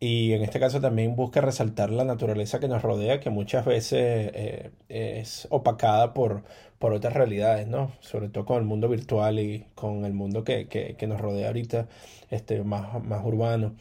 y 0.00 0.32
en 0.34 0.42
este 0.42 0.60
caso 0.60 0.80
también 0.80 1.16
busca 1.16 1.40
resaltar 1.40 1.90
la 1.90 2.04
naturaleza 2.04 2.60
que 2.60 2.68
nos 2.68 2.82
rodea, 2.82 3.20
que 3.20 3.30
muchas 3.30 3.64
veces 3.66 4.30
eh, 4.34 4.70
es 4.90 5.48
opacada 5.50 6.14
por, 6.14 6.44
por 6.78 6.92
otras 6.94 7.14
realidades, 7.14 7.66
¿no? 7.68 7.92
Sobre 8.00 8.28
todo 8.28 8.44
con 8.46 8.58
el 8.58 8.64
mundo 8.64 8.88
virtual 8.88 9.38
y 9.40 9.66
con 9.74 10.04
el 10.04 10.12
mundo 10.14 10.44
que, 10.44 10.68
que, 10.68 10.96
que 10.96 11.06
nos 11.06 11.20
rodea 11.20 11.48
ahorita, 11.48 11.88
este, 12.30 12.62
más, 12.64 13.02
más 13.04 13.24
urbano. 13.24 13.74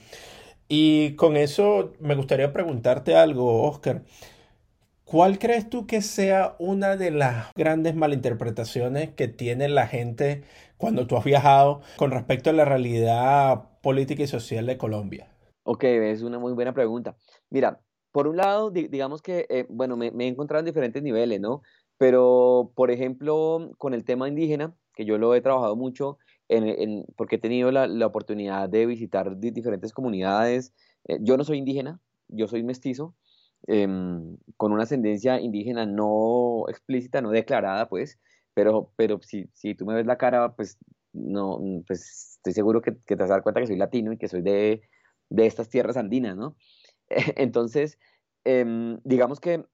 Y 0.68 1.16
con 1.16 1.36
eso 1.38 1.94
me 2.00 2.16
gustaría 2.16 2.54
preguntarte 2.54 3.16
algo, 3.16 3.64
Oscar. 3.64 4.04
¿Cuál 5.12 5.40
crees 5.40 5.70
tú 5.70 5.88
que 5.88 6.02
sea 6.02 6.56
una 6.58 6.96
de 6.96 7.12
las 7.12 7.54
grandes 7.54 7.96
malinterpretaciones 7.96 9.10
que 9.10 9.28
tiene 9.28 9.68
la 9.68 9.86
gente 9.86 10.46
cuando 10.78 11.06
tú 11.06 11.18
has 11.18 11.26
viajado 11.26 11.82
con 11.98 12.12
respecto 12.12 12.50
a 12.50 12.54
la 12.54 12.64
realidad 12.64 13.78
política 13.82 14.24
y 14.24 14.28
social 14.28 14.66
de 14.68 14.78
Colombia? 14.78 15.28
Ok, 15.64 15.84
es 15.84 16.22
una 16.22 16.40
muy 16.40 16.54
buena 16.54 16.74
pregunta. 16.74 17.18
Mira, 17.50 17.82
por 18.14 18.26
un 18.26 18.38
lado, 18.38 18.72
digamos 18.72 19.22
que, 19.22 19.48
eh, 19.50 19.66
bueno, 19.68 19.98
me, 19.98 20.14
he 20.18 20.28
encontrado 20.28 20.62
en 20.62 20.66
diferentes 20.66 21.04
niveles, 21.04 21.42
¿no? 21.42 21.62
Pero, 21.98 22.72
por 22.74 22.90
ejemplo, 22.90 23.72
con 23.78 23.94
el 23.94 24.06
tema 24.06 24.30
indígena, 24.30 24.74
que 24.94 25.04
yo 25.04 25.18
lo 25.18 25.36
he 25.36 25.42
trabajado 25.42 25.76
mucho, 25.76 26.20
porque 27.18 27.36
he 27.36 27.40
tenido 27.40 27.70
la, 27.70 28.08
oportunidad 28.08 28.70
de 28.70 28.86
visitar 28.86 29.38
diferentes 29.38 29.92
comunidades. 29.92 30.74
Eh, 31.04 31.18
yo 31.20 31.36
no 31.36 31.44
soy 31.44 31.58
indígena, 31.58 32.00
yo 32.30 32.48
soy 32.48 32.64
mestizo, 32.64 33.14
Em, 33.68 34.38
con 34.58 34.72
una 34.72 34.84
ascendencia 34.84 35.40
indígena 35.40 35.86
no 35.86 36.66
explícita, 36.68 37.22
no 37.22 37.30
declarada, 37.30 37.88
pues, 37.88 38.20
pero, 38.54 38.92
pero 38.96 39.20
si, 39.22 39.50
si 39.54 39.76
tú 39.76 39.86
me 39.86 39.94
ves 39.94 40.06
la 40.06 40.18
cara, 40.18 40.56
pues, 40.56 40.78
no, 41.14 41.60
pues 41.88 42.38
estoy 42.38 42.54
seguro 42.54 42.82
que, 42.82 42.92
te 42.92 43.16
vas 43.16 43.30
a 43.30 43.34
dar 43.36 43.44
cuenta 43.44 43.62
que 43.62 43.68
soy 43.68 43.78
latino 43.78 44.14
y 44.14 44.18
que 44.18 44.28
soy 44.28 44.42
de, 44.42 44.82
de 45.30 45.46
estas 45.46 45.70
tierras 45.70 45.98
andinas, 45.98 46.36
¿no? 46.38 46.56
Entonces, 47.38 48.00
em, 48.46 49.00
digamos 49.04 49.40
que 49.40 49.66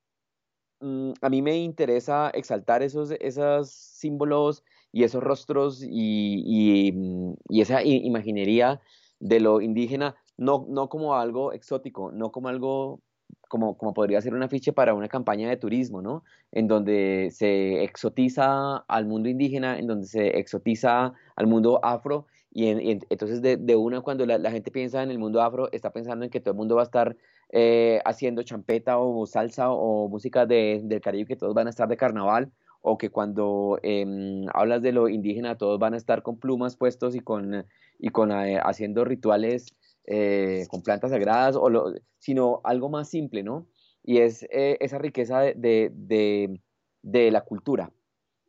mm, 0.81 1.13
a 1.21 1.29
mí 1.29 1.41
me 1.41 1.57
interesa 1.57 2.29
exaltar 2.31 2.83
esos, 2.83 3.11
esos 3.19 3.71
símbolos 3.71 4.63
y 4.91 5.03
esos 5.03 5.23
rostros 5.23 5.83
y, 5.83 6.43
y, 6.45 6.91
mm, 6.91 7.35
y 7.49 7.61
esa 7.61 7.83
imaginería 7.83 8.81
de 9.19 9.39
lo 9.39 9.61
indígena, 9.61 10.15
no, 10.37 10.65
no 10.69 10.89
como 10.89 11.15
algo 11.15 11.53
exótico, 11.53 12.11
no 12.11 12.31
como 12.31 12.49
algo 12.49 13.01
como, 13.47 13.77
como 13.77 13.93
podría 13.93 14.21
ser 14.21 14.33
un 14.33 14.43
afiche 14.43 14.73
para 14.73 14.93
una 14.93 15.07
campaña 15.07 15.49
de 15.49 15.57
turismo, 15.57 16.01
¿no? 16.01 16.23
En 16.51 16.67
donde 16.67 17.29
se 17.31 17.83
exotiza 17.83 18.77
al 18.87 19.05
mundo 19.05 19.29
indígena, 19.29 19.79
en 19.79 19.87
donde 19.87 20.07
se 20.07 20.37
exotiza 20.39 21.13
al 21.35 21.47
mundo 21.47 21.79
afro, 21.83 22.27
y, 22.51 22.69
entonces 23.09 23.41
de, 23.41 23.57
de, 23.57 23.75
una 23.75 24.01
cuando 24.01 24.25
la, 24.25 24.51
gente 24.51 24.71
piensa 24.71 25.03
en 25.03 25.11
el 25.11 25.19
mundo 25.19 25.41
afro, 25.41 25.71
está 25.71 25.91
pensando 25.91 26.25
en 26.25 26.31
que 26.31 26.39
todo 26.39 26.53
el 26.53 26.57
mundo 26.57 26.75
va 26.75 26.81
a 26.81 26.85
estar 26.85 27.15
eh, 27.49 28.01
haciendo 28.03 28.41
champeta 28.43 28.97
o 28.97 29.25
salsa 29.25 29.69
o 29.69 30.09
música 30.09 30.45
de, 30.45 30.81
del 30.83 31.01
Caribe, 31.01 31.27
que 31.27 31.35
todos 31.35 31.53
van 31.53 31.67
a 31.67 31.69
estar 31.69 31.87
de 31.87 31.97
carnaval, 31.97 32.51
o 32.81 32.97
que 32.97 33.09
cuando 33.09 33.79
em, 33.83 34.45
hablas 34.53 34.81
de 34.81 34.91
lo 34.91 35.09
indígena, 35.09 35.57
todos 35.57 35.77
van 35.79 35.93
a 35.93 35.97
estar 35.97 36.23
con 36.23 36.37
plumas 36.37 36.75
puestos 36.75 37.15
y 37.15 37.19
con, 37.19 37.65
y 37.99 38.09
con 38.09 38.31
eh, 38.31 38.59
haciendo 38.63 39.05
rituales 39.05 39.75
eh, 40.07 40.65
con 40.69 40.81
plantas 40.81 41.11
sagradas, 41.11 41.57
o 41.57 41.69
lo, 41.69 41.93
sino 42.17 42.61
algo 42.63 42.89
más 42.89 43.09
simple, 43.09 43.43
¿no? 43.43 43.67
Y 44.03 44.19
es 44.19 44.43
eh, 44.43 44.77
esa 44.79 44.97
riqueza 44.97 45.41
de, 45.41 45.91
de, 45.93 47.31
la 47.31 47.41
cultura. 47.41 47.91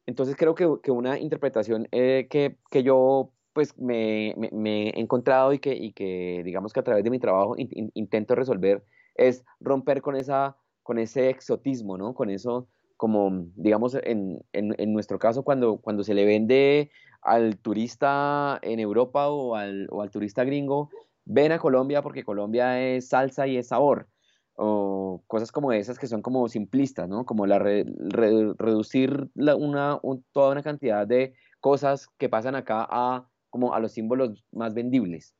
Entonces 0.06 0.36
creo 0.36 0.54
que, 0.54 0.68
que 0.82 0.92
una 0.92 1.18
interpretación 1.18 1.88
eh, 1.90 2.28
que, 2.30 2.56
que, 2.70 2.84
yo 2.84 3.32
pues 3.52 3.76
me, 3.76 4.36
me, 4.52 4.90
he 4.90 5.00
encontrado 5.00 5.52
y 5.52 5.58
que, 5.58 5.74
y 5.74 5.92
que 5.92 6.42
digamos 6.44 6.72
que 6.72 6.78
a 6.78 6.84
través 6.84 7.02
de 7.02 7.10
mi 7.10 7.18
trabajo 7.18 7.56
intento 7.56 8.36
resolver 8.36 8.84
es 9.16 9.44
romper 9.58 10.00
con, 10.00 10.14
esa, 10.14 10.56
con 10.84 10.98
ese 10.98 11.28
exotismo, 11.28 11.98
¿no? 11.98 12.14
Con 12.14 12.30
eso 12.30 12.68
como 12.96 13.46
digamos 13.54 13.94
en, 13.94 14.44
en, 14.52 14.74
en, 14.76 14.92
nuestro 14.92 15.18
caso 15.18 15.42
cuando, 15.42 15.78
cuando 15.78 16.02
se 16.02 16.14
le 16.14 16.24
vende 16.24 16.90
al 17.22 17.56
turista 17.58 18.58
en 18.62 18.80
Europa 18.80 19.28
o 19.28 19.54
al, 19.54 19.88
o 19.90 20.02
al 20.02 20.10
turista 20.10 20.44
gringo 20.44 20.90
ven 21.28 21.52
a 21.52 21.58
Colombia 21.58 22.02
porque 22.02 22.24
Colombia 22.24 22.80
es 22.80 23.08
salsa 23.08 23.46
y 23.46 23.58
es 23.58 23.68
sabor, 23.68 24.08
o 24.56 25.22
cosas 25.26 25.52
como 25.52 25.72
esas 25.72 25.98
que 25.98 26.06
son 26.06 26.22
como 26.22 26.48
simplistas, 26.48 27.08
¿no? 27.08 27.24
Como 27.24 27.46
la 27.46 27.58
reducir 27.58 29.28
una, 29.36 30.00
toda 30.32 30.52
una 30.52 30.62
cantidad 30.62 31.06
de 31.06 31.34
cosas 31.60 32.08
que 32.18 32.28
pasan 32.28 32.56
acá 32.56 32.86
a, 32.90 33.28
como 33.50 33.74
a 33.74 33.80
los 33.80 33.92
símbolos 33.92 34.44
más 34.52 34.74
vendibles. 34.74 35.34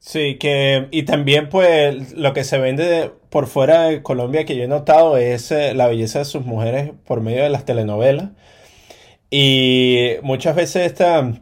Sí, 0.00 0.38
que 0.38 0.88
y 0.92 1.02
también 1.04 1.48
pues 1.48 2.12
lo 2.12 2.32
que 2.32 2.44
se 2.44 2.58
vende 2.58 3.10
por 3.30 3.46
fuera 3.48 3.84
de 3.88 4.02
Colombia 4.02 4.44
que 4.44 4.56
yo 4.56 4.62
he 4.62 4.68
notado 4.68 5.16
es 5.16 5.50
eh, 5.50 5.74
la 5.74 5.88
belleza 5.88 6.20
de 6.20 6.24
sus 6.24 6.44
mujeres 6.46 6.92
por 7.04 7.20
medio 7.20 7.42
de 7.42 7.50
las 7.50 7.64
telenovelas. 7.64 8.30
Y 9.30 10.14
muchas 10.22 10.56
veces 10.56 10.86
esta, 10.86 11.32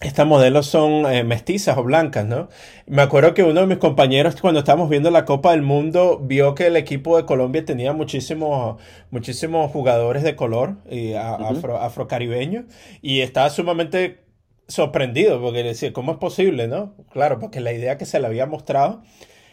estas 0.00 0.26
modelos 0.26 0.66
son 0.66 1.04
eh, 1.12 1.24
mestizas 1.24 1.76
o 1.76 1.84
blancas, 1.84 2.24
¿no? 2.24 2.48
Me 2.86 3.02
acuerdo 3.02 3.34
que 3.34 3.42
uno 3.42 3.60
de 3.60 3.66
mis 3.66 3.78
compañeros 3.78 4.40
cuando 4.40 4.60
estábamos 4.60 4.88
viendo 4.88 5.10
la 5.10 5.26
Copa 5.26 5.50
del 5.52 5.62
Mundo 5.62 6.18
vio 6.22 6.54
que 6.54 6.68
el 6.68 6.76
equipo 6.76 7.18
de 7.18 7.26
Colombia 7.26 7.64
tenía 7.66 7.92
muchísimos, 7.92 8.80
muchísimos 9.10 9.70
jugadores 9.70 10.22
de 10.22 10.36
color 10.36 10.76
y 10.90 11.12
afro, 11.14 11.76
afrocaribeños 11.78 12.64
y 13.02 13.20
estaba 13.20 13.50
sumamente 13.50 14.24
sorprendido 14.68 15.40
porque 15.42 15.62
decía, 15.62 15.92
¿cómo 15.92 16.12
es 16.12 16.18
posible, 16.18 16.66
no? 16.66 16.94
Claro, 17.10 17.38
porque 17.38 17.60
la 17.60 17.72
idea 17.72 17.98
que 17.98 18.06
se 18.06 18.20
le 18.20 18.26
había 18.26 18.46
mostrado 18.46 19.02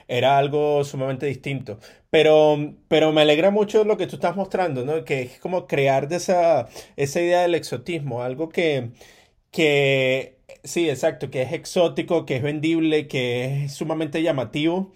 era 0.08 0.38
algo 0.38 0.84
sumamente 0.86 1.26
distinto. 1.26 1.80
Pero, 2.10 2.76
pero 2.88 3.12
me 3.12 3.22
alegra 3.22 3.52
mucho 3.52 3.84
lo 3.84 3.98
que 3.98 4.08
tú 4.08 4.16
estás 4.16 4.36
mostrando, 4.36 4.86
¿no? 4.86 5.04
Que 5.04 5.24
es 5.24 5.40
como 5.40 5.68
crear 5.68 6.08
de 6.08 6.18
esa, 6.18 6.68
esa 6.96 7.22
idea 7.22 7.42
del 7.42 7.56
exotismo, 7.56 8.24
algo 8.24 8.50
que, 8.50 8.92
que, 9.52 10.37
sí, 10.68 10.90
exacto, 10.90 11.32
que 11.32 11.42
es 11.42 11.54
exótico, 11.54 12.26
que 12.26 12.38
es 12.38 12.44
vendible, 12.44 13.08
que 13.08 13.66
es 13.66 13.74
sumamente 13.74 14.22
llamativo 14.22 14.94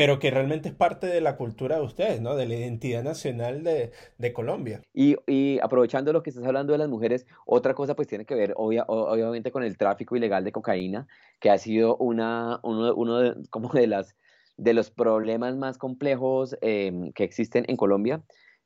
pero 0.00 0.18
que 0.18 0.30
realmente 0.30 0.70
es 0.70 0.74
parte 0.74 1.06
de 1.06 1.20
la 1.20 1.36
cultura 1.36 1.76
de 1.76 1.82
ustedes, 1.82 2.20
¿no? 2.20 2.36
De 2.36 2.46
la 2.46 2.54
identidad 2.54 3.02
nacional 3.02 3.62
de, 3.62 3.92
de 4.16 4.32
Colombia. 4.32 4.80
Y, 4.94 5.16
y, 5.26 5.58
aprovechando 5.60 6.12
lo 6.12 6.22
que 6.22 6.30
estás 6.30 6.46
hablando 6.46 6.72
de 6.72 6.78
las 6.78 6.88
mujeres, 6.88 7.26
otra 7.44 7.74
cosa 7.74 7.94
pues 7.94 8.08
tiene 8.08 8.24
que 8.24 8.34
ver 8.34 8.54
obvia, 8.56 8.84
obviamente 8.86 9.50
con 9.50 9.62
el 9.62 9.76
tráfico 9.76 10.16
ilegal 10.16 10.42
de 10.42 10.52
cocaína, 10.52 11.06
que 11.38 11.50
ha 11.50 11.58
sido 11.58 11.96
una, 11.98 12.60
uno, 12.62 12.94
uno 12.94 13.18
de, 13.18 13.34
como 13.50 13.68
de, 13.74 13.86
las, 13.88 14.16
de 14.56 14.74
los 14.74 14.90
problemas 14.90 15.56
más 15.56 15.76
complejos 15.76 16.56
eh, 16.62 17.10
que 17.14 17.24
existen 17.24 17.64
en 17.68 17.76
Colombia. 17.76 18.22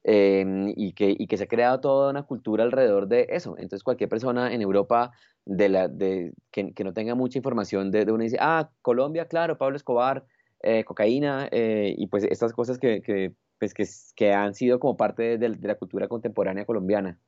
Eh, 0.07 0.45
y, 0.77 0.93
que, 0.93 1.17
y 1.19 1.27
que 1.27 1.39
se 1.39 1.45
ha 1.45 1.47
creado 1.47 1.81
toda 1.81 2.11
una 2.11 2.25
cultura 2.25 2.63
alrededor 2.63 3.09
de 3.09 3.27
eso. 3.31 3.57
Entonces 3.57 3.83
cualquier 3.83 4.11
persona 4.11 4.53
en 4.53 4.61
Europa 4.61 5.13
de 5.47 5.69
la, 5.71 5.89
de, 5.89 6.35
que, 6.51 6.73
no 6.85 6.93
tenga 6.93 7.15
mucha 7.15 7.39
información 7.39 7.91
de, 7.91 8.05
de 8.05 8.13
uno 8.13 8.23
dice, 8.23 8.37
ah, 8.39 8.71
Colombia, 8.83 9.27
claro, 9.29 9.57
Pablo 9.57 9.77
Escobar, 9.77 10.27
eh, 10.63 10.85
cocaína 10.85 11.49
eh, 11.51 11.95
y 11.97 12.07
pues 12.09 12.25
estas 12.25 12.53
cosas 12.53 12.79
que, 12.79 13.01
que, 13.03 13.33
pues, 13.59 13.73
que, 13.75 13.87
que 14.15 14.33
han 14.33 14.55
sido 14.55 14.79
como 14.79 14.97
parte 14.97 15.39
de, 15.39 15.49
de 15.51 15.69
la 15.69 15.75
cultura 15.77 16.07
contemporánea 16.09 16.67
colombiana. 16.67 17.19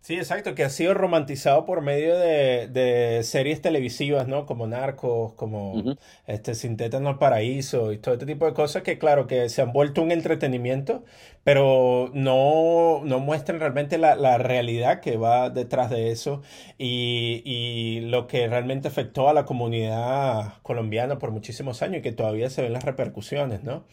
Sí, 0.00 0.14
exacto, 0.14 0.54
que 0.54 0.64
ha 0.64 0.70
sido 0.70 0.94
romantizado 0.94 1.66
por 1.66 1.82
medio 1.82 2.16
de, 2.18 2.68
de 2.68 3.22
series 3.24 3.60
televisivas, 3.60 4.26
¿no? 4.26 4.46
Como 4.46 4.66
Narcos, 4.66 5.34
como 5.34 5.96
este 6.26 6.54
Sin 6.54 6.78
no 7.02 7.18
Paraíso 7.18 7.92
y 7.92 7.98
todo 7.98 8.14
este 8.14 8.24
tipo 8.24 8.46
de 8.46 8.54
cosas 8.54 8.82
que, 8.84 8.96
claro, 8.98 9.26
que 9.26 9.50
se 9.50 9.60
han 9.60 9.72
vuelto 9.72 10.00
un 10.00 10.10
entretenimiento, 10.10 11.04
pero 11.44 12.10
no, 12.14 13.02
no 13.04 13.18
muestran 13.20 13.60
realmente 13.60 13.98
la, 13.98 14.16
la 14.16 14.38
realidad 14.38 15.00
que 15.00 15.18
va 15.18 15.50
detrás 15.50 15.90
de 15.90 16.10
eso 16.10 16.42
y, 16.78 17.42
y 17.44 18.00
lo 18.08 18.28
que 18.28 18.48
realmente 18.48 18.88
afectó 18.88 19.28
a 19.28 19.34
la 19.34 19.44
comunidad 19.44 20.54
colombiana 20.62 21.18
por 21.18 21.32
muchísimos 21.32 21.82
años 21.82 21.98
y 21.98 22.02
que 22.02 22.12
todavía 22.12 22.48
se 22.48 22.62
ven 22.62 22.72
las 22.72 22.84
repercusiones, 22.84 23.62
¿no? 23.62 23.84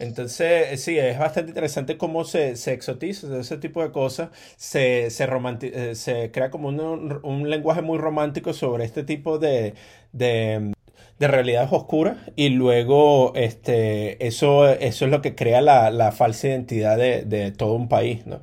Entonces, 0.00 0.82
sí, 0.82 0.98
es 0.98 1.18
bastante 1.18 1.50
interesante 1.50 1.98
cómo 1.98 2.24
se, 2.24 2.56
se 2.56 2.72
exotiza 2.72 3.38
ese 3.38 3.58
tipo 3.58 3.82
de 3.82 3.92
cosas, 3.92 4.30
se, 4.56 5.10
se, 5.10 5.28
eh, 5.62 5.94
se 5.94 6.30
crea 6.32 6.50
como 6.50 6.68
un, 6.68 7.20
un, 7.22 7.50
lenguaje 7.50 7.82
muy 7.82 7.98
romántico 7.98 8.54
sobre 8.54 8.84
este 8.86 9.04
tipo 9.04 9.38
de, 9.38 9.74
de, 10.12 10.72
de 11.18 11.28
realidades 11.28 11.70
oscuras 11.72 12.16
y 12.34 12.48
luego 12.48 13.34
este, 13.34 14.26
eso, 14.26 14.68
eso 14.70 15.04
es 15.04 15.10
lo 15.10 15.20
que 15.20 15.34
crea 15.34 15.60
la, 15.60 15.90
la 15.90 16.12
falsa 16.12 16.48
identidad 16.48 16.96
de, 16.96 17.24
de, 17.24 17.52
todo 17.52 17.74
un 17.74 17.88
país, 17.88 18.26
¿no? 18.26 18.40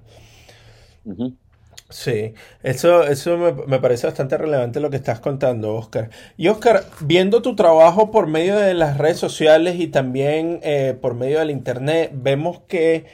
Sí, 1.90 2.34
eso, 2.64 3.04
eso 3.04 3.38
me, 3.38 3.80
parece 3.80 4.08
bastante 4.08 4.38
relevante 4.38 4.82
lo 4.82 4.90
que 4.90 4.98
estás 4.98 5.22
contando, 5.22 5.74
Oscar. 5.76 6.10
Y 6.36 6.50
Oscar, 6.50 6.84
viendo 7.00 7.42
tu 7.42 7.56
trabajo 7.56 8.12
por 8.12 8.28
medio 8.28 8.58
de 8.58 8.74
las 8.74 8.98
redes 8.98 9.18
sociales 9.20 9.80
y 9.80 9.88
también 9.88 10.60
eh, 10.64 10.98
por 11.02 11.16
medio 11.16 11.40
del 11.40 11.50
Internet, 11.50 12.12
vemos 12.14 12.60
que 12.68 13.06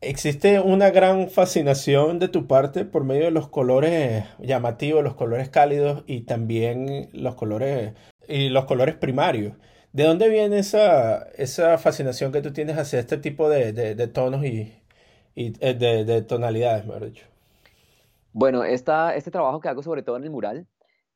existe 0.00 0.60
una 0.60 0.90
gran 0.90 1.30
fascinación 1.30 2.18
de 2.18 2.28
tu 2.28 2.46
parte 2.48 2.84
por 2.84 3.04
medio 3.04 3.26
de 3.26 3.30
los 3.30 3.48
colores 3.48 4.24
llamativos, 4.40 5.04
los 5.04 5.14
colores 5.14 5.48
cálidos 5.48 6.02
y 6.08 6.22
también 6.22 7.08
los 7.12 7.36
colores, 7.36 7.92
y 8.28 8.48
los 8.48 8.64
colores 8.66 8.96
primarios. 8.96 9.54
¿De 9.92 10.04
dónde 10.04 10.28
viene 10.28 10.58
esa, 10.58 11.28
esa 11.36 11.78
fascinación 11.78 12.32
que 12.32 12.42
tú 12.42 12.52
tienes 12.52 12.76
hacia 12.78 13.00
este 13.00 13.18
tipo 13.18 13.48
de, 13.48 13.72
de, 13.72 14.08
tonos 14.08 14.44
y, 14.44 14.74
y 15.34 15.52
eh, 15.60 15.74
de, 15.74 16.04
de 16.04 16.22
tonalidades, 16.22 16.86
mejor 16.86 17.06
dicho? 17.06 17.35
Bueno, 18.38 18.64
esta, 18.64 19.14
este 19.16 19.30
trabajo 19.30 19.60
que 19.60 19.68
hago 19.70 19.82
sobre 19.82 20.02
todo 20.02 20.18
en 20.18 20.24
el 20.24 20.30
mural, 20.30 20.66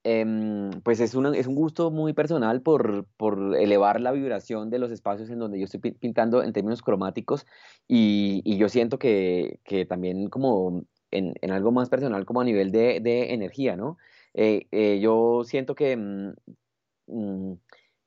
em, 0.04 0.70
pues 0.82 1.00
es, 1.00 1.14
es 1.14 1.46
un 1.46 1.54
gusto 1.54 1.90
muy 1.90 2.14
personal 2.14 2.62
por, 2.62 3.06
por, 3.18 3.56
elevar 3.58 4.00
la 4.00 4.12
vibración 4.12 4.70
de 4.70 4.78
los 4.78 4.90
espacios 4.90 5.28
en 5.28 5.38
donde 5.38 5.58
yo 5.58 5.66
estoy 5.66 5.80
pintando 5.80 6.42
en 6.42 6.54
términos 6.54 6.80
cromáticos 6.82 7.46
y, 7.86 8.40
y 8.46 8.56
yo 8.56 8.70
siento 8.70 8.98
que, 8.98 9.60
que, 9.64 9.84
también 9.84 10.30
como 10.30 10.84
en, 11.10 11.34
en, 11.42 11.50
algo 11.50 11.72
más 11.72 11.90
personal 11.90 12.24
como 12.24 12.40
a 12.40 12.44
nivel 12.44 12.72
de, 12.72 13.00
de 13.00 13.34
energía, 13.34 13.76
¿no? 13.76 13.98
Eh, 14.32 14.66
eh, 14.72 14.98
yo 15.02 15.42
siento 15.44 15.74
que, 15.74 15.96
mm, 15.98 16.32
mm, 17.06 17.54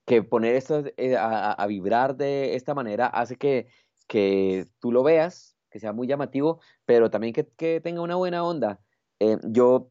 que 0.06 0.24
poner 0.24 0.56
esto 0.56 0.84
eh, 0.98 1.16
a, 1.18 1.52
a, 1.54 1.68
vibrar 1.68 2.16
de 2.18 2.56
esta 2.56 2.74
manera 2.74 3.08
hace 3.08 3.36
que, 3.38 3.68
que 4.08 4.66
tú 4.80 4.92
lo 4.92 5.04
veas, 5.04 5.56
que 5.70 5.80
sea 5.80 5.94
muy 5.94 6.08
llamativo, 6.08 6.62
pero 6.86 7.12
también 7.12 7.34
que, 7.34 7.48
que 7.58 7.80
tenga 7.82 8.02
una 8.02 8.16
buena 8.16 8.44
onda. 8.44 8.80
Eh, 9.24 9.38
yo, 9.44 9.90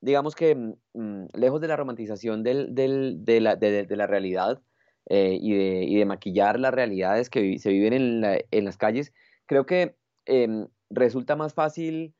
digamos 0.00 0.34
que 0.34 0.54
mm, 0.54 0.72
mm, 0.94 1.26
lejos 1.34 1.60
de 1.60 1.68
la 1.68 1.76
romantización 1.76 2.42
de, 2.42 2.54
la, 2.54 4.06
realidad 4.06 4.62
eh, 5.10 5.38
y, 5.38 5.98
de, 5.98 6.04
maquillar 6.06 6.58
las 6.58 6.72
realidades 6.72 7.28
que 7.28 7.58
se 7.58 7.70
viven 7.70 7.92
en, 7.92 8.20
la, 8.22 8.38
en 8.50 8.64
las 8.64 8.78
calles, 8.78 9.12
creo 9.44 9.66
que 9.66 9.96
eh, 10.24 10.66
resulta 10.88 11.36
más 11.36 11.52
fácil 11.52 12.14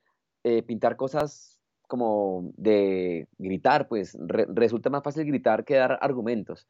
eh, 0.44 0.62
pintar 0.62 0.96
cosas 0.96 1.58
como 1.88 2.52
de 2.56 3.26
gritar, 3.38 3.88
pues 3.88 4.16
re, 4.20 4.46
resulta 4.50 4.90
más 4.90 5.02
fácil 5.02 5.24
gritar 5.24 5.64
que 5.64 5.76
dar 5.76 5.98
argumentos. 6.02 6.68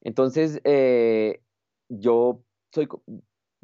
Entonces, 0.00 0.62
yo 1.88 2.42
soy, 2.72 2.88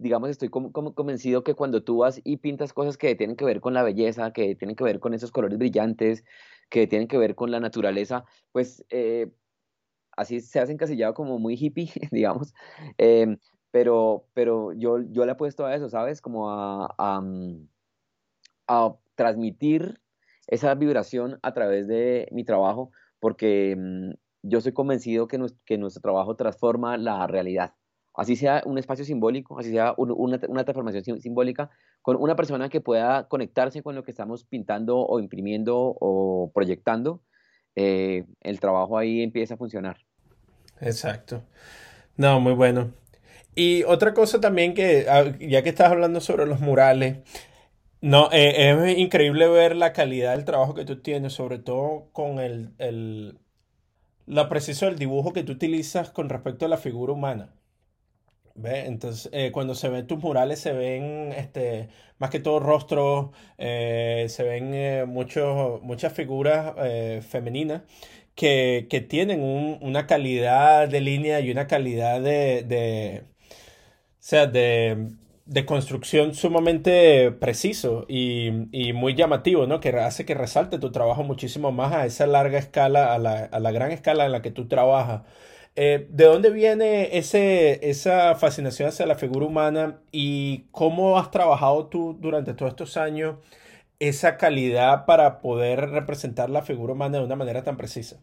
digamos, 0.03 0.31
estoy 0.31 0.49
como, 0.49 0.73
como 0.73 0.95
convencido 0.95 1.45
que 1.45 1.55
cuando 1.55 1.83
tú 1.85 1.99
vas 1.99 2.21
y 2.25 2.39
pintas 2.39 2.73
cosas 2.73 2.97
que 2.99 3.15
tienen 3.15 3.37
que 3.37 3.45
ver 3.45 3.61
con 3.61 3.75
la 3.75 3.83
belleza, 3.83 4.33
que 4.33 4.55
tienen 4.57 4.77
que 4.77 4.85
ver 4.85 5.01
con 5.01 5.15
esos 5.15 5.31
colores 5.31 5.59
brillantes, 5.59 6.25
que 6.71 6.87
tienen 6.87 7.09
que 7.09 7.19
ver 7.19 7.35
con 7.35 7.51
la 7.51 7.61
naturaleza, 7.61 8.25
pues 8.53 8.85
eh, 8.91 9.31
así 10.17 10.41
se 10.41 10.61
hacen 10.61 10.75
encasillado 10.75 11.15
como 11.15 11.39
muy 11.39 11.55
hippie, 11.55 11.91
digamos, 12.13 12.55
eh, 12.99 13.37
pero, 13.71 14.27
pero 14.35 14.73
yo, 14.73 15.01
yo 15.11 15.25
le 15.27 15.33
he 15.33 15.37
puesto 15.37 15.65
a 15.67 15.75
eso, 15.75 15.89
¿sabes? 15.89 16.21
Como 16.21 16.51
a, 16.51 16.95
a, 16.99 17.21
mm, 17.21 17.69
transmitir 19.15 20.01
esa 20.47 20.75
vibración 20.75 21.39
a 21.43 21.53
través 21.55 21.87
de 21.89 22.29
mi 22.33 22.45
trabajo, 22.45 22.91
porque 23.21 23.77
mm, 23.79 24.11
yo 24.43 24.61
soy 24.61 24.73
convencido 24.73 25.29
que, 25.29 25.39
que 25.65 25.79
nuestro 25.79 26.03
trabajo 26.03 26.37
transforma 26.37 26.97
la 26.99 27.27
realidad 27.27 27.75
así 28.15 28.37
sea 28.37 28.63
un 28.67 28.79
espacio 28.79 29.05
simbólico, 29.05 29.59
así 29.59 29.71
sea 29.71 29.95
una, 29.97 30.39
transformación 30.39 31.21
simbólica, 31.21 31.71
con 32.03 32.17
una 32.17 32.37
persona 32.37 32.69
que 32.69 32.81
pueda 32.81 33.29
conectarse 33.29 33.83
con 33.83 33.95
lo 33.95 34.05
que 34.05 34.11
estamos 34.11 34.45
pintando 34.45 34.99
o 34.99 35.21
imprimiendo 35.21 35.97
o 36.01 36.51
proyectando, 36.55 37.23
eh, 37.75 38.25
el 38.41 38.61
trabajo 38.61 38.99
ahí 38.99 39.23
empieza 39.23 39.55
a 39.55 39.57
funcionar. 39.57 39.99
Exacto. 40.81 41.43
No, 42.17 42.41
muy 42.41 42.53
bueno. 42.53 42.93
Y 43.55 43.85
otra 43.85 44.15
cosa 44.15 44.41
también 44.41 44.75
que, 44.75 45.07
ah, 45.09 45.25
ya 45.41 45.63
que 45.63 45.69
estás 45.69 45.91
hablando 45.91 46.21
sobre 46.21 46.47
los 46.47 46.61
murales, 46.61 47.19
no, 48.01 48.31
eh, 48.33 48.73
es 48.73 48.99
increíble 48.99 49.49
ver 49.49 49.77
la 49.77 49.93
calidad 49.93 50.35
del 50.35 50.45
trabajo 50.45 50.75
que 50.75 50.85
tú 50.85 51.01
tienes, 51.01 51.35
sobre 51.35 51.59
todo 51.59 52.09
con 52.13 52.41
el, 52.41 52.75
el, 52.79 53.39
la 54.27 54.49
precisión 54.49 54.91
del 54.91 54.99
dibujo 54.99 55.33
que 55.33 55.45
tú 55.45 55.53
utilizas 55.53 56.11
con 56.11 56.29
respecto 56.29 56.67
a 56.67 56.69
la 56.69 56.79
figura 56.79 57.13
humana. 57.13 57.55
¿Ve? 58.55 58.87
Entonces, 58.87 59.31
eh, 59.33 59.51
cuando 59.53 59.75
se 59.75 59.89
ven 59.89 60.07
tus 60.07 60.19
murales, 60.19 60.61
se 60.61 60.73
ven 60.73 61.33
este, 61.33 61.89
más 62.19 62.31
que 62.31 62.41
todo 62.41 62.61
rostros, 62.61 63.31
eh, 63.59 64.27
se 64.29 64.43
ven 64.45 64.75
eh, 64.75 65.05
muchos, 65.07 65.83
muchas 65.83 66.13
figuras 66.13 66.75
femeninas 67.27 67.83
que, 68.35 68.87
que 68.91 69.01
tienen 69.01 69.43
un, 69.43 69.79
una 69.83 70.07
calidad 70.07 70.89
de 70.89 71.01
línea 71.01 71.41
y 71.41 71.51
una 71.51 71.67
calidad 71.67 72.21
de, 72.21 72.63
de, 72.65 73.25
o 73.51 73.55
sea, 74.21 74.47
de, 74.47 75.09
de 75.47 75.67
construcción 75.67 76.35
sumamente 76.35 77.33
preciso 77.33 78.07
y, 78.09 78.51
y, 78.73 78.93
muy 78.93 79.15
llamativo, 79.15 79.67
¿no? 79.67 79.81
Que 79.81 79.91
hace 79.91 80.25
que 80.25 80.35
resalte 80.35 80.79
tu 80.79 80.93
trabajo 80.93 81.25
muchísimo 81.25 81.73
más 81.73 81.93
a 81.93 82.07
esa 82.07 82.27
larga 82.27 82.59
escala, 82.59 83.15
a 83.15 83.19
la, 83.19 83.45
a 83.45 83.61
la 83.61 83.73
gran 83.73 83.91
escala 83.93 84.27
en 84.27 84.33
la 84.33 84.43
que 84.43 84.51
tú 84.51 84.69
trabajas. 84.69 85.23
Eh, 85.75 86.07
¿De 86.11 86.25
dónde 86.25 86.51
viene 86.51 87.17
ese, 87.17 87.89
esa 87.89 88.35
fascinación 88.35 88.91
hacia 88.91 89.07
la 89.07 89.15
figura 89.15 89.47
humana 89.47 90.03
y 90.13 90.67
cómo 90.71 91.19
has 91.19 91.31
trabajado 91.31 91.87
tú 91.87 92.15
durante 92.21 92.53
todos 92.53 92.73
estos 92.73 92.99
años 92.99 93.37
esa 93.99 94.37
calidad 94.37 95.07
para 95.07 95.41
poder 95.41 95.89
representar 95.91 96.51
la 96.51 96.63
figura 96.63 96.93
humana 96.93 97.19
de 97.19 97.25
una 97.25 97.37
manera 97.37 97.63
tan 97.63 97.79
precisa? 97.79 98.23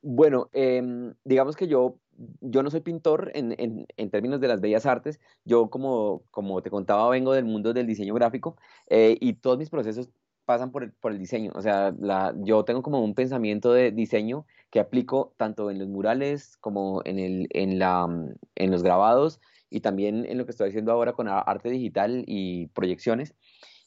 Bueno, 0.00 0.48
em, 0.52 1.14
digamos 1.24 1.54
que 1.56 1.68
yo, 1.68 1.98
yo 2.40 2.62
no 2.62 2.70
soy 2.70 2.80
pintor 2.80 3.30
en, 3.34 3.54
en, 3.58 4.10
términos 4.10 4.40
de 4.40 4.48
las 4.48 4.60
bellas 4.60 4.86
artes. 4.86 5.20
Yo, 5.44 5.68
como, 5.68 6.24
como 6.30 6.62
te 6.62 6.70
contaba, 6.70 7.08
vengo 7.10 7.32
del 7.34 7.44
mundo 7.44 7.72
del 7.72 7.86
diseño 7.86 8.14
gráfico 8.14 8.56
eh, 8.88 9.16
y 9.20 9.34
todos 9.34 9.58
mis 9.58 9.70
procesos 9.70 10.08
pasan 10.44 10.70
por 10.72 10.84
el, 10.84 10.92
por 10.92 11.12
el 11.12 11.18
diseño. 11.18 11.52
O 11.54 11.62
sea, 11.62 11.94
la, 11.98 12.34
yo 12.38 12.64
tengo 12.64 12.82
como 12.82 13.02
un 13.02 13.14
pensamiento 13.14 13.72
de 13.72 13.90
diseño 13.92 14.46
que 14.70 14.80
aplico 14.80 15.34
tanto 15.36 15.70
en 15.70 15.78
los 15.78 15.88
murales 15.88 16.56
como 16.58 17.02
en, 17.04 17.18
el, 17.18 17.48
en, 17.50 17.78
la, 17.78 18.06
en 18.54 18.70
los 18.70 18.82
grabados 18.82 19.40
y 19.70 19.80
también 19.80 20.24
en 20.26 20.38
lo 20.38 20.44
que 20.44 20.50
estoy 20.50 20.68
haciendo 20.68 20.92
ahora 20.92 21.12
con 21.12 21.28
arte 21.28 21.70
digital 21.70 22.24
y 22.26 22.68
proyecciones. 22.68 23.34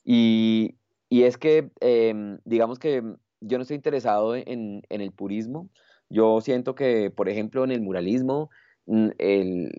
Y, 0.03 0.78
y 1.10 1.24
es 1.24 1.38
que, 1.38 1.72
em, 1.82 2.39
digamos 2.45 2.80
que 2.80 3.03
yo 3.41 3.58
no 3.58 3.62
estoy 3.64 3.76
interesado 3.76 4.36
en, 4.36 4.82
en 4.89 5.01
el 5.01 5.12
purismo, 5.12 5.70
yo 6.10 6.41
siento 6.41 6.76
que, 6.76 7.12
por 7.12 7.30
ejemplo, 7.30 7.64
en 7.64 7.72
el 7.72 7.82
muralismo, 7.82 8.49
mm, 8.86 9.10
el, 9.18 9.72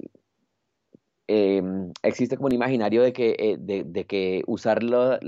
em, 1.29 1.93
existe 2.03 2.37
como 2.37 2.47
un 2.47 2.53
imaginario 2.53 3.03
de 3.03 3.13
que, 3.13 3.37
eh, 3.39 3.57
de, 3.59 4.07
que 4.07 4.43
usar 4.47 4.83
los 4.83 5.23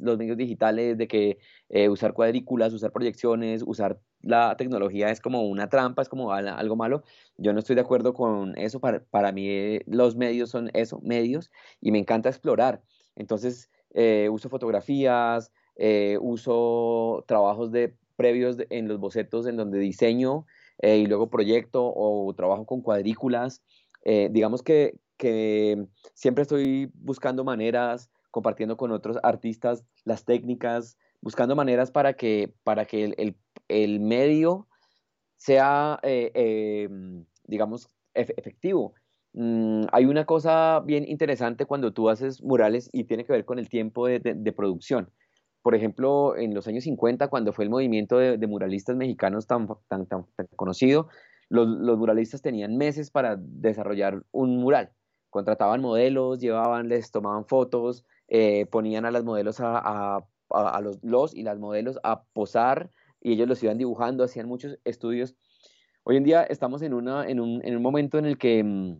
medios 0.00 0.36
digitales, 0.36 0.98
de 0.98 1.08
que 1.08 1.38
eh, 1.68 1.88
usar 1.88 2.12
cuadrículas, 2.12 2.72
usar 2.72 2.92
proyecciones, 2.92 3.62
usar 3.66 4.00
la 4.22 4.56
tecnología 4.56 5.10
es 5.10 5.20
como 5.20 5.42
una 5.42 5.68
trampa, 5.68 6.02
es 6.02 6.08
como 6.08 6.32
algo 6.32 6.76
malo. 6.76 7.02
Yo 7.36 7.52
no 7.52 7.60
estoy 7.60 7.74
de 7.76 7.82
acuerdo 7.82 8.12
con 8.14 8.56
eso. 8.58 8.80
Para, 8.80 9.02
para 9.04 9.32
mí 9.32 9.48
eh, 9.48 9.82
los 9.86 10.16
medios 10.16 10.50
son 10.50 10.70
eso, 10.74 11.00
medios, 11.02 11.50
y 11.80 11.90
me 11.90 11.98
encanta 11.98 12.28
explorar. 12.28 12.82
Entonces, 13.16 13.70
uso 14.30 14.48
fotografías, 14.48 15.52
uso 16.20 17.24
trabajos 17.26 17.72
de 17.72 17.94
previos 18.16 18.56
en 18.70 18.88
los 18.88 18.98
bocetos 18.98 19.46
en 19.46 19.56
donde 19.56 19.78
diseño 19.78 20.46
y 20.82 21.06
luego 21.06 21.30
proyecto 21.30 21.92
o 21.94 22.32
trabajo 22.34 22.66
con 22.66 22.82
cuadrículas. 22.82 23.62
Digamos 24.04 24.62
que, 24.62 24.98
siempre 26.14 26.42
estoy 26.42 26.90
buscando 26.94 27.44
maneras, 27.44 28.10
compartiendo 28.30 28.76
con 28.76 28.92
otros 28.92 29.18
artistas 29.22 29.84
las 30.04 30.24
técnicas, 30.24 30.98
buscando 31.20 31.56
maneras 31.56 31.90
para 31.90 32.14
que, 32.14 32.54
para 32.64 32.86
que 32.86 33.34
el, 33.68 34.00
medio 34.00 34.68
sea, 35.36 35.98
eh, 36.02 36.88
digamos, 37.44 37.88
efectivo. 38.14 38.94
Mm, 39.32 39.84
hay 39.92 40.06
una 40.06 40.24
cosa 40.24 40.80
bien 40.80 41.04
interesante 41.08 41.66
cuando 41.66 41.92
tú 41.92 42.08
haces 42.08 42.42
murales 42.42 42.88
y 42.92 43.04
tiene 43.04 43.24
que 43.24 43.32
ver 43.32 43.44
con 43.44 43.58
el 43.58 43.68
tiempo 43.68 44.06
de 44.06 44.52
producción 44.56 45.12
por 45.62 45.74
ejemplo, 45.74 46.36
en 46.36 46.54
los 46.54 46.66
años 46.68 46.84
50, 46.84 47.28
cuando 47.28 47.52
fue 47.52 47.64
el 47.64 47.70
movimiento 47.70 48.18
de, 48.18 48.46
muralistas 48.46 48.96
mexicanos 48.96 49.46
tan, 49.46 49.68
tan, 49.88 50.06
tan, 50.06 50.24
conocido, 50.56 51.08
los, 51.48 51.68
muralistas 51.98 52.42
tenían 52.42 52.76
meses 52.76 53.10
para 53.10 53.36
desarrollar 53.38 54.22
un 54.32 54.58
mural. 54.58 54.90
Contrataban 55.30 55.80
modelos, 55.80 56.40
llevaban, 56.40 56.88
les 56.88 57.10
tomaban 57.10 57.46
fotos, 57.46 58.04
eh, 58.28 58.66
ponían 58.66 59.04
a 59.04 59.10
las 59.10 59.24
modelos 59.24 59.58
a, 59.60 60.24
los, 61.02 61.34
y 61.34 61.42
las 61.42 61.58
modelos 61.58 61.98
a 62.02 62.22
posar 62.32 62.90
y 63.20 63.32
ellos 63.32 63.48
los 63.48 63.62
iban 63.62 63.78
dibujando, 63.78 64.24
hacían 64.24 64.48
muchos 64.48 64.78
estudios. 64.84 65.34
Hoy 66.02 66.16
en 66.16 66.24
día 66.24 66.42
estamos 66.42 66.82
en, 66.82 66.94
una, 66.94 67.28
en, 67.28 67.40
un, 67.40 67.60
en 67.64 67.76
un 67.76 67.82
momento 67.82 68.18
en 68.18 68.24
el 68.24 68.38
que 68.38 68.64
mm, 68.64 68.96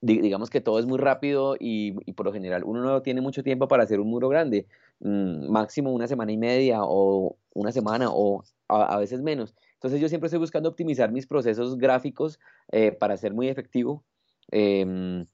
digamos 0.00 0.50
que 0.50 0.60
todo 0.60 0.78
es 0.78 0.86
muy 0.86 0.98
rápido 0.98 1.56
y, 1.58 1.92
por 2.12 2.26
lo 2.26 2.32
general 2.32 2.62
uno 2.64 2.82
no 2.82 3.02
tiene 3.02 3.20
mucho 3.20 3.42
tiempo 3.42 3.68
para 3.68 3.82
hacer 3.82 4.00
un 4.00 4.08
muro 4.08 4.28
grande, 4.28 4.66
mm, 5.00 5.50
máximo 5.50 5.92
una 5.92 6.06
semana 6.06 6.32
y 6.32 6.36
media 6.36 6.80
o 6.82 7.36
una 7.54 7.72
semana 7.72 8.08
o 8.10 8.44
a, 8.68 8.98
veces 8.98 9.22
menos. 9.22 9.54
Entonces 9.74 10.00
yo 10.00 10.08
siempre 10.08 10.26
estoy 10.26 10.40
buscando 10.40 10.68
optimizar 10.68 11.10
mis 11.10 11.26
procesos 11.26 11.78
gráficos 11.78 12.38
eh, 12.70 12.92
para 12.92 13.16
ser 13.16 13.34
muy 13.34 13.48
efectivo. 13.48 14.04
Em, 14.50 15.26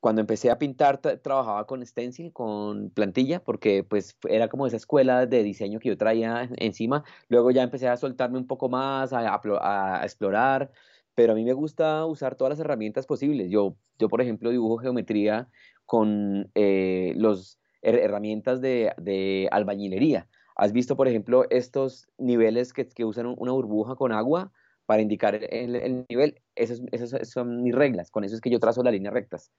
cuando 0.00 0.20
empecé 0.20 0.50
a 0.50 0.58
pintar 0.58 0.98
trabajaba 0.98 1.66
con 1.66 1.84
stencil, 1.84 2.32
con 2.32 2.90
plantilla, 2.90 3.42
porque 3.42 3.84
pues 3.84 4.16
era 4.28 4.48
como 4.48 4.66
esa 4.66 4.76
escuela 4.76 5.26
de 5.26 5.42
diseño 5.42 5.80
que 5.80 5.88
yo 5.88 5.98
traía 5.98 6.48
encima. 6.56 7.04
Luego 7.28 7.50
ya 7.50 7.62
empecé 7.62 7.88
a 7.88 7.96
soltarme 7.96 8.38
un 8.38 8.46
poco 8.46 8.68
más, 8.68 9.12
a, 9.12 9.40
a 9.62 10.04
explorar 10.04 10.70
pero 11.18 11.32
a 11.32 11.34
mí 11.34 11.42
me 11.42 11.52
gusta 11.52 12.06
usar 12.06 12.36
todas 12.36 12.50
las 12.50 12.60
herramientas 12.60 13.04
posibles. 13.04 13.50
Yo, 13.50 13.76
yo 13.98 14.08
por 14.08 14.20
ejemplo, 14.20 14.50
dibujo 14.50 14.78
geometría 14.78 15.48
con 15.84 16.48
eh, 16.54 17.12
las 17.16 17.58
herramientas 17.82 18.60
de, 18.60 19.48
albañilería. 19.50 20.28
¿Has 20.54 20.72
visto, 20.72 20.96
por 20.96 21.08
ejemplo, 21.08 21.44
estos 21.50 22.08
niveles 22.18 22.72
que, 22.72 23.04
usan 23.04 23.34
una 23.36 23.50
burbuja 23.50 23.96
con 23.96 24.12
agua 24.12 24.52
para 24.88 25.02
indicar 25.02 25.34
el, 25.34 26.06
nivel? 26.08 26.40
Esas, 26.54 26.80
son 27.28 27.62
mis 27.62 27.74
reglas. 27.74 28.10
Con 28.10 28.24
eso 28.24 28.34
es 28.34 28.40
que 28.40 28.48
yo 28.48 28.58
trazo 28.58 28.82
las 28.82 28.94
líneas 28.94 29.12
rectas. 29.12 29.52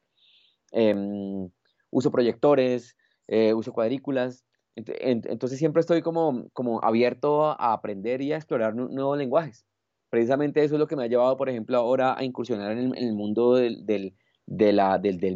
Em, 0.71 1.51
uso 1.91 2.09
proyectores, 2.09 2.97
eh, 3.27 3.53
uso 3.53 3.71
cuadrículas. 3.71 4.43
Entonces 4.75 5.59
siempre 5.59 5.81
estoy 5.81 6.01
como, 6.01 6.49
abierto 6.81 7.45
a 7.45 7.73
aprender 7.73 8.23
y 8.23 8.33
a 8.33 8.37
explorar 8.37 8.73
nuevos 8.73 9.19
lenguajes 9.19 9.67
precisamente 10.09 10.63
eso 10.63 10.73
es 10.73 10.79
lo 10.79 10.87
que 10.87 10.95
me 10.95 11.03
ha 11.03 11.07
llevado, 11.07 11.37
por 11.37 11.49
ejemplo, 11.49 11.77
ahora 11.77 12.17
a 12.17 12.23
incursionar 12.23 12.71
en 12.71 12.95
el, 12.95 13.13
mundo 13.13 13.53
del 13.53 14.15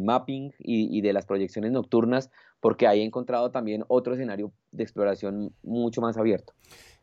mapping 0.02 0.52
y, 0.58 0.98
y, 0.98 1.00
de 1.00 1.12
las 1.12 1.26
proyecciones 1.26 1.70
nocturnas, 1.70 2.30
porque 2.58 2.86
ahí 2.88 3.00
he 3.00 3.04
encontrado 3.04 3.52
también 3.52 3.84
otro 3.86 4.14
escenario 4.14 4.52
de 4.72 4.82
exploración 4.82 5.54
mucho 5.62 6.00
más 6.00 6.16
abierto. 6.16 6.54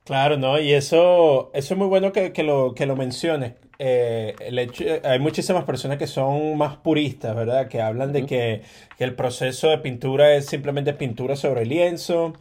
Claro, 0.03 0.37
¿no? 0.37 0.59
Y 0.59 0.73
eso, 0.73 1.51
eso 1.53 1.73
es 1.73 1.77
muy 1.77 1.87
bueno 1.87 2.11
que, 2.11 2.33
que 2.33 2.43
lo, 2.43 2.73
que 2.73 2.85
lo 2.85 2.95
menciones. 2.95 3.53
Eh, 3.77 4.35
el 4.39 4.59
hecho, 4.59 4.83
hay 5.03 5.19
muchísimas 5.19 5.63
personas 5.63 5.97
que 5.97 6.07
son 6.07 6.57
más 6.57 6.77
puristas, 6.77 7.35
¿verdad? 7.35 7.67
Que 7.67 7.81
hablan 7.81 8.11
de 8.11 8.25
que, 8.25 8.63
que, 8.97 9.03
el 9.03 9.15
proceso 9.15 9.69
de 9.69 9.77
pintura 9.77 10.35
es 10.35 10.47
simplemente 10.47 10.93
pintura 10.93 11.35
sobre 11.35 11.65
lienzo 11.65 12.33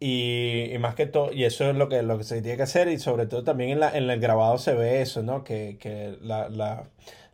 y, 0.00 0.70
más 0.80 0.94
que 0.94 1.06
todo, 1.06 1.32
y 1.32 1.44
eso 1.44 1.68
es 1.70 1.76
lo 1.76 1.88
que, 1.88 2.02
lo 2.02 2.18
que 2.18 2.24
se 2.24 2.42
tiene 2.42 2.56
que 2.56 2.62
hacer, 2.64 2.88
y 2.88 2.98
sobre 2.98 3.26
todo 3.26 3.44
también 3.44 3.70
en, 3.70 3.80
la, 3.80 3.96
en 3.96 4.08
el 4.10 4.20
grabado 4.20 4.58
se 4.58 4.74
ve 4.74 5.02
eso, 5.02 5.22
¿no? 5.22 5.44
Que, 5.44 5.76
que 5.78 6.16
la, 6.22 6.48
la, 6.48 6.84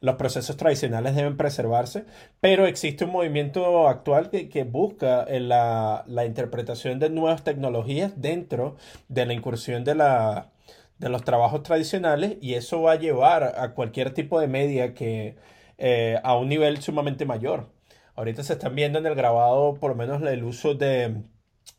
los 0.01 0.17
procesos 0.17 0.57
tradicionales 0.57 1.15
deben 1.15 1.37
preservarse, 1.37 2.05
pero 2.41 2.67
existe 2.67 3.05
un 3.05 3.13
movimiento 3.13 3.89
actual 3.89 4.31
que, 4.31 4.49
que 4.49 4.65
busca 4.65 5.27
la, 5.29 6.05
la, 6.07 6.27
interpretación 6.27 6.99
de 6.99 7.11
nuevas 7.11 7.45
tecnologías 7.45 8.13
dentro 8.21 8.77
de 9.09 9.27
la 9.27 9.33
incursión 9.33 9.85
de, 9.85 9.95
la, 9.95 10.51
de 10.99 11.09
los 11.09 11.25
trabajos 11.25 11.63
tradicionales, 11.63 12.37
y 12.41 12.55
eso 12.55 12.83
va 12.83 12.93
a 12.93 12.97
llevar 12.97 13.55
a 13.59 13.75
cualquier 13.75 14.13
tipo 14.13 14.41
de 14.41 14.49
media 14.49 14.95
que 14.95 15.37
eh, 15.79 16.19
a 16.23 16.37
un 16.37 16.49
nivel 16.49 16.81
sumamente 16.83 17.25
mayor. 17.25 17.71
Ahorita 18.15 18.43
se 18.43 18.55
están 18.55 18.75
viendo 18.75 18.99
en 18.99 19.07
el 19.07 19.15
grabado 19.15 19.75
por 19.75 19.91
lo 19.91 19.97
menos 19.97 20.23
el 20.23 20.45
uso 20.45 20.75
de 20.75 21.17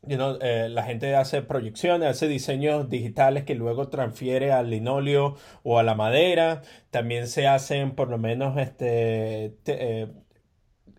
eh, 0.09 0.69
la 0.69 0.83
gente 0.83 1.15
hace 1.15 1.41
proyecciones, 1.41 2.09
hace 2.09 2.27
diseños 2.27 2.89
digitales 2.89 3.43
que 3.43 3.55
luego 3.55 3.89
transfiere 3.89 4.51
al 4.51 4.69
linóleo 4.69 5.35
o 5.63 5.79
a 5.79 5.83
la 5.83 5.95
madera. 5.95 6.61
También 6.91 7.27
se 7.27 7.47
hacen 7.47 7.95
por 7.95 8.09
lo 8.09 8.17
menos 8.17 8.57
este, 8.57 9.57
eh, 9.65 10.07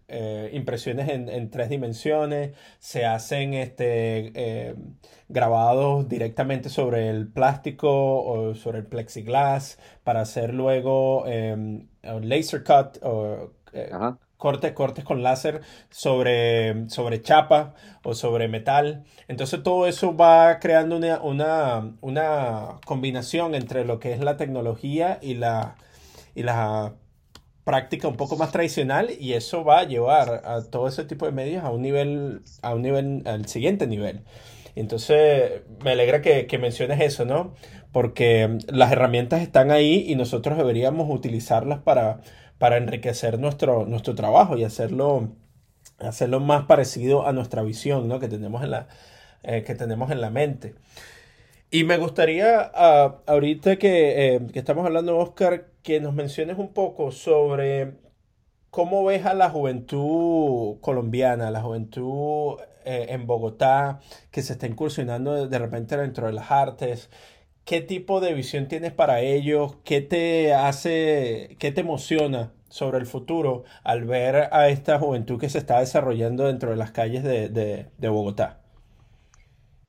eh, 0.09 0.51
impresiones 0.53 1.09
en, 1.09 1.51
tres 1.51 1.69
dimensiones. 1.71 2.55
Se 2.81 3.07
hacen 3.07 3.55
este, 3.55 4.75
grabados 5.29 6.09
directamente 6.09 6.69
sobre 6.69 7.09
el 7.09 7.29
plástico 7.29 8.23
o 8.23 8.55
sobre 8.55 8.79
el 8.79 8.87
plexiglass 8.87 9.79
para 10.05 10.23
hacer 10.23 10.55
luego 10.55 11.25
laser 12.03 12.65
cut 12.65 12.99
o 13.03 13.53
cortes, 14.39 14.73
cortes 14.73 15.05
con 15.05 15.23
láser 15.23 15.61
sobre, 15.91 16.89
sobre 16.89 17.21
chapa 17.21 17.75
o 18.03 18.15
sobre 18.15 18.49
metal. 18.49 19.05
Entonces 19.27 19.63
todo 19.63 19.87
eso 19.87 20.17
va 20.17 20.59
creando 20.61 20.97
una, 20.97 21.93
una, 22.01 22.81
combinación 22.87 23.55
entre 23.55 23.85
lo 23.85 23.99
que 24.01 24.13
es 24.13 24.21
la 24.21 24.39
tecnología 24.39 25.19
y 25.21 25.35
la, 25.35 25.77
y 26.35 26.45
la 26.45 26.95
práctica 27.65 28.09
un 28.09 28.17
poco 28.17 28.37
más 28.37 28.53
tradicional 28.53 29.11
y 29.19 29.35
eso 29.35 29.65
va 29.65 29.81
a 29.81 29.85
llevar 29.85 30.43
a 30.47 30.63
todo 30.63 30.89
ese 30.89 31.05
tipo 31.05 31.27
de 31.27 31.33
medios 31.33 31.65
a 31.65 31.71
un 31.71 31.83
nivel, 31.83 32.43
a 32.63 32.75
un 32.75 32.83
nivel, 32.83 33.23
al 33.27 33.47
siguiente 33.47 33.87
nivel. 33.87 34.23
Entonces, 34.77 35.63
me 35.83 35.91
alegra 35.91 36.23
que, 36.23 36.47
que, 36.47 36.57
menciones 36.57 37.01
eso, 37.01 37.25
¿no? 37.25 37.53
Porque 37.91 38.59
las 38.69 38.93
herramientas 38.93 39.43
están 39.43 39.73
ahí 39.73 40.05
y 40.07 40.15
nosotros 40.15 40.57
deberíamos 40.57 41.09
utilizarlas 41.11 41.81
para, 41.81 42.21
para 42.59 42.77
enriquecer 42.77 43.39
nuestro, 43.39 43.87
nuestro 43.87 44.15
trabajo 44.15 44.57
y 44.57 44.65
hacerlo, 44.65 45.31
hacerlo 45.99 46.41
más 46.41 46.67
parecido 46.67 47.27
a 47.27 47.33
nuestra 47.33 47.63
visión 47.63 48.09
¿no? 48.09 48.21
que, 48.21 48.29
tenemos 48.29 48.63
en 48.65 48.73
la, 48.73 48.89
eh, 49.43 49.63
que 49.63 49.75
tenemos 49.75 50.11
en 50.11 50.21
la 50.21 50.31
mente. 50.31 50.75
Y 51.71 51.85
me 51.85 51.99
gustaría, 51.99 52.71
ah, 52.75 53.19
ahorita 53.27 53.77
que, 53.77 54.37
eh, 54.37 54.41
que, 54.53 54.59
estamos 54.59 54.87
hablando, 54.87 55.19
Oscar, 55.19 55.67
que 55.83 56.01
nos 56.01 56.15
menciones 56.15 56.59
un 56.59 56.73
poco 56.73 57.13
sobre 57.13 57.95
cómo 58.71 59.05
ves 59.05 59.27
a 59.27 59.35
la 59.35 59.51
juventud 59.51 60.81
colombiana, 60.81 61.51
la 61.51 61.63
juventud 61.63 62.57
eh, 62.85 63.09
en 63.11 63.27
Bogotá, 63.27 64.01
que 64.31 64.43
se 64.43 64.55
está 64.55 64.67
incursionando 64.67 65.47
de 65.47 65.59
repente 65.59 65.97
dentro 65.97 66.27
de 66.27 66.33
las 66.33 66.51
artes. 66.51 67.11
¿Qué 67.69 67.83
tipo 67.83 68.23
de 68.23 68.33
visión 68.33 68.67
tienes 68.67 68.95
para 68.95 69.21
ellos? 69.21 69.77
¿Qué 69.85 70.01
te 70.01 70.55
hace, 70.55 71.55
qué 71.59 71.71
te 71.71 71.83
emociona 71.83 72.55
sobre 72.71 72.97
el 72.97 73.05
futuro 73.05 73.65
al 73.85 74.05
ver 74.05 74.49
a 74.53 74.71
esta 74.71 74.99
juventud 74.99 75.39
que 75.39 75.51
se 75.51 75.59
está 75.59 75.79
desarrollando 75.81 76.47
dentro 76.47 76.71
de 76.71 76.77
las 76.77 76.93
calles 76.93 77.23
de, 77.23 77.51
de 77.51 78.09
Bogotá? 78.09 78.63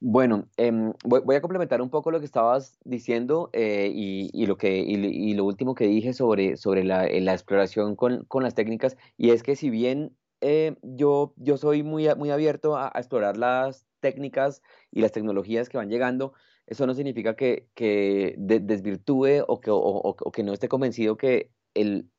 Bueno, 0.01 0.47
em, 0.55 0.93
voy, 1.03 1.35
a 1.37 1.41
complementar 1.41 1.81
un 1.81 1.89
poco 1.89 2.11
lo 2.11 2.19
que 2.19 2.25
estabas 2.25 2.77
diciendo 2.85 3.49
eh, 3.51 3.89
y, 3.93 4.45
lo 4.45 4.57
que, 4.57 4.79
y, 4.79 5.33
lo 5.33 5.43
último 5.43 5.75
que 5.75 5.87
dije 5.87 6.13
sobre, 6.13 6.55
sobre 6.55 6.85
la, 6.85 7.05
eh, 7.05 7.23
exploración 7.31 7.95
con, 7.97 8.25
las 8.41 8.55
técnicas, 8.55 8.95
y 9.17 9.31
es 9.31 9.43
que 9.43 9.57
si 9.57 9.69
bien 9.69 10.15
eh, 10.39 10.75
yo, 10.83 11.33
yo 11.35 11.57
soy 11.57 11.83
muy, 11.83 12.07
muy 12.15 12.29
abierto 12.31 12.77
a, 12.77 12.91
explorar 12.95 13.35
las 13.35 13.85
técnicas 13.99 14.61
y 14.89 15.01
las 15.01 15.11
tecnologías 15.11 15.67
que 15.67 15.77
van 15.77 15.89
llegando, 15.89 16.31
eso 16.69 16.85
no 16.85 16.93
significa 16.93 17.35
que, 17.35 17.67
desvirtúe 18.37 19.43
o 19.47 19.59
que, 20.31 20.43
no 20.43 20.53
esté 20.53 20.67
convencido 20.67 21.17
que 21.17 21.51
el, 21.73 22.09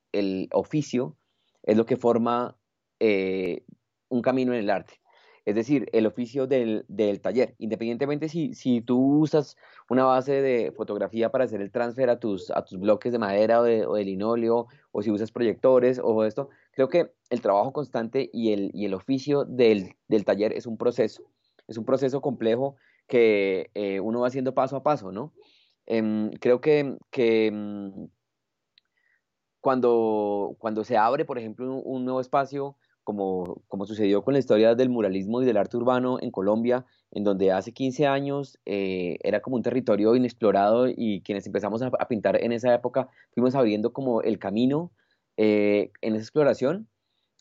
oficio 0.53 1.17
es 1.63 1.77
lo 1.77 1.87
que 1.87 1.97
forma 1.97 2.59
un 2.99 4.23
camino 4.23 4.53
en 4.53 4.59
el 4.59 4.71
arte 4.71 5.01
es 5.45 5.55
decir, 5.55 5.89
el 5.93 6.07
oficio 6.07 6.47
del, 6.47 6.85
taller. 7.23 7.55
Independientemente 7.59 8.29
si, 8.29 8.81
tú 8.83 9.21
usas 9.21 9.57
una 9.89 10.05
base 10.05 10.43
de 10.43 10.73
fotografía 10.73 11.31
para 11.31 11.45
hacer 11.45 11.61
el 11.61 11.71
transfer 11.71 12.11
a 12.11 12.19
tus, 12.19 12.53
bloques 12.73 13.13
de 13.13 13.19
madera 13.19 13.61
o 13.61 13.65
de, 13.65 13.87
o 13.87 13.97
linóleo, 13.97 14.67
o 14.93 15.03
si 15.03 15.11
usas 15.11 15.33
proyectores 15.33 16.01
o 16.03 16.25
esto, 16.25 16.51
creo 16.73 16.89
que 16.89 17.13
el 17.31 17.41
trabajo 17.41 17.73
constante 17.73 18.29
y 18.33 18.53
el 18.53 18.95
oficio 18.95 19.45
del, 19.45 19.95
taller 20.25 20.53
es 20.53 20.67
un 20.67 20.77
proceso, 20.77 21.25
es 21.67 21.79
un 21.79 21.85
proceso 21.85 22.21
complejo 22.21 22.77
que 23.11 23.71
eh, 23.75 24.01
uno 24.01 24.21
va 24.21 24.29
haciendo 24.29 24.55
paso 24.55 24.77
a 24.77 24.83
paso, 24.83 25.11
¿no? 25.13 25.35
Em, 25.87 26.31
creo 26.41 26.61
que, 26.61 26.97
que 27.11 27.51
mm, 27.53 28.05
cuando, 29.61 30.57
cuando 30.59 30.85
se 30.85 30.97
abre, 30.97 31.25
por 31.25 31.37
ejemplo, 31.37 31.75
un 31.75 32.05
nuevo 32.05 32.21
espacio, 32.21 32.77
como, 33.03 33.63
como 33.67 33.85
sucedió 33.87 34.23
con 34.23 34.35
la 34.35 34.39
historia 34.39 34.77
del 34.77 34.91
muralismo 34.91 35.43
y 35.43 35.45
del 35.45 35.57
arte 35.57 35.77
urbano 35.77 36.19
en 36.21 36.31
Colombia, 36.31 36.87
en 37.11 37.25
donde 37.25 37.51
hace 37.51 37.73
15 37.73 38.07
años 38.07 38.61
eh, 38.65 39.19
era 39.25 39.41
como 39.41 39.57
un 39.57 39.63
territorio 39.63 40.15
inexplorado 40.15 40.87
y 40.89 41.21
quienes 41.23 41.47
empezamos 41.47 41.83
a, 41.83 41.91
pintar 42.09 42.41
en 42.41 42.53
esa 42.53 42.73
época 42.73 43.09
fuimos 43.33 43.57
abriendo 43.57 43.93
como 43.93 44.23
el 44.23 44.39
camino 44.39 44.93
eh, 45.37 45.91
en 46.01 46.15
esa 46.15 46.23
exploración. 46.23 46.89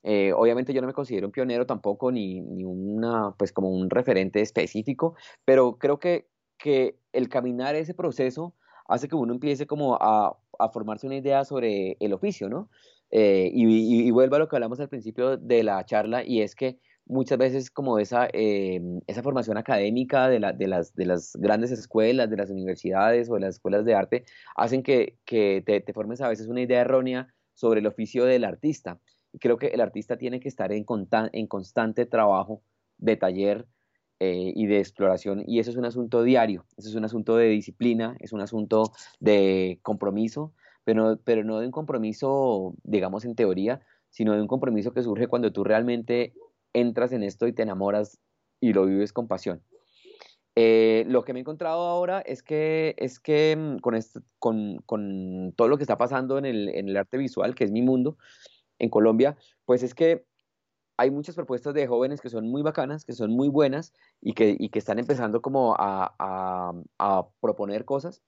Eh, 0.04 0.34
obviamente 0.34 0.74
yo 0.74 0.82
no 0.82 0.88
me 0.88 0.94
considero 0.94 1.28
un 1.28 1.32
pionero 1.32 1.66
tampoco, 1.66 2.12
ni, 2.12 2.42
ni, 2.42 2.64
una, 2.64 3.36
pues 3.38 3.52
como 3.52 3.70
un 3.70 3.90
referente 3.90 4.42
específico, 4.42 5.16
pero 5.46 5.78
creo 5.78 6.00
que, 6.00 6.28
que 6.58 6.98
el 7.14 7.30
caminar 7.30 7.76
ese 7.76 7.94
proceso 7.94 8.54
hace 8.88 9.08
que 9.08 9.16
uno 9.16 9.34
empiece 9.34 9.68
como 9.68 9.96
a, 9.96 10.38
a 10.58 10.70
formarse 10.70 11.08
una 11.08 11.16
idea 11.18 11.46
sobre 11.46 11.98
el 12.00 12.14
oficio, 12.14 12.50
¿no? 12.50 12.70
Eh, 13.12 13.50
y, 13.54 14.12
vuelvo 14.12 14.36
a 14.36 14.40
lo 14.40 14.48
que 14.48 14.56
hablamos 14.56 14.80
al 14.80 14.90
principio 14.90 15.38
de 15.38 15.64
la 15.64 15.84
charla, 15.86 16.24
y 16.24 16.42
es 16.42 16.56
que 16.56 16.80
muchas 17.06 17.40
veces 17.40 17.72
como 17.72 17.98
esa, 17.98 18.28
eh, 18.34 18.80
esa 19.08 19.24
formación 19.24 19.58
académica 19.58 20.30
de, 20.30 20.40
la, 20.40 20.54
de, 20.54 20.68
las, 20.68 20.94
de 20.94 21.06
las 21.06 21.36
grandes 21.36 21.72
escuelas, 21.72 22.30
de 22.30 22.38
las 22.38 22.52
universidades 22.52 23.30
o 23.30 23.34
de 23.36 23.40
las 23.42 23.56
escuelas 23.56 23.84
de 23.84 23.96
arte, 23.96 24.26
hacen 24.56 24.84
que, 24.84 25.18
que 25.26 25.64
te, 25.66 25.94
formes 25.94 26.22
a 26.22 26.30
veces 26.30 26.48
una 26.48 26.62
idea 26.62 26.82
errónea 26.82 27.34
sobre 27.56 27.80
el 27.80 27.88
oficio 27.88 28.26
del 28.26 28.44
artista. 28.44 29.00
Creo 29.40 29.58
que 29.58 29.68
el 29.68 29.82
artista 29.82 30.18
tiene 30.18 30.40
que 30.40 30.48
estar 30.48 30.72
en, 30.72 30.86
en 31.34 31.48
constante 31.48 32.06
trabajo 32.06 32.62
de 32.98 33.16
taller 33.16 33.68
eh, 34.20 34.52
y 34.56 34.66
de 34.68 34.80
exploración, 34.80 35.44
y 35.48 35.60
eso 35.60 35.72
es 35.72 35.78
un 35.78 35.86
asunto 35.86 36.24
diario, 36.24 36.66
eso 36.76 36.90
es 36.90 36.96
un 36.96 37.06
asunto 37.06 37.38
de 37.38 37.48
disciplina, 37.48 38.18
es 38.20 38.34
un 38.34 38.42
asunto 38.42 38.92
de 39.22 39.80
compromiso, 39.82 40.54
pero, 40.84 41.44
no 41.44 41.60
de 41.60 41.66
un 41.66 41.72
compromiso, 41.72 42.76
digamos, 42.84 43.26
en 43.26 43.36
teoría, 43.36 43.82
sino 44.10 44.34
de 44.34 44.42
un 44.42 44.48
compromiso 44.48 44.92
que 44.92 45.04
surge 45.04 45.28
cuando 45.28 45.52
tú 45.52 45.64
realmente 45.64 46.34
entras 46.74 47.12
en 47.12 47.24
esto 47.24 47.48
y 47.48 47.54
te 47.54 47.64
enamoras 47.64 48.20
y 48.60 48.74
lo 48.74 48.86
vives 48.86 49.14
con 49.14 49.28
pasión. 49.28 49.62
Eh, 50.56 51.06
lo 51.08 51.24
que 51.24 51.32
me 51.32 51.40
he 51.40 51.42
encontrado 51.42 51.88
ahora 51.88 52.20
es 52.20 52.44
que, 52.44 52.96
es 52.98 53.20
que 53.20 53.56
mm, 53.56 53.78
con, 54.40 54.82
con, 54.86 55.54
todo 55.56 55.68
lo 55.68 55.78
que 55.78 55.84
está 55.84 55.98
pasando 55.98 56.38
en 56.38 56.46
el, 56.46 56.70
en 56.70 56.90
el, 56.90 56.98
arte 56.98 57.18
visual, 57.18 57.56
que 57.56 57.64
es 57.64 57.72
mi 57.72 57.82
mundo, 57.82 58.18
en 58.80 58.90
Colombia, 58.90 59.38
pues 59.66 59.84
es 59.84 59.94
que 59.94 60.26
hay 60.98 61.12
muchas 61.12 61.36
propuestas 61.36 61.74
de 61.74 61.88
jóvenes 61.88 62.22
que 62.22 62.30
son 62.30 62.50
muy 62.50 62.62
bacanas, 62.62 63.06
que 63.06 63.14
son 63.14 63.32
muy 63.32 63.48
buenas 63.48 63.94
y 64.22 64.34
que, 64.34 64.56
y 64.60 64.70
que 64.70 64.80
están 64.80 65.00
empezando 65.00 65.42
como 65.42 65.76
a, 65.78 66.14
a, 66.20 66.74
a 66.98 67.28
proponer 67.40 67.86
cosas, 67.86 68.22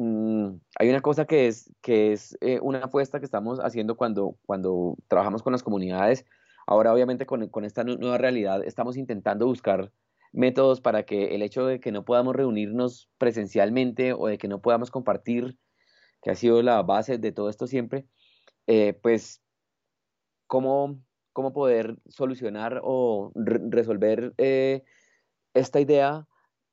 Mm, 0.00 0.60
hay 0.78 0.90
una 0.90 1.00
cosa 1.00 1.24
que 1.26 1.48
es, 1.48 1.72
que 1.80 2.12
es 2.12 2.36
eh, 2.40 2.60
una 2.62 2.84
apuesta 2.84 3.18
que 3.18 3.24
estamos 3.24 3.58
haciendo 3.58 3.96
cuando, 3.96 4.36
cuando 4.46 4.96
trabajamos 5.08 5.42
con 5.42 5.52
las 5.52 5.64
comunidades. 5.64 6.24
Ahora, 6.68 6.92
obviamente, 6.92 7.26
con, 7.26 7.48
con, 7.48 7.64
esta 7.64 7.82
nueva 7.82 8.16
realidad, 8.18 8.62
estamos 8.64 8.96
intentando 8.96 9.46
buscar 9.46 9.90
métodos 10.32 10.80
para 10.80 11.04
que 11.04 11.34
el 11.34 11.42
hecho 11.42 11.66
de 11.66 11.80
que 11.80 11.90
no 11.90 12.04
podamos 12.04 12.36
reunirnos 12.36 13.10
presencialmente 13.18 14.12
o 14.12 14.28
de 14.28 14.38
que 14.38 14.46
no 14.46 14.60
podamos 14.60 14.90
compartir, 14.92 15.58
que 16.22 16.30
ha 16.30 16.34
sido 16.36 16.62
la 16.62 16.82
base 16.82 17.18
de 17.18 17.32
todo 17.32 17.48
esto 17.48 17.66
siempre, 17.66 18.06
eh, 18.68 18.92
pues, 19.02 19.42
cómo, 20.48 20.98
cómo 21.32 21.52
poder 21.52 21.96
solucionar 22.08 22.80
o 22.82 23.30
resolver 23.36 24.34
eh, 24.38 24.82
esta 25.54 25.80
idea 25.80 26.26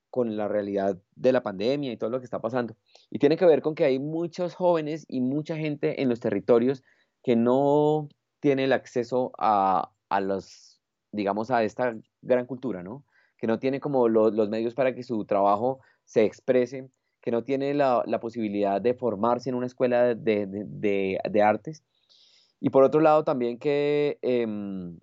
con 0.09 0.37
la 0.37 0.47
realidad 0.47 0.97
de 1.15 1.31
la 1.31 1.43
pandemia 1.43 1.91
y 1.91 1.97
todo 1.97 2.09
lo 2.09 2.19
que 2.19 2.25
está 2.25 2.39
pasando. 2.39 2.75
Y 3.11 3.19
tiene 3.19 3.37
que 3.37 3.45
ver 3.45 3.61
con 3.61 3.75
que 3.75 3.85
hay 3.85 3.99
muchos 3.99 4.55
jóvenes 4.55 5.05
y 5.07 5.21
mucha 5.21 5.57
gente 5.57 6.01
en 6.01 6.09
los 6.09 6.19
territorios 6.19 6.83
que 7.21 7.35
no 7.35 8.09
tiene 8.39 8.63
el 8.63 8.73
acceso 8.73 9.33
a, 9.37 9.91
a 10.09 10.21
los, 10.21 10.79
digamos, 11.11 11.51
a 11.51 11.63
esta 11.63 11.95
gran 12.21 12.45
cultura, 12.45 12.81
¿no? 12.81 13.03
Que 13.37 13.47
no 13.47 13.59
tiene 13.59 13.79
como 13.79 14.07
los 14.07 14.49
medios 14.49 14.73
para 14.73 14.95
que 14.95 15.03
su 15.03 15.25
trabajo 15.25 15.79
se 16.05 16.23
exprese, 16.23 16.89
que 17.21 17.31
no 17.31 17.43
tiene 17.43 17.73
la, 17.73 18.03
la 18.05 18.19
posibilidad 18.19 18.79
de 18.79 18.93
formarse 18.93 19.49
en 19.49 19.55
una 19.55 19.65
escuela 19.65 20.13
de, 20.13 20.45
de, 20.45 21.19
de, 21.29 21.41
artes. 21.41 21.83
Y 22.65 22.71
por 22.71 22.83
otro 22.83 22.99
lado 22.99 23.23
también 23.23 23.59
que 23.59 24.17
em, 24.23 24.97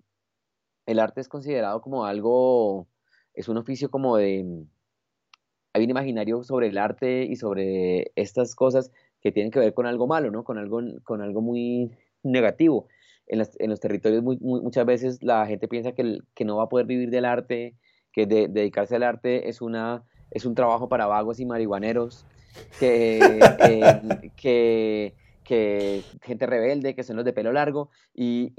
el 0.85 0.99
arte 0.99 1.21
es 1.21 1.29
considerado 1.29 1.79
como 1.79 2.05
algo, 2.05 2.89
es 3.33 3.47
un 3.47 3.55
oficio 3.55 3.89
como 3.89 4.17
de, 4.17 4.65
hay 5.71 5.83
un 5.85 5.89
imaginario 5.89 6.43
sobre 6.43 6.67
el 6.67 6.77
arte 6.77 7.23
y 7.23 7.37
sobre 7.37 8.11
estas 8.17 8.53
cosas 8.53 8.91
que 9.21 9.31
tienen 9.31 9.49
que 9.49 9.59
ver 9.59 9.73
con 9.73 9.85
algo 9.85 10.07
malo, 10.07 10.29
¿no? 10.29 10.43
Con 10.43 10.57
algo, 10.57 10.81
con 11.05 11.21
algo 11.21 11.39
muy 11.39 11.89
negativo. 12.21 12.89
En, 13.27 13.39
los 13.39 13.79
territorios 13.79 14.21
muchas 14.21 14.85
veces 14.85 15.23
la 15.23 15.45
gente 15.45 15.69
piensa 15.69 15.93
que, 15.93 16.17
que, 16.35 16.43
no 16.43 16.57
va 16.57 16.63
a 16.63 16.69
poder 16.69 16.85
vivir 16.85 17.11
del 17.11 17.23
arte, 17.23 17.77
que 18.11 18.25
dedicarse 18.25 18.97
al 18.97 19.03
arte 19.03 19.47
es, 19.47 19.61
una, 19.61 20.03
es 20.31 20.45
un 20.45 20.53
trabajo 20.53 20.89
para 20.89 21.07
vagos 21.07 21.39
y 21.39 21.45
marihuaneros, 21.45 22.25
que, 22.77 23.39
que, 25.43 26.03
gente 26.21 26.45
rebelde, 26.45 26.95
que 26.95 27.03
son 27.03 27.15
los 27.17 27.25
de 27.25 27.33
pelo 27.33 27.51
largo, 27.51 27.89
y, 28.13 28.53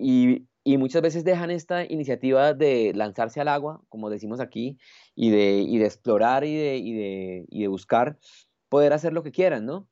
muchas 0.79 1.03
veces 1.03 1.25
dejan 1.25 1.51
esta 1.51 1.85
iniciativa 1.85 2.55
de 2.55 2.93
lanzarse 2.95 3.41
al 3.41 3.49
agua, 3.49 3.83
como 3.89 4.11
decimos 4.11 4.41
aquí, 4.41 4.79
y 5.15 5.31
de, 5.31 5.85
explorar 5.85 6.45
y 6.45 6.55
de, 6.57 7.69
buscar 7.69 8.19
poder 8.69 8.93
hacer 8.93 9.13
lo 9.13 9.23
que 9.23 9.33
quieran, 9.33 9.67
¿no? 9.67 9.89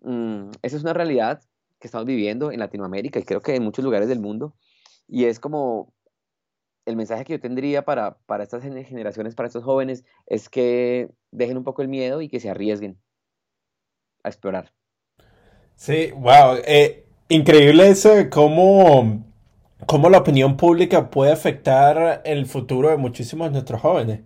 Mm, 0.00 0.50
esa 0.62 0.76
es 0.76 0.82
una 0.82 0.92
realidad 0.92 1.42
que 1.78 1.88
estamos 1.88 2.06
viviendo 2.06 2.52
en 2.52 2.60
Latinoamérica 2.60 3.18
y 3.18 3.24
creo 3.24 3.40
que 3.40 3.54
en 3.54 3.62
muchos 3.62 3.84
lugares 3.84 4.08
del 4.08 4.20
mundo. 4.20 4.56
Y 5.08 5.24
es 5.24 5.40
como 5.40 5.94
el 6.86 6.96
mensaje 6.96 7.24
que 7.24 7.34
yo 7.34 7.40
tendría 7.40 7.84
para 7.84 8.16
estas 8.42 8.62
generaciones, 8.62 9.34
para 9.34 9.48
estos 9.48 9.64
jóvenes, 9.64 10.04
es 10.26 10.48
que 10.48 11.10
dejen 11.30 11.56
un 11.58 11.64
poco 11.64 11.82
el 11.82 11.88
miedo 11.88 12.22
y 12.22 12.28
que 12.28 12.40
se 12.40 12.50
arriesguen 12.50 12.98
a 14.22 14.28
explorar. 14.28 14.72
Sí, 15.76 16.10
wow. 16.16 16.56
Eh, 16.66 17.04
increíble 17.28 17.88
eso 17.88 18.14
de 18.14 18.30
cómo, 18.30 19.24
cómo 19.86 20.08
la 20.10 20.18
opinión 20.18 20.56
pública 20.56 21.10
puede 21.10 21.32
afectar 21.32 22.22
el 22.24 22.46
futuro 22.46 22.90
de 22.90 22.96
muchísimos 22.96 23.48
de 23.48 23.52
nuestros 23.52 23.80
jóvenes. 23.80 24.20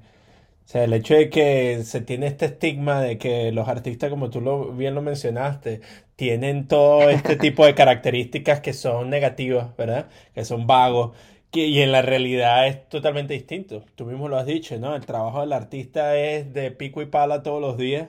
O 0.66 0.68
sea, 0.72 0.84
el 0.84 0.92
hecho 0.94 1.14
de 1.14 1.30
que 1.30 1.82
se 1.84 2.00
tiene 2.02 2.28
este 2.28 2.46
estigma 2.46 3.02
de 3.02 3.18
que 3.18 3.52
los 3.52 3.68
artistas, 3.68 4.10
como 4.10 4.30
tú 4.30 4.40
lo, 4.40 4.72
bien 4.72 4.94
lo 4.94 5.02
mencionaste, 5.02 5.80
tienen 6.16 6.68
todo 6.68 7.10
este 7.10 7.36
tipo 7.38 7.66
de 7.66 7.74
características 7.74 8.60
que 8.60 8.72
son 8.74 9.10
negativas, 9.10 9.76
¿verdad? 9.76 10.08
Que 10.34 10.44
son 10.44 10.66
vagos. 10.66 11.16
Que, 11.50 11.66
y 11.66 11.80
en 11.82 11.92
la 11.92 12.02
realidad 12.02 12.68
es 12.68 12.88
totalmente 12.88 13.34
distinto. 13.34 13.84
Tú 13.96 14.06
mismo 14.06 14.28
lo 14.28 14.38
has 14.38 14.46
dicho, 14.46 14.78
¿no? 14.78 14.94
El 14.96 15.06
trabajo 15.06 15.40
del 15.40 15.52
artista 15.52 16.16
es 16.16 16.52
de 16.54 16.70
pico 16.70 17.02
y 17.02 17.06
pala 17.06 17.42
todos 17.42 17.60
los 17.60 17.76
días 17.76 18.08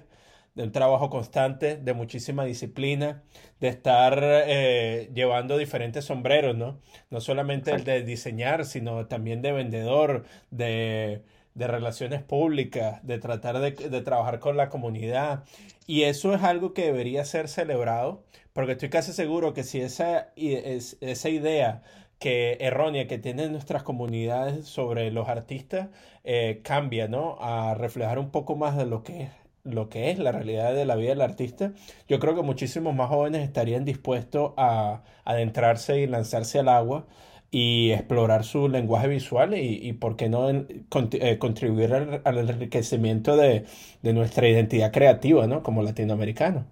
de 0.55 0.63
un 0.63 0.71
trabajo 0.71 1.09
constante, 1.09 1.77
de 1.77 1.93
muchísima 1.93 2.43
disciplina, 2.43 3.23
de 3.59 3.69
estar 3.69 4.19
eh, 4.21 5.09
llevando 5.13 5.57
diferentes 5.57 6.05
sombreros, 6.05 6.55
¿no? 6.57 6.79
No 7.09 7.21
solamente 7.21 7.71
el 7.71 7.83
de 7.83 8.03
diseñar, 8.03 8.65
sino 8.65 9.07
también 9.07 9.41
de 9.41 9.53
vendedor, 9.53 10.25
de, 10.49 11.23
relaciones 11.55 12.21
públicas, 12.23 13.05
de 13.05 13.19
tratar 13.19 13.59
de, 13.59 14.01
trabajar 14.01 14.39
con 14.39 14.57
la 14.57 14.69
comunidad. 14.69 15.43
Y 15.87 16.03
eso 16.03 16.33
es 16.33 16.43
algo 16.43 16.73
que 16.73 16.85
debería 16.85 17.23
ser 17.25 17.47
celebrado, 17.47 18.23
porque 18.53 18.73
estoy 18.73 18.89
casi 18.89 19.13
seguro 19.13 19.53
que 19.53 19.63
si 19.63 19.79
esa, 19.81 20.33
esa 20.35 21.29
idea 21.29 21.83
que 22.19 22.57
errónea 22.61 23.07
que 23.07 23.17
tienen 23.17 23.51
nuestras 23.51 23.83
comunidades 23.83 24.67
sobre 24.67 25.11
los 25.11 25.27
artistas 25.27 25.89
eh, 26.23 26.61
cambia, 26.63 27.07
¿no? 27.07 27.37
A 27.41 27.73
reflejar 27.73 28.19
un 28.19 28.29
poco 28.31 28.55
más 28.55 28.77
de 28.77 28.85
lo 28.85 29.01
que 29.03 29.23
es 29.23 29.40
lo 29.63 29.89
que 29.89 30.11
es 30.11 30.19
la 30.19 30.31
realidad 30.31 30.73
de 30.73 30.85
la 30.85 30.95
vida 30.95 31.09
del 31.09 31.21
artista, 31.21 31.73
yo 32.07 32.19
creo 32.19 32.35
que 32.35 32.41
muchísimos 32.41 32.95
más 32.95 33.09
jóvenes 33.09 33.43
estarían 33.43 33.85
dispuestos 33.85 34.53
a 34.57 35.03
adentrarse 35.25 35.99
y 36.01 36.07
lanzarse 36.07 36.59
al 36.59 36.69
agua 36.69 37.05
y 37.51 37.91
explorar 37.91 38.45
su 38.45 38.69
lenguaje 38.69 39.09
visual 39.09 39.53
y, 39.57 39.91
por 39.93 40.15
qué 40.15 40.29
no 40.29 40.49
eh, 40.49 41.37
contribuir 41.37 41.93
al, 42.23 42.37
enriquecimiento 42.37 43.35
de, 43.35 43.65
nuestra 44.03 44.47
identidad 44.47 44.93
creativa, 44.93 45.45
¿no? 45.47 45.61
Como 45.61 45.83
latinoamericano. 45.83 46.65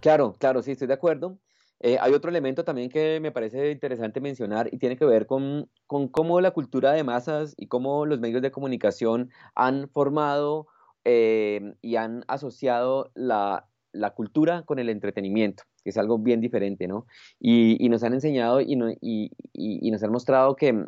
Claro, 0.00 0.34
claro, 0.36 0.62
sí, 0.62 0.72
estoy 0.72 0.88
de 0.88 0.94
acuerdo. 0.94 1.38
Eh, 1.78 1.96
hay 2.00 2.12
otro 2.12 2.30
elemento 2.30 2.64
también 2.64 2.90
que 2.90 3.20
me 3.20 3.30
parece 3.30 3.70
interesante 3.70 4.20
mencionar 4.20 4.68
y 4.72 4.78
tiene 4.78 4.96
que 4.96 5.04
ver 5.04 5.26
con, 5.26 5.68
con 5.86 6.08
cómo 6.08 6.40
la 6.40 6.50
cultura 6.50 6.92
de 6.92 7.04
masas 7.04 7.54
y 7.56 7.66
cómo 7.66 8.04
los 8.04 8.18
medios 8.18 8.42
de 8.42 8.50
comunicación 8.50 9.30
han 9.54 9.88
formado 9.88 10.66
Em, 11.04 11.74
y 11.82 11.96
han 11.96 12.24
asociado 12.28 13.10
la, 13.14 13.68
cultura 14.14 14.62
con 14.62 14.78
el 14.78 14.88
entretenimiento, 14.88 15.64
que 15.82 15.90
es 15.90 15.98
algo 15.98 16.18
bien 16.18 16.40
diferente, 16.40 16.86
¿no? 16.86 17.06
Y, 17.40 17.88
nos 17.88 18.04
han 18.04 18.14
enseñado 18.14 18.60
y, 18.60 18.76
nos 18.76 20.02
han 20.02 20.12
mostrado 20.12 20.54
que, 20.54 20.86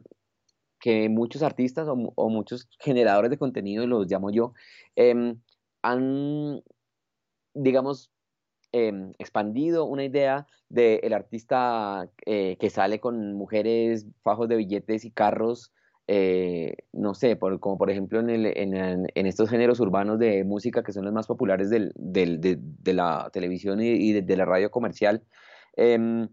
que 0.78 1.08
muchos 1.08 1.42
artistas 1.42 1.88
o, 1.88 2.28
muchos 2.30 2.68
generadores 2.78 3.30
de 3.30 3.38
contenido, 3.38 3.86
los 3.86 4.06
llamo 4.08 4.30
yo, 4.30 4.54
em, 4.94 5.40
han, 5.82 6.62
digamos, 7.54 8.10
em, 8.72 9.12
expandido 9.18 9.84
una 9.86 10.04
idea 10.04 10.46
del 10.68 11.12
artista 11.12 12.08
eh, 12.26 12.56
que 12.60 12.70
sale 12.70 13.00
con 13.00 13.34
mujeres, 13.34 14.06
fajos 14.22 14.48
de 14.48 14.56
billetes 14.56 15.04
y 15.04 15.10
carros 15.10 15.72
eh, 16.06 16.76
no 16.92 17.14
sé, 17.14 17.36
por, 17.36 17.58
como 17.60 17.78
por 17.78 17.90
ejemplo 17.90 18.20
en, 18.20 19.26
estos 19.26 19.48
géneros 19.48 19.80
urbanos 19.80 20.18
de 20.18 20.44
música 20.44 20.82
que 20.82 20.92
son 20.92 21.04
los 21.04 21.14
más 21.14 21.26
populares 21.26 21.70
de, 21.70 21.92
la 22.92 23.30
televisión 23.32 23.80
y, 23.80 24.12
de, 24.12 24.36
la 24.36 24.44
radio 24.44 24.70
comercial. 24.70 25.22
Em, 25.76 26.28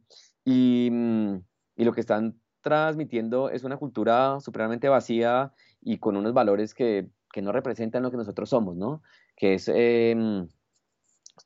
y, 0.46 0.92
y, 1.76 1.86
lo 1.86 1.94
que 1.94 2.02
están 2.02 2.40
transmitiendo 2.62 3.50
es 3.50 3.64
una 3.64 3.78
cultura 3.78 4.40
supremamente 4.40 4.90
vacía 4.90 5.54
y 5.82 5.98
con 5.98 6.18
unos 6.18 6.34
valores 6.34 6.74
que, 6.74 7.10
no 7.42 7.52
representan 7.54 8.04
lo 8.04 8.12
que 8.12 8.18
nosotros 8.18 8.50
somos, 8.50 8.76
¿no? 8.76 9.02
Que 9.38 9.54
es 9.54 9.72
eh, 9.74 10.46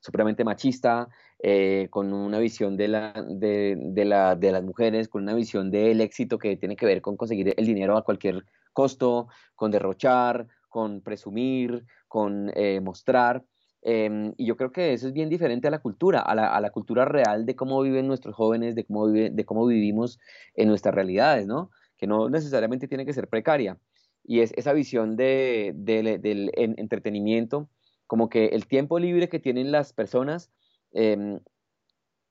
supremamente 0.06 0.44
machista, 0.44 1.08
eh, 1.40 1.88
con 1.90 2.12
una 2.12 2.38
visión 2.38 2.76
de, 2.76 2.86
la, 2.86 3.12
de, 3.28 4.04
la, 4.04 4.36
de 4.36 4.52
las 4.52 4.62
mujeres, 4.62 5.08
con 5.08 5.24
una 5.24 5.34
visión 5.34 5.70
del 5.70 6.00
éxito 6.00 6.38
que 6.38 6.56
tiene 6.56 6.76
que 6.76 6.86
ver 6.86 7.02
con 7.02 7.16
conseguir 7.16 7.52
el 7.56 7.66
dinero 7.66 7.96
a 7.96 8.04
cualquier 8.04 8.44
costo, 8.72 9.26
con 9.56 9.72
derrochar, 9.72 10.46
con 10.68 11.00
presumir, 11.00 11.84
con 12.06 12.52
eh, 12.54 12.80
mostrar. 12.80 13.44
Em, 13.82 14.32
y 14.36 14.46
yo 14.46 14.56
creo 14.56 14.70
que 14.70 14.92
eso 14.92 15.08
es 15.08 15.12
bien 15.12 15.28
diferente 15.28 15.66
a 15.66 15.72
la 15.72 15.80
cultura, 15.80 16.20
a 16.20 16.34
la, 16.36 16.54
a 16.54 16.60
la, 16.60 16.70
cultura 16.70 17.04
real 17.04 17.46
de 17.46 17.56
cómo 17.56 17.82
viven 17.82 18.06
nuestros 18.06 18.34
jóvenes, 18.34 18.74
de 18.76 18.84
cómo, 18.84 19.08
de 19.08 19.44
cómo 19.44 19.66
vivimos 19.66 20.20
en 20.54 20.68
nuestras 20.68 20.94
realidades, 20.94 21.46
¿no? 21.46 21.70
Que 21.98 22.06
no 22.06 22.28
necesariamente 22.28 22.86
tiene 22.88 23.04
que 23.06 23.12
ser 23.12 23.28
precaria. 23.28 23.78
Y 24.24 24.40
es 24.40 24.52
esa 24.56 24.72
visión 24.72 25.16
de, 25.16 25.72
del 25.74 26.50
entretenimiento, 26.54 27.68
como 28.06 28.28
que 28.28 28.46
el 28.46 28.66
tiempo 28.66 28.98
libre 28.98 29.28
que 29.28 29.40
tienen 29.40 29.72
las 29.72 29.92
personas 29.92 30.50
Em, 30.96 31.40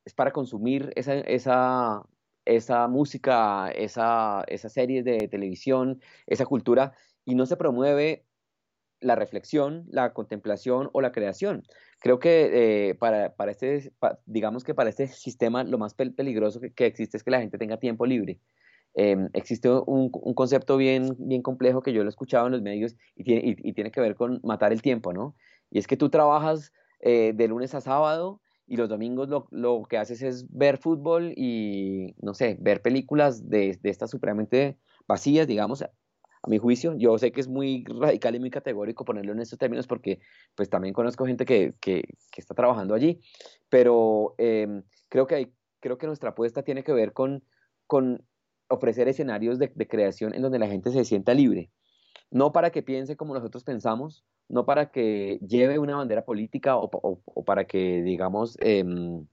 es 0.06 0.14
para 0.16 0.32
consumir 0.32 0.92
esa, 0.96 1.16
esa, 1.20 2.04
esa 2.46 2.88
música, 2.88 3.70
esa, 3.72 4.44
esas 4.48 4.74
series 4.74 5.06
de 5.06 5.28
televisión, 5.28 6.02
esa 6.26 6.46
cultura, 6.46 6.94
y 7.26 7.36
no 7.36 7.46
se 7.46 7.58
promueve 7.58 8.26
la 9.02 9.16
reflexión, 9.16 9.86
la 9.90 10.14
contemplación 10.14 10.90
o 10.94 11.02
la 11.02 11.12
creación. 11.12 11.64
Creo 12.00 12.20
que 12.20 12.90
eh, 12.90 12.96
para, 12.96 13.36
para, 13.36 13.52
este, 13.52 13.92
digamos 14.26 14.64
que 14.64 14.74
para 14.74 14.90
este 14.90 15.08
sistema 15.08 15.64
lo 15.64 15.78
más 15.78 15.94
peligroso 15.94 16.60
que, 16.60 16.86
existe 16.86 17.18
es 17.18 17.24
que 17.24 17.32
la 17.32 17.42
gente 17.42 17.60
tenga 17.60 17.78
tiempo 17.78 18.08
libre. 18.08 18.40
Em, 18.96 19.30
existe 19.34 19.70
un, 19.70 20.10
un, 20.12 20.34
concepto 20.34 20.78
bien, 20.78 21.16
bien 21.20 21.42
complejo 21.42 21.82
que 21.82 21.94
yo 21.94 22.04
lo 22.04 22.10
he 22.10 22.16
escuchado 22.16 22.48
en 22.48 22.54
los 22.54 22.62
medios 22.62 22.96
y 23.16 23.26
tiene, 23.26 23.56
y, 23.58 23.74
tiene 23.74 23.92
que 23.92 24.02
ver 24.02 24.16
con 24.16 24.40
matar 24.44 24.72
el 24.72 24.82
tiempo, 24.82 25.14
¿no? 25.14 25.36
Y 25.70 25.80
es 25.80 25.88
que 25.88 25.98
tú 25.98 26.10
trabajas 26.10 26.72
eh, 27.00 27.34
de 27.36 27.48
lunes 27.48 27.76
a 27.76 27.82
sábado 27.82 28.42
y 28.68 28.78
los 28.78 28.90
domingos 28.90 29.30
lo, 29.30 29.48
lo, 29.52 29.84
que 29.84 29.98
haces 29.98 30.22
es 30.22 30.46
ver 30.50 30.78
fútbol 30.78 31.34
y, 31.36 32.16
no 32.22 32.34
sé, 32.34 32.58
ver 32.60 32.82
películas 32.82 33.48
de, 33.48 33.78
de 33.82 33.90
estas 33.90 34.10
supremamente 34.10 34.80
vacías, 35.08 35.48
digamos, 35.48 35.82
a, 35.84 35.92
mi 36.48 36.58
juicio. 36.58 36.96
Yo 36.96 37.18
sé 37.18 37.32
que 37.32 37.42
es 37.42 37.48
muy 37.48 37.84
radical 37.88 38.36
y 38.36 38.40
muy 38.40 38.52
categórico 38.52 39.06
ponerlo 39.06 39.32
en 39.34 39.40
estos 39.40 39.58
términos 39.58 39.88
porque 39.88 40.20
pues 40.54 40.70
también 40.70 40.94
conozco 40.94 41.26
gente 41.26 41.46
que, 41.46 41.74
que, 41.80 42.04
está 42.38 42.54
trabajando 42.54 42.94
allí, 42.94 43.20
pero 43.70 44.36
em, 44.38 44.84
creo, 45.10 45.26
que 45.26 45.36
hay, 45.36 45.54
creo 45.80 45.98
que 45.98 46.08
nuestra 46.08 46.32
apuesta 46.32 46.64
tiene 46.64 46.84
que 46.84 46.94
ver 46.94 47.14
con, 47.14 47.44
con 47.88 48.24
ofrecer 48.68 49.08
escenarios 49.08 49.58
de 49.58 49.88
creación 49.88 50.36
en 50.36 50.42
donde 50.42 50.60
la 50.60 50.68
gente 50.68 50.92
se 50.92 51.04
sienta 51.04 51.34
libre, 51.34 51.72
no 52.30 52.52
para 52.52 52.70
que 52.72 52.84
piense 52.84 53.16
como 53.16 53.34
nosotros 53.34 53.64
pensamos, 53.64 54.24
no 54.48 54.66
para 54.66 54.92
que 54.92 55.40
lleve 55.48 55.80
una 55.80 55.96
bandera 55.96 56.26
política 56.26 56.78
o, 56.78 57.44
para 57.46 57.66
que, 57.66 58.02
digamos, 58.04 58.58
em, 58.62 59.26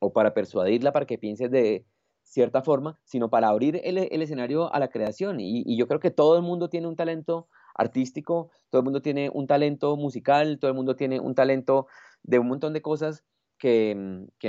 o 0.00 0.12
para 0.12 0.34
persuadirla 0.34 0.92
para 0.92 1.06
que 1.06 1.18
piense 1.18 1.48
de 1.48 1.84
cierta 2.24 2.62
forma, 2.62 2.98
sino 3.04 3.28
para 3.30 3.48
abrir 3.48 3.80
el, 3.84 3.98
escenario 3.98 4.72
a 4.72 4.78
la 4.78 4.88
creación. 4.88 5.38
Y, 5.40 5.76
yo 5.76 5.86
creo 5.86 6.00
que 6.00 6.10
todo 6.10 6.36
el 6.36 6.42
mundo 6.42 6.68
tiene 6.70 6.88
un 6.88 6.96
talento 6.96 7.48
artístico, 7.74 8.50
todo 8.70 8.80
el 8.80 8.84
mundo 8.84 9.02
tiene 9.02 9.30
un 9.30 9.46
talento 9.46 9.96
musical, 9.96 10.58
todo 10.58 10.70
el 10.70 10.76
mundo 10.76 10.96
tiene 10.96 11.20
un 11.20 11.34
talento 11.34 11.86
de 12.22 12.38
un 12.38 12.48
montón 12.48 12.72
de 12.72 12.82
cosas 12.82 13.24
que, 13.58 13.96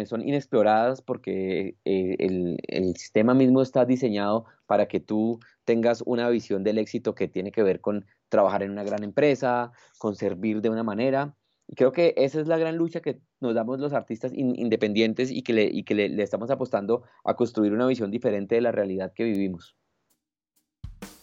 son 0.05 0.27
inexploradas 0.27 1.01
porque 1.01 1.75
eh, 1.85 2.15
el, 2.19 2.57
el, 2.67 2.95
sistema 2.95 3.33
mismo 3.35 3.61
está 3.61 3.85
diseñado 3.85 4.45
para 4.65 4.87
que 4.87 4.99
tú 4.99 5.39
tengas 5.65 6.01
una 6.05 6.29
visión 6.29 6.63
del 6.63 6.79
éxito 6.79 7.13
que 7.13 7.27
tiene 7.27 7.51
que 7.51 7.61
ver 7.63 7.79
con 7.79 8.05
trabajar 8.33 8.63
en 8.63 8.71
una 8.71 8.83
gran 8.83 9.03
empresa, 9.03 9.71
con 9.99 10.15
servir 10.15 10.59
de 10.61 10.71
una 10.71 10.83
manera. 10.83 11.35
Y 11.67 11.75
creo 11.75 11.91
que 11.91 12.15
esa 12.17 12.41
es 12.41 12.47
la 12.47 12.57
gran 12.57 12.77
lucha 12.77 12.99
que 12.99 13.21
nos 13.39 13.53
damos 13.53 13.79
los 13.79 13.93
artistas 13.93 14.33
independientes 14.33 15.29
y 15.31 15.43
que, 15.43 15.53
le, 15.53 16.23
estamos 16.23 16.49
apostando 16.49 17.03
a 17.23 17.35
construir 17.35 17.73
una 17.73 17.85
visión 17.85 18.09
diferente 18.09 18.55
de 18.55 18.61
la 18.61 18.71
realidad 18.71 19.13
que 19.13 19.23
vivimos. 19.23 19.77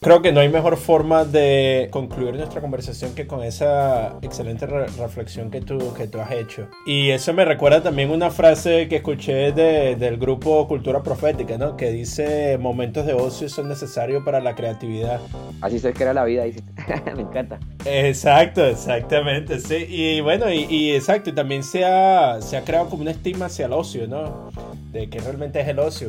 Creo 0.03 0.23
que 0.23 0.33
no 0.33 0.41
hay 0.41 0.49
mejor 0.49 0.79
forma 0.79 1.27
de 1.27 1.89
concluir 1.91 2.35
nuestra 2.35 2.63
conversación 2.63 3.15
que 3.15 3.27
con 3.27 3.43
esa 3.43 4.17
excelente 4.23 4.65
reflexión 4.65 5.51
que 5.51 5.61
tú, 5.61 5.93
que 5.93 6.07
tú 6.07 6.19
has 6.21 6.33
hecho. 6.33 6.69
Y 6.87 7.11
eso 7.11 7.35
me 7.35 7.45
recuerda 7.45 7.83
también 7.83 8.11
una 8.11 8.31
frase 8.31 8.89
que 8.89 8.97
escuché 8.97 9.53
de, 9.53 9.97
del 9.97 10.17
grupo 10.17 10.67
Cultura 10.67 11.03
Profética, 11.03 11.59
¿no? 11.59 11.77
Que 11.77 11.91
dice, 11.91 12.57
momentos 12.57 13.05
de 13.05 13.13
ocio 13.13 13.51
son 13.51 13.69
necesarios 13.69 14.25
para 14.25 14.41
la 14.41 14.55
creatividad. 14.55 15.21
Así 15.61 15.79
se 15.79 15.93
crea 15.93 16.15
la 16.15 16.25
vida, 16.25 16.45
dice. 16.45 16.63
me 17.15 17.21
encanta. 17.21 17.61
Exacto, 17.85 18.65
exactamente, 18.65 19.61
sí. 19.61 19.85
Y 19.87 20.23
bueno, 20.23 20.51
y, 20.51 20.65
y, 20.65 20.95
exacto, 20.95 21.29
y 21.29 21.35
también 21.35 21.63
se 21.63 21.85
ha, 21.85 22.41
se 22.41 22.57
ha 22.57 22.65
creado 22.65 22.89
como 22.89 23.03
una 23.03 23.11
estigma 23.11 23.47
hacia 23.47 23.67
el 23.67 23.75
ocio, 23.75 24.09
¿no? 24.09 24.51
De 24.93 25.11
que 25.11 25.19
realmente 25.19 25.61
es 25.61 25.69
el 25.69 25.79
ocio. 25.79 26.09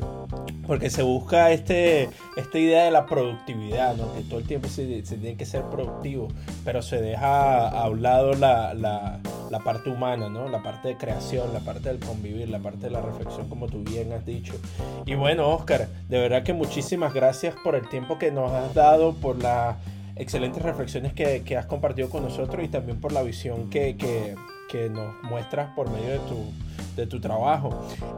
Porque 0.72 0.90
se 0.90 1.04
busca 1.04 1.52
este, 1.52 2.08
esta 2.38 2.58
idea 2.58 2.86
de 2.86 2.92
la 2.92 3.06
productividad, 3.06 3.94
¿no? 3.98 4.14
que 4.14 4.22
todo 4.22 4.40
el 4.40 4.48
tiempo 4.48 4.70
se, 4.70 4.86
tiene 5.02 5.36
que 5.36 5.46
ser 5.46 5.64
productivo, 5.64 6.30
pero 6.64 6.82
se 6.82 7.02
deja 7.02 7.68
a 7.68 7.90
un 7.90 8.02
lado 8.02 8.36
la, 8.36 8.74
la, 8.74 9.20
la, 9.50 9.60
parte 9.60 9.90
humana, 9.90 10.30
¿no? 10.30 10.48
la 10.48 10.64
parte 10.64 10.88
de 10.88 10.96
creación, 10.96 11.52
la 11.52 11.60
parte 11.60 11.90
del 11.90 12.00
convivir, 12.00 12.48
la 12.48 12.60
parte 12.60 12.84
de 12.84 12.92
la 12.92 13.02
reflexión, 13.02 13.50
como 13.50 13.68
tú 13.68 13.84
bien 13.84 14.14
has 14.14 14.26
dicho. 14.26 14.54
Y 15.06 15.16
bueno, 15.16 15.50
Oscar, 15.50 15.90
de 16.08 16.20
verdad 16.22 16.44
que 16.44 16.54
muchísimas 16.54 17.14
gracias 17.14 17.54
por 17.66 17.76
el 17.76 17.90
tiempo 17.90 18.18
que 18.18 18.32
nos 18.32 18.50
has 18.54 18.74
dado, 18.74 19.12
por 19.16 19.44
las 19.44 19.76
excelentes 20.16 20.64
reflexiones 20.64 21.12
que, 21.12 21.42
que 21.44 21.58
has 21.58 21.66
compartido 21.66 22.10
con 22.10 22.24
nosotros 22.24 22.64
y 22.64 22.70
también 22.70 23.02
por 23.02 23.12
la 23.12 23.24
visión 23.24 23.70
que, 23.70 23.98
que, 23.98 24.36
que 24.72 24.90
nos 24.90 25.22
muestras 25.24 25.74
por 25.76 25.90
medio 25.92 26.12
de 26.12 26.20
tu 26.20 26.36
de 26.96 27.08
tu 27.08 27.20
trabajo. 27.20 27.70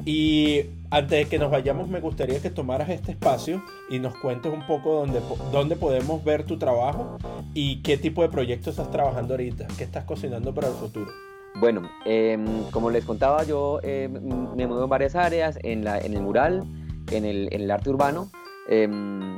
Y 0.05 0.61
antes 0.89 1.19
de 1.19 1.25
que 1.25 1.39
nos 1.39 1.51
vayamos, 1.51 1.87
me 1.87 1.99
gustaría 1.99 2.41
que 2.41 2.49
tomaras 2.49 2.89
este 2.89 3.11
espacio 3.11 3.63
y 3.89 3.99
nos 3.99 4.15
cuentes 4.15 4.51
un 4.51 4.65
poco 4.65 5.05
dónde, 5.51 5.75
podemos 5.75 6.23
ver 6.23 6.43
tu 6.43 6.57
trabajo 6.57 7.17
y 7.53 7.81
qué 7.81 7.97
tipo 7.97 8.21
de 8.21 8.29
proyectos 8.29 8.77
estás 8.77 8.91
trabajando 8.91 9.33
ahorita, 9.33 9.67
qué 9.77 9.83
estás 9.83 10.05
cocinando 10.05 10.53
para 10.53 10.67
el 10.67 10.73
futuro. 10.73 11.11
Bueno, 11.55 11.87
em, 12.05 12.63
como 12.71 12.89
les 12.89 13.05
contaba, 13.05 13.43
yo 13.43 13.79
em, 13.83 14.11
me 14.55 14.65
muevo 14.65 14.83
en 14.83 14.89
varias 14.89 15.15
áreas, 15.15 15.59
en, 15.61 15.83
la, 15.83 15.99
en 15.99 16.13
el 16.13 16.21
mural, 16.21 16.63
en 17.11 17.25
el, 17.25 17.49
en 17.51 17.61
el 17.61 17.71
arte 17.71 17.91
urbano, 17.91 18.29
em, 18.67 19.37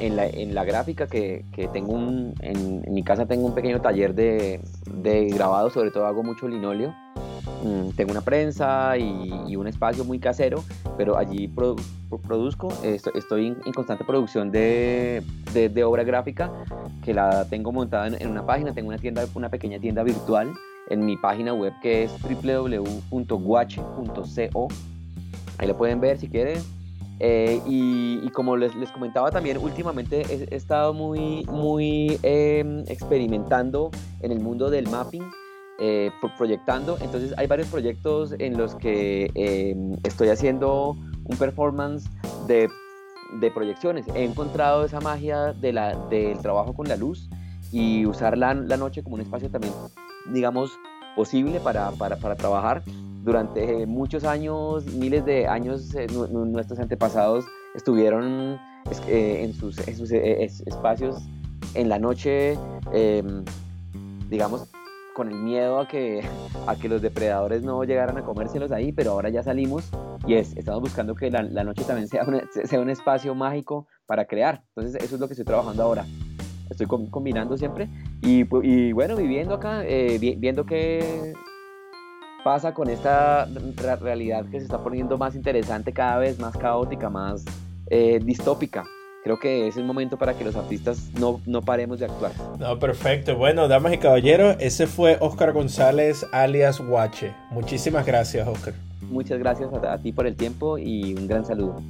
en, 0.00 0.16
la, 0.16 0.26
en, 0.26 0.54
la, 0.54 0.64
gráfica, 0.64 1.06
que, 1.06 1.44
que 1.52 1.68
tengo 1.68 1.92
un, 1.92 2.34
en, 2.40 2.82
mi 2.92 3.02
casa 3.02 3.26
tengo 3.26 3.46
un 3.46 3.54
pequeño 3.54 3.80
taller 3.80 4.14
de, 4.14 4.60
de 4.90 5.26
grabado, 5.28 5.70
sobre 5.70 5.90
todo 5.90 6.06
hago 6.06 6.22
mucho 6.22 6.48
linóleo. 6.48 6.94
Mm, 7.62 7.90
tengo 7.96 8.12
una 8.12 8.20
prensa 8.20 8.96
y, 8.98 9.56
un 9.56 9.66
espacio 9.66 10.04
muy 10.04 10.18
casero, 10.18 10.62
pero 10.96 11.16
allí 11.16 11.48
produzco, 11.48 12.68
estoy, 12.82 13.46
en, 13.46 13.72
constante 13.72 14.04
producción 14.04 14.50
de, 14.52 15.22
de, 15.52 15.84
obra 15.84 16.04
gráfica 16.04 16.52
que 17.04 17.14
la 17.14 17.46
tengo 17.48 17.72
montada 17.72 18.08
en, 18.08 18.28
una 18.28 18.44
página, 18.44 18.74
tengo 18.74 18.88
una 18.88 18.98
tienda, 18.98 19.24
una 19.34 19.48
pequeña 19.48 19.78
tienda 19.80 20.02
virtual 20.02 20.52
en 20.90 21.04
mi 21.04 21.16
página 21.16 21.54
web 21.54 21.72
que 21.82 22.04
es 22.04 22.12
www.guache.co. 22.22 23.08
Ahí 25.58 25.66
lo 25.66 25.76
pueden 25.76 26.00
ver 26.00 26.18
si 26.18 26.28
quieren. 26.28 26.75
Eh, 27.18 27.60
y, 27.66 28.28
como 28.30 28.56
les, 28.56 28.72
comentaba 28.92 29.30
también, 29.30 29.58
últimamente 29.58 30.22
he, 30.28 30.54
estado 30.54 30.92
muy, 30.92 31.44
muy 31.50 32.18
em, 32.22 32.84
experimentando 32.88 33.90
en 34.20 34.32
el 34.32 34.40
mundo 34.40 34.68
del 34.68 34.88
mapping 34.88 35.24
eh, 35.78 36.10
proyectando. 36.36 36.98
Entonces 37.00 37.34
hay 37.38 37.46
varios 37.46 37.68
proyectos 37.68 38.34
en 38.38 38.56
los 38.58 38.74
que 38.74 39.30
em, 39.34 39.96
estoy 40.02 40.28
haciendo 40.28 40.96
un 41.24 41.36
performance 41.38 42.08
de, 42.46 42.68
de, 43.40 43.50
proyecciones. 43.50 44.06
He 44.14 44.24
encontrado 44.24 44.84
esa 44.84 45.00
magia 45.00 45.52
de 45.54 45.72
la, 45.72 45.96
del 46.10 46.38
trabajo 46.38 46.74
con 46.74 46.88
la 46.88 46.96
luz 46.96 47.30
y 47.72 48.04
usar 48.06 48.36
la, 48.36 48.54
la 48.54 48.76
noche 48.76 49.02
como 49.02 49.16
un 49.16 49.22
espacio 49.22 49.50
también, 49.50 49.72
digamos, 50.32 50.70
posible 51.16 51.58
para, 51.58 51.90
para, 51.92 52.16
para 52.16 52.36
trabajar. 52.36 52.84
Durante 53.24 53.86
muchos 53.86 54.22
años, 54.22 54.86
miles 54.86 55.24
de 55.24 55.48
años, 55.48 55.92
eh, 55.96 56.06
nuestros 56.30 56.78
antepasados 56.78 57.44
estuvieron 57.74 58.60
eh, 59.08 59.40
en 59.42 59.52
sus, 59.52 59.78
en 59.88 59.96
sus 59.96 60.12
espacios 60.12 61.20
en 61.74 61.88
la 61.88 61.98
noche, 61.98 62.56
em, 62.92 63.44
digamos, 64.30 64.68
con 65.14 65.28
el 65.28 65.38
miedo 65.38 65.80
a 65.80 65.88
que, 65.88 66.22
a 66.66 66.76
que 66.76 66.88
los 66.88 67.02
depredadores 67.02 67.62
no 67.62 67.82
llegaran 67.84 68.16
a 68.18 68.22
comérselos 68.22 68.70
ahí, 68.70 68.92
pero 68.92 69.12
ahora 69.12 69.28
ya 69.28 69.42
salimos 69.42 69.84
y 70.26 70.34
es, 70.34 70.56
estamos 70.56 70.82
buscando 70.82 71.14
que 71.14 71.30
la, 71.30 71.42
noche 71.64 71.84
también 71.84 72.08
sea, 72.08 72.24
sea 72.64 72.80
un 72.80 72.90
espacio 72.90 73.34
mágico 73.34 73.86
para 74.06 74.26
crear. 74.26 74.62
Entonces 74.74 75.02
eso 75.02 75.14
es 75.16 75.20
lo 75.20 75.26
que 75.26 75.32
estoy 75.32 75.46
trabajando 75.46 75.82
ahora. 75.82 76.04
Estoy 76.70 76.86
combinando 76.86 77.56
siempre 77.56 77.88
y, 78.22 78.44
y, 78.62 78.92
bueno, 78.92 79.16
viviendo 79.16 79.54
acá, 79.54 79.84
eh, 79.84 80.18
viendo 80.38 80.66
qué 80.66 81.32
pasa 82.44 82.74
con 82.74 82.88
esta 82.88 83.48
realidad 84.00 84.46
que 84.46 84.58
se 84.58 84.64
está 84.64 84.82
poniendo 84.82 85.18
más 85.18 85.34
interesante 85.34 85.92
cada 85.92 86.18
vez, 86.18 86.38
más 86.38 86.56
caótica, 86.56 87.10
más 87.10 87.44
eh, 87.88 88.20
distópica 88.22 88.84
creo 89.26 89.40
que 89.40 89.66
es 89.66 89.76
el 89.76 89.82
momento 89.82 90.16
para 90.16 90.34
que 90.38 90.44
los 90.44 90.54
artistas 90.54 91.10
no, 91.18 91.40
no 91.46 91.60
paremos 91.60 91.98
de 91.98 92.04
actuar. 92.04 92.30
No, 92.60 92.78
perfecto. 92.78 93.36
Bueno, 93.36 93.66
damas 93.66 93.92
y 93.92 93.98
caballeros, 93.98 94.56
ese 94.60 94.86
fue 94.86 95.18
Oscar 95.20 95.52
González 95.52 96.24
alias 96.30 96.80
Guache. 96.80 97.34
Muchísimas 97.50 98.06
gracias, 98.06 98.46
Oscar. 98.46 98.74
Muchas 99.10 99.40
gracias 99.40 99.68
a, 99.72 99.98
ti 99.98 100.12
por 100.12 100.28
el 100.28 100.36
tiempo 100.36 100.78
y 100.78 101.12
un 101.14 101.26
gran 101.26 101.44
saludo. 101.44 101.82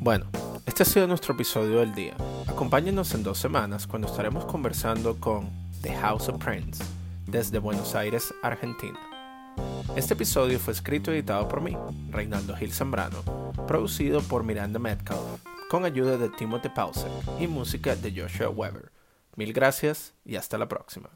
Bueno, 0.00 0.26
este 0.66 0.82
ha 0.82 0.86
sido 0.86 1.06
nuestro 1.06 1.34
episodio 1.34 1.80
del 1.80 1.94
día. 1.94 2.16
Acompáñenos 2.46 3.14
en 3.14 3.22
dos 3.22 3.38
semanas 3.38 3.86
cuando 3.86 4.08
estaremos 4.08 4.44
conversando 4.44 5.18
con 5.20 5.48
The 5.82 5.94
House 5.96 6.28
of 6.28 6.42
Prince 6.42 6.82
desde 7.26 7.58
Buenos 7.58 7.94
Aires, 7.94 8.34
Argentina. 8.42 8.98
Este 9.96 10.14
episodio 10.14 10.58
fue 10.58 10.72
escrito 10.72 11.12
y 11.12 11.16
editado 11.16 11.48
por 11.48 11.60
mí, 11.60 11.76
Reinaldo 12.10 12.56
Gil 12.56 12.72
Zambrano, 12.72 13.22
producido 13.66 14.20
por 14.22 14.42
Miranda 14.42 14.78
Metcalf 14.78 15.20
con 15.70 15.84
ayuda 15.84 16.16
de 16.16 16.28
Timothy 16.30 16.68
Pausek 16.68 17.10
y 17.40 17.46
música 17.46 17.96
de 17.96 18.20
Joshua 18.20 18.48
Weber. 18.48 18.92
Mil 19.36 19.52
gracias 19.52 20.14
y 20.24 20.36
hasta 20.36 20.58
la 20.58 20.68
próxima. 20.68 21.10